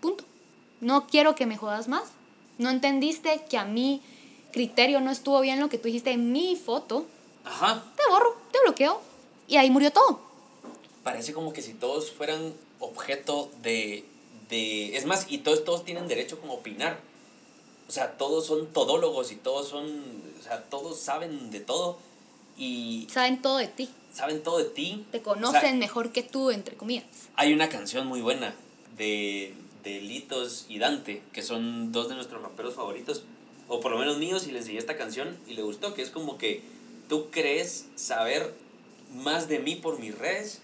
Punto. 0.00 0.24
No 0.80 1.06
quiero 1.06 1.34
que 1.34 1.46
me 1.46 1.56
jodas 1.56 1.88
más. 1.88 2.04
No 2.58 2.70
entendiste 2.70 3.44
que 3.48 3.58
a 3.58 3.64
mi 3.64 4.02
criterio 4.52 5.00
no 5.00 5.10
estuvo 5.10 5.40
bien 5.40 5.60
lo 5.60 5.68
que 5.68 5.78
tú 5.78 5.84
dijiste 5.84 6.10
en 6.10 6.32
mi 6.32 6.56
foto. 6.56 7.06
Ajá. 7.44 7.84
Te 7.96 8.02
borro, 8.10 8.36
te 8.52 8.58
bloqueo. 8.60 9.00
Y 9.46 9.56
ahí 9.56 9.70
murió 9.70 9.92
todo. 9.92 10.20
Parece 11.02 11.32
como 11.32 11.52
que 11.52 11.62
si 11.62 11.72
todos 11.74 12.10
fueran 12.10 12.54
objeto 12.80 13.50
de, 13.62 14.04
de... 14.50 14.96
Es 14.96 15.06
más, 15.06 15.26
y 15.28 15.38
todos, 15.38 15.64
todos 15.64 15.84
tienen 15.84 16.08
derecho 16.08 16.40
como 16.40 16.54
a 16.54 16.56
opinar. 16.56 17.00
O 17.88 17.92
sea, 17.92 18.18
todos 18.18 18.46
son 18.46 18.66
todólogos 18.72 19.32
y 19.32 19.36
todos 19.36 19.68
son... 19.68 20.22
O 20.38 20.42
sea, 20.42 20.64
todos 20.64 20.98
saben 20.98 21.50
de 21.50 21.60
todo 21.60 21.98
y 22.58 23.06
Saben 23.10 23.40
todo 23.40 23.58
de 23.58 23.68
ti. 23.68 23.88
saben 24.12 24.42
todo 24.42 24.58
de 24.58 24.64
ti. 24.64 25.04
Te 25.12 25.18
O 25.18 25.22
conocen 25.22 25.60
sea, 25.60 25.74
mejor 25.74 26.12
que 26.12 26.22
tú, 26.22 26.50
entre 26.50 26.76
comillas. 26.76 27.04
hay 27.36 27.52
una 27.52 27.68
canción 27.68 28.06
muy 28.06 28.20
buena 28.20 28.54
de, 28.96 29.54
de 29.84 30.00
Litos 30.00 30.66
y 30.68 30.78
Dante, 30.78 31.22
que 31.32 31.42
son 31.42 31.92
dos 31.92 32.08
de 32.08 32.14
nuestros 32.16 32.42
raperos 32.42 32.74
favoritos, 32.74 33.22
o 33.68 33.80
por 33.80 33.92
lo 33.92 33.98
menos 33.98 34.18
míos, 34.18 34.46
y 34.46 34.52
le 34.52 34.58
enseñé 34.58 34.78
esta 34.78 34.96
canción 34.96 35.36
y 35.46 35.54
le 35.54 35.62
gustó, 35.62 35.94
que 35.94 36.02
es 36.02 36.10
como 36.10 36.36
que 36.38 36.62
tú 37.08 37.28
crees 37.30 37.86
saber 37.96 38.54
más 39.14 39.48
de 39.48 39.58
mí 39.60 39.76
por 39.76 39.98
mis 39.98 40.16
redes 40.18 40.60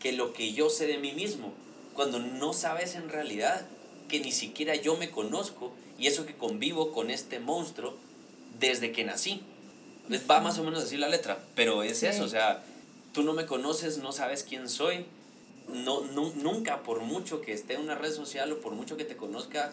que 0.00 0.12
lo 0.12 0.32
que 0.32 0.52
yo 0.52 0.68
sé 0.68 0.86
de 0.86 0.98
mí 0.98 1.12
mismo, 1.12 1.52
cuando 1.94 2.18
no 2.18 2.52
sabes 2.52 2.94
en 2.94 3.08
realidad 3.08 3.66
que 4.08 4.20
ni 4.20 4.30
siquiera 4.32 4.74
yo 4.74 4.96
me 4.96 5.10
conozco 5.10 5.72
y 5.98 6.06
eso 6.06 6.26
que 6.26 6.34
convivo 6.34 6.92
con 6.92 7.10
este 7.10 7.40
monstruo 7.40 7.94
desde 8.60 8.92
que 8.92 9.04
nací. 9.04 9.40
Va 10.30 10.40
más 10.40 10.58
o 10.58 10.64
menos 10.64 10.84
así 10.84 10.96
la 10.96 11.08
letra, 11.08 11.38
pero 11.54 11.82
es 11.82 11.98
Sí. 12.00 12.06
eso, 12.06 12.24
o 12.24 12.28
sea, 12.28 12.62
tú 13.12 13.22
no 13.22 13.32
me 13.32 13.46
conoces, 13.46 13.98
no 13.98 14.12
sabes 14.12 14.42
quién 14.44 14.68
soy, 14.68 15.04
no, 15.68 16.02
nu- 16.02 16.32
nunca, 16.36 16.82
por 16.82 17.00
mucho 17.00 17.40
que 17.40 17.52
esté 17.52 17.74
en 17.74 17.80
una 17.80 17.94
red 17.96 18.12
social 18.12 18.52
o 18.52 18.60
por 18.60 18.72
mucho 18.74 18.96
que 18.96 19.04
te 19.04 19.16
conozca, 19.16 19.72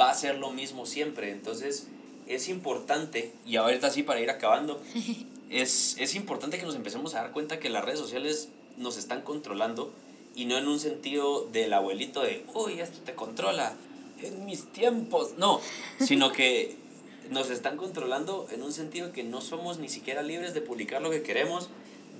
va 0.00 0.10
a 0.10 0.14
ser 0.14 0.38
lo 0.38 0.50
mismo 0.50 0.86
siempre. 0.86 1.30
Entonces, 1.30 1.88
es 2.26 2.48
importante, 2.48 3.32
y 3.46 3.56
ahorita 3.56 3.90
sí 3.90 4.02
para 4.02 4.20
ir 4.20 4.30
acabando, 4.30 4.80
es, 5.50 5.96
es 5.98 6.14
importante 6.14 6.58
que 6.58 6.64
nos 6.66 6.74
empecemos 6.74 7.14
a 7.14 7.18
dar 7.22 7.32
cuenta 7.32 7.58
que 7.58 7.68
las 7.68 7.84
redes 7.84 7.98
sociales 8.00 8.48
nos 8.78 8.96
están 8.96 9.22
controlando 9.22 9.92
y 10.34 10.44
no 10.46 10.56
en 10.58 10.68
un 10.68 10.78
sentido 10.80 11.46
del 11.52 11.72
abuelito 11.72 12.22
de, 12.22 12.44
uy, 12.54 12.80
esto 12.80 12.98
te 13.04 13.14
controla 13.14 13.74
en 14.22 14.44
mis 14.46 14.70
tiempos. 14.72 15.34
No, 15.38 15.60
sino 16.00 16.32
que 16.32 16.76
nos 17.30 17.50
están 17.50 17.76
controlando 17.76 18.46
en 18.50 18.62
un 18.62 18.72
sentido 18.72 19.12
que 19.12 19.24
no 19.24 19.40
somos 19.40 19.78
ni 19.78 19.88
siquiera 19.88 20.22
libres 20.22 20.54
de 20.54 20.60
publicar 20.60 21.02
lo 21.02 21.10
que 21.10 21.22
queremos, 21.22 21.68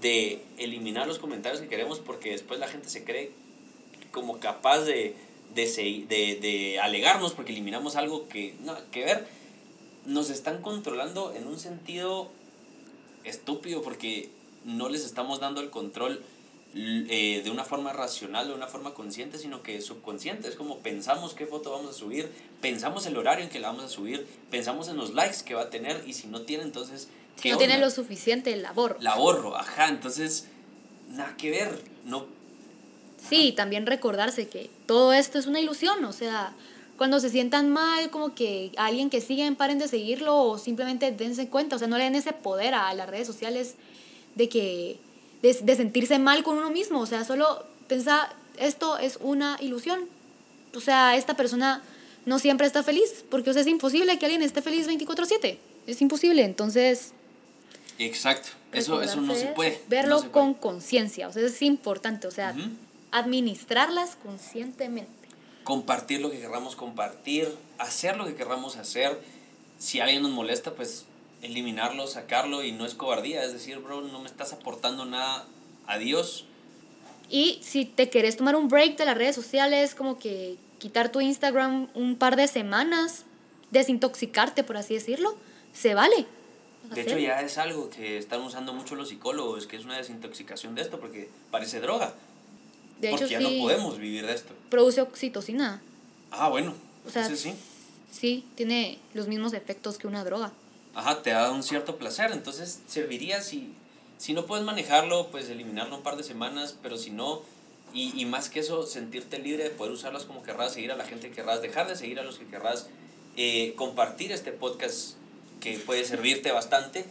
de 0.00 0.42
eliminar 0.58 1.06
los 1.06 1.18
comentarios 1.18 1.60
que 1.60 1.68
queremos, 1.68 2.00
porque 2.00 2.30
después 2.30 2.60
la 2.60 2.68
gente 2.68 2.88
se 2.88 3.04
cree 3.04 3.32
como 4.10 4.38
capaz 4.38 4.80
de, 4.80 5.14
de, 5.54 6.06
de, 6.08 6.38
de 6.40 6.80
alegarnos 6.80 7.34
porque 7.34 7.52
eliminamos 7.52 7.96
algo 7.96 8.28
que 8.28 8.54
nada 8.62 8.84
que 8.90 9.04
ver. 9.04 9.26
Nos 10.04 10.30
están 10.30 10.62
controlando 10.62 11.34
en 11.34 11.46
un 11.46 11.58
sentido 11.58 12.30
estúpido 13.24 13.82
porque 13.82 14.30
no 14.64 14.88
les 14.88 15.04
estamos 15.04 15.40
dando 15.40 15.60
el 15.60 15.70
control 15.70 16.22
eh, 16.74 17.40
de 17.42 17.50
una 17.50 17.64
forma 17.64 17.92
racional, 17.92 18.48
de 18.48 18.54
una 18.54 18.66
forma 18.66 18.92
consciente, 18.92 19.38
sino 19.38 19.62
que 19.62 19.80
subconsciente. 19.80 20.48
Es 20.48 20.56
como 20.56 20.78
pensamos 20.80 21.32
qué 21.32 21.46
foto 21.46 21.70
vamos 21.70 21.90
a 21.90 21.92
subir, 21.94 22.30
pensamos 22.60 23.06
el 23.06 23.16
horario 23.16 23.44
en 23.44 23.50
que 23.50 23.60
la 23.60 23.68
vamos 23.68 23.84
a 23.84 23.88
subir, 23.88 24.26
pensamos 24.50 24.88
en 24.88 24.96
los 24.96 25.14
likes 25.14 25.38
que 25.44 25.54
va 25.54 25.62
a 25.62 25.70
tener 25.70 26.02
y 26.06 26.12
si 26.12 26.26
no 26.26 26.42
tiene, 26.42 26.64
entonces... 26.64 27.08
Si 27.36 27.42
¿qué 27.42 27.52
no 27.52 27.58
tiene 27.58 27.78
lo 27.78 27.90
suficiente 27.90 28.54
labor. 28.56 28.96
La 29.00 29.16
borro, 29.16 29.56
ajá, 29.56 29.88
entonces 29.88 30.48
nada 31.08 31.34
que 31.36 31.50
ver, 31.50 31.82
no... 32.04 32.26
Sí, 33.16 33.52
también 33.52 33.86
recordarse 33.86 34.48
que 34.48 34.68
todo 34.84 35.12
esto 35.12 35.38
es 35.38 35.46
una 35.46 35.60
ilusión, 35.60 36.04
o 36.04 36.12
sea, 36.12 36.54
cuando 36.96 37.20
se 37.20 37.30
sientan 37.30 37.70
mal, 37.70 38.10
como 38.10 38.34
que 38.34 38.72
alguien 38.76 39.10
que 39.10 39.20
siguen 39.20 39.56
paren 39.56 39.78
de 39.78 39.88
seguirlo 39.88 40.36
o 40.36 40.58
simplemente 40.58 41.10
dense 41.12 41.48
cuenta, 41.48 41.76
o 41.76 41.78
sea, 41.78 41.88
no 41.88 41.98
le 41.98 42.04
den 42.04 42.14
ese 42.14 42.32
poder 42.32 42.74
a 42.74 42.92
las 42.94 43.08
redes 43.08 43.26
sociales 43.26 43.74
de 44.34 44.48
que 44.48 44.98
de, 45.46 45.64
de 45.64 45.76
sentirse 45.76 46.18
mal 46.18 46.42
con 46.42 46.58
uno 46.58 46.70
mismo, 46.70 47.00
o 47.00 47.06
sea, 47.06 47.24
solo 47.24 47.64
pensar 47.88 48.34
esto 48.58 48.98
es 48.98 49.18
una 49.20 49.56
ilusión. 49.60 50.08
O 50.74 50.80
sea, 50.80 51.16
esta 51.16 51.34
persona 51.34 51.82
no 52.24 52.38
siempre 52.38 52.66
está 52.66 52.82
feliz, 52.82 53.24
porque 53.30 53.50
o 53.50 53.52
sea, 53.52 53.62
es 53.62 53.68
imposible 53.68 54.18
que 54.18 54.26
alguien 54.26 54.42
esté 54.42 54.62
feliz 54.62 54.86
24/7. 54.88 55.58
Es 55.86 56.02
imposible, 56.02 56.42
entonces 56.44 57.12
Exacto, 57.98 58.48
eso, 58.72 59.00
eso 59.00 59.20
no 59.20 59.34
se 59.34 59.46
puede. 59.46 59.80
Verlo 59.88 60.16
no 60.16 60.22
se 60.22 60.28
puede. 60.28 60.32
con 60.32 60.54
conciencia, 60.54 61.28
o 61.28 61.32
sea, 61.32 61.46
es 61.46 61.62
importante, 61.62 62.26
o 62.26 62.30
sea, 62.30 62.54
administrarlas 63.10 64.16
conscientemente. 64.16 65.10
compartir 65.64 66.20
lo 66.20 66.30
que 66.30 66.38
querramos 66.38 66.76
compartir, 66.76 67.54
hacer 67.78 68.16
lo 68.16 68.26
que 68.26 68.34
querramos 68.34 68.76
hacer. 68.76 69.18
Si 69.78 70.00
alguien 70.00 70.22
nos 70.22 70.30
molesta, 70.30 70.74
pues 70.74 71.04
eliminarlo, 71.42 72.06
sacarlo 72.06 72.62
y 72.62 72.72
no 72.72 72.86
es 72.86 72.94
cobardía, 72.94 73.44
es 73.44 73.52
decir, 73.52 73.78
bro, 73.78 74.02
no 74.02 74.20
me 74.20 74.26
estás 74.26 74.52
aportando 74.52 75.04
nada 75.04 75.46
a 75.86 75.98
Dios. 75.98 76.44
Y 77.28 77.58
si 77.62 77.84
te 77.84 78.08
querés 78.08 78.36
tomar 78.36 78.56
un 78.56 78.68
break 78.68 78.96
de 78.96 79.04
las 79.04 79.16
redes 79.16 79.34
sociales, 79.34 79.94
como 79.94 80.18
que 80.18 80.56
quitar 80.78 81.10
tu 81.10 81.20
Instagram 81.20 81.88
un 81.94 82.16
par 82.16 82.36
de 82.36 82.48
semanas, 82.48 83.24
desintoxicarte, 83.70 84.64
por 84.64 84.76
así 84.76 84.94
decirlo, 84.94 85.36
se 85.72 85.94
vale. 85.94 86.26
De 86.94 87.02
hecho, 87.02 87.18
ya 87.18 87.40
es 87.40 87.58
algo 87.58 87.90
que 87.90 88.16
están 88.16 88.42
usando 88.42 88.72
mucho 88.72 88.94
los 88.94 89.08
psicólogos, 89.08 89.66
que 89.66 89.76
es 89.76 89.84
una 89.84 89.96
desintoxicación 89.96 90.76
de 90.76 90.82
esto, 90.82 91.00
porque 91.00 91.28
parece 91.50 91.80
droga. 91.80 92.14
De 93.00 93.08
hecho, 93.08 93.18
porque 93.18 93.32
ya 93.32 93.40
sí, 93.40 93.58
no 93.58 93.64
podemos 93.64 93.98
vivir 93.98 94.24
de 94.24 94.34
esto. 94.34 94.54
produce 94.70 95.00
oxitocina. 95.00 95.82
Ah, 96.30 96.48
bueno, 96.48 96.74
O 97.04 97.10
sea, 97.10 97.28
sí. 97.28 97.54
sí, 98.10 98.44
tiene 98.54 98.98
los 99.14 99.26
mismos 99.26 99.52
efectos 99.52 99.98
que 99.98 100.06
una 100.06 100.24
droga. 100.24 100.52
Ajá, 100.96 101.22
te 101.22 101.30
da 101.30 101.52
un 101.52 101.62
cierto 101.62 101.96
placer. 101.96 102.32
Entonces 102.32 102.80
serviría 102.88 103.42
si, 103.42 103.74
si 104.16 104.32
no 104.32 104.46
puedes 104.46 104.64
manejarlo, 104.64 105.30
pues 105.30 105.50
eliminarlo 105.50 105.96
un 105.96 106.02
par 106.02 106.16
de 106.16 106.24
semanas, 106.24 106.74
pero 106.82 106.96
si 106.96 107.10
no, 107.10 107.42
y, 107.92 108.18
y 108.18 108.24
más 108.24 108.48
que 108.48 108.60
eso, 108.60 108.86
sentirte 108.86 109.38
libre 109.38 109.64
de 109.64 109.70
poder 109.70 109.92
usarlas 109.92 110.24
como 110.24 110.42
querrás, 110.42 110.72
seguir 110.72 110.90
a 110.90 110.96
la 110.96 111.04
gente 111.04 111.28
que 111.28 111.36
querrás, 111.36 111.60
dejar 111.60 111.86
de 111.86 111.96
seguir 111.96 112.18
a 112.18 112.24
los 112.24 112.38
que 112.38 112.46
querrás, 112.46 112.88
eh, 113.36 113.74
compartir 113.76 114.32
este 114.32 114.52
podcast 114.52 115.16
que 115.60 115.78
puede 115.78 116.02
servirte 116.06 116.50
bastante, 116.50 117.04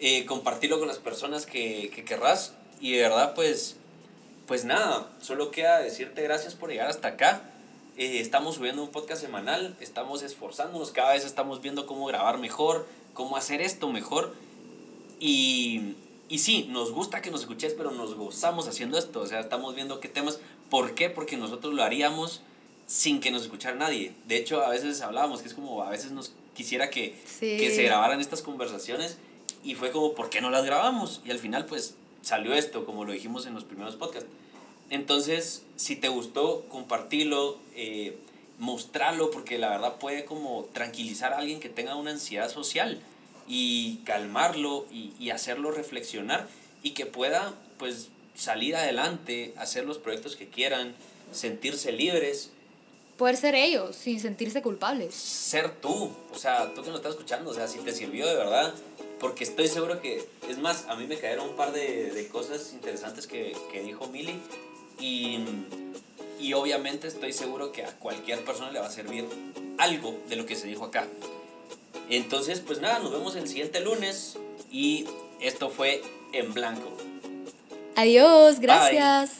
eh, 0.00 0.26
compartirlo 0.26 0.80
con 0.80 0.88
las 0.88 0.98
personas 0.98 1.46
que, 1.46 1.92
que 1.94 2.04
querrás 2.04 2.54
y 2.80 2.92
de 2.92 3.02
verdad 3.02 3.34
pues, 3.34 3.76
pues 4.48 4.64
nada, 4.64 5.08
solo 5.20 5.52
queda 5.52 5.78
decirte 5.78 6.22
gracias 6.22 6.56
por 6.56 6.70
llegar 6.70 6.88
hasta 6.88 7.08
acá. 7.08 7.42
Eh, 7.96 8.20
estamos 8.20 8.54
subiendo 8.54 8.82
un 8.82 8.88
podcast 8.88 9.20
semanal, 9.20 9.76
estamos 9.78 10.22
esforzándonos, 10.22 10.90
cada 10.90 11.12
vez 11.12 11.24
estamos 11.24 11.60
viendo 11.60 11.86
cómo 11.86 12.06
grabar 12.06 12.38
mejor, 12.38 12.86
cómo 13.14 13.36
hacer 13.36 13.60
esto 13.60 13.88
mejor. 13.90 14.34
Y, 15.18 15.94
y 16.28 16.38
sí, 16.38 16.66
nos 16.70 16.92
gusta 16.92 17.20
que 17.22 17.30
nos 17.30 17.42
escuches, 17.42 17.74
pero 17.74 17.90
nos 17.90 18.14
gozamos 18.14 18.68
haciendo 18.68 18.98
esto. 18.98 19.20
O 19.20 19.26
sea, 19.26 19.40
estamos 19.40 19.74
viendo 19.74 20.00
qué 20.00 20.08
temas. 20.08 20.38
¿Por 20.70 20.94
qué? 20.94 21.10
Porque 21.10 21.36
nosotros 21.36 21.74
lo 21.74 21.82
haríamos 21.82 22.42
sin 22.86 23.20
que 23.20 23.30
nos 23.30 23.42
escuchara 23.42 23.76
nadie. 23.76 24.12
De 24.26 24.36
hecho, 24.36 24.62
a 24.64 24.70
veces 24.70 25.00
hablábamos 25.00 25.42
que 25.42 25.48
es 25.48 25.54
como, 25.54 25.82
a 25.82 25.90
veces 25.90 26.10
nos 26.12 26.32
quisiera 26.54 26.90
que, 26.90 27.16
Sí. 27.24 27.56
que 27.58 27.74
se 27.74 27.82
grabaran 27.84 28.20
estas 28.20 28.42
conversaciones 28.42 29.16
y 29.62 29.74
fue 29.74 29.90
como, 29.92 30.14
¿por 30.14 30.30
qué 30.30 30.40
no 30.40 30.50
las 30.50 30.64
grabamos? 30.64 31.20
Y 31.24 31.30
al 31.30 31.38
final, 31.38 31.66
pues, 31.66 31.94
salió 32.22 32.52
esto, 32.54 32.84
como 32.84 33.04
lo 33.04 33.12
dijimos 33.12 33.46
en 33.46 33.54
los 33.54 33.64
primeros 33.64 33.96
podcasts. 33.96 34.28
Entonces, 34.90 35.62
si 35.76 35.94
te 35.96 36.08
gustó, 36.08 36.64
compartilo, 36.68 37.58
eh, 37.76 38.16
mostrarlo, 38.60 39.32
porque 39.32 39.58
la 39.58 39.70
verdad 39.70 39.96
puede 39.96 40.24
como 40.24 40.68
tranquilizar 40.72 41.32
a 41.32 41.38
alguien 41.38 41.58
que 41.58 41.68
tenga 41.68 41.96
una 41.96 42.12
ansiedad 42.12 42.48
social 42.48 43.02
y 43.48 43.96
calmarlo 44.04 44.86
y, 44.92 45.12
y 45.18 45.30
hacerlo 45.30 45.72
reflexionar 45.72 46.46
y 46.82 46.90
que 46.90 47.06
pueda, 47.06 47.54
pues, 47.78 48.10
salir 48.36 48.76
adelante, 48.76 49.52
hacer 49.56 49.84
los 49.84 49.98
proyectos 49.98 50.36
que 50.36 50.48
quieran, 50.48 50.94
sentirse 51.32 51.90
libres, 51.90 52.52
Poder 53.20 53.36
ser 53.36 53.54
ellos 53.54 53.96
sin 53.96 54.18
sentirse 54.18 54.62
culpables. 54.62 55.14
ser 55.14 55.78
tú, 55.82 56.10
o 56.32 56.38
sea, 56.38 56.72
tú 56.72 56.82
que 56.82 56.88
nos 56.88 57.00
estás 57.00 57.12
escuchando, 57.12 57.50
o 57.50 57.54
sea, 57.54 57.68
si 57.68 57.78
te 57.80 57.92
sirvió 57.92 58.26
de 58.26 58.34
verdad, 58.34 58.72
porque 59.18 59.44
estoy 59.44 59.68
seguro 59.68 60.00
que, 60.00 60.26
es 60.48 60.56
más, 60.56 60.86
a 60.88 60.96
mí 60.96 61.06
me 61.06 61.18
cayeron 61.18 61.50
un 61.50 61.54
par 61.54 61.72
de, 61.72 62.12
de 62.12 62.28
cosas 62.28 62.72
interesantes 62.72 63.26
que, 63.26 63.54
que 63.70 63.82
dijo 63.82 64.06
Mili 64.06 64.40
y, 64.98 65.38
y 66.40 66.54
obviamente 66.54 67.06
estoy 67.08 67.32
seguro 67.32 67.72
que 67.72 67.84
a 67.84 67.92
cualquier 67.98 68.44
persona 68.44 68.70
le 68.70 68.80
va 68.80 68.86
a 68.86 68.90
servir 68.90 69.26
algo 69.78 70.18
de 70.28 70.36
lo 70.36 70.46
que 70.46 70.56
se 70.56 70.66
dijo 70.66 70.84
acá. 70.84 71.06
Entonces, 72.08 72.60
pues 72.60 72.80
nada, 72.80 72.98
nos 72.98 73.12
vemos 73.12 73.36
el 73.36 73.46
siguiente 73.46 73.80
lunes 73.80 74.36
y 74.70 75.06
esto 75.40 75.70
fue 75.70 76.02
en 76.32 76.52
blanco. 76.54 76.90
Adiós, 77.96 78.60
gracias. 78.60 79.39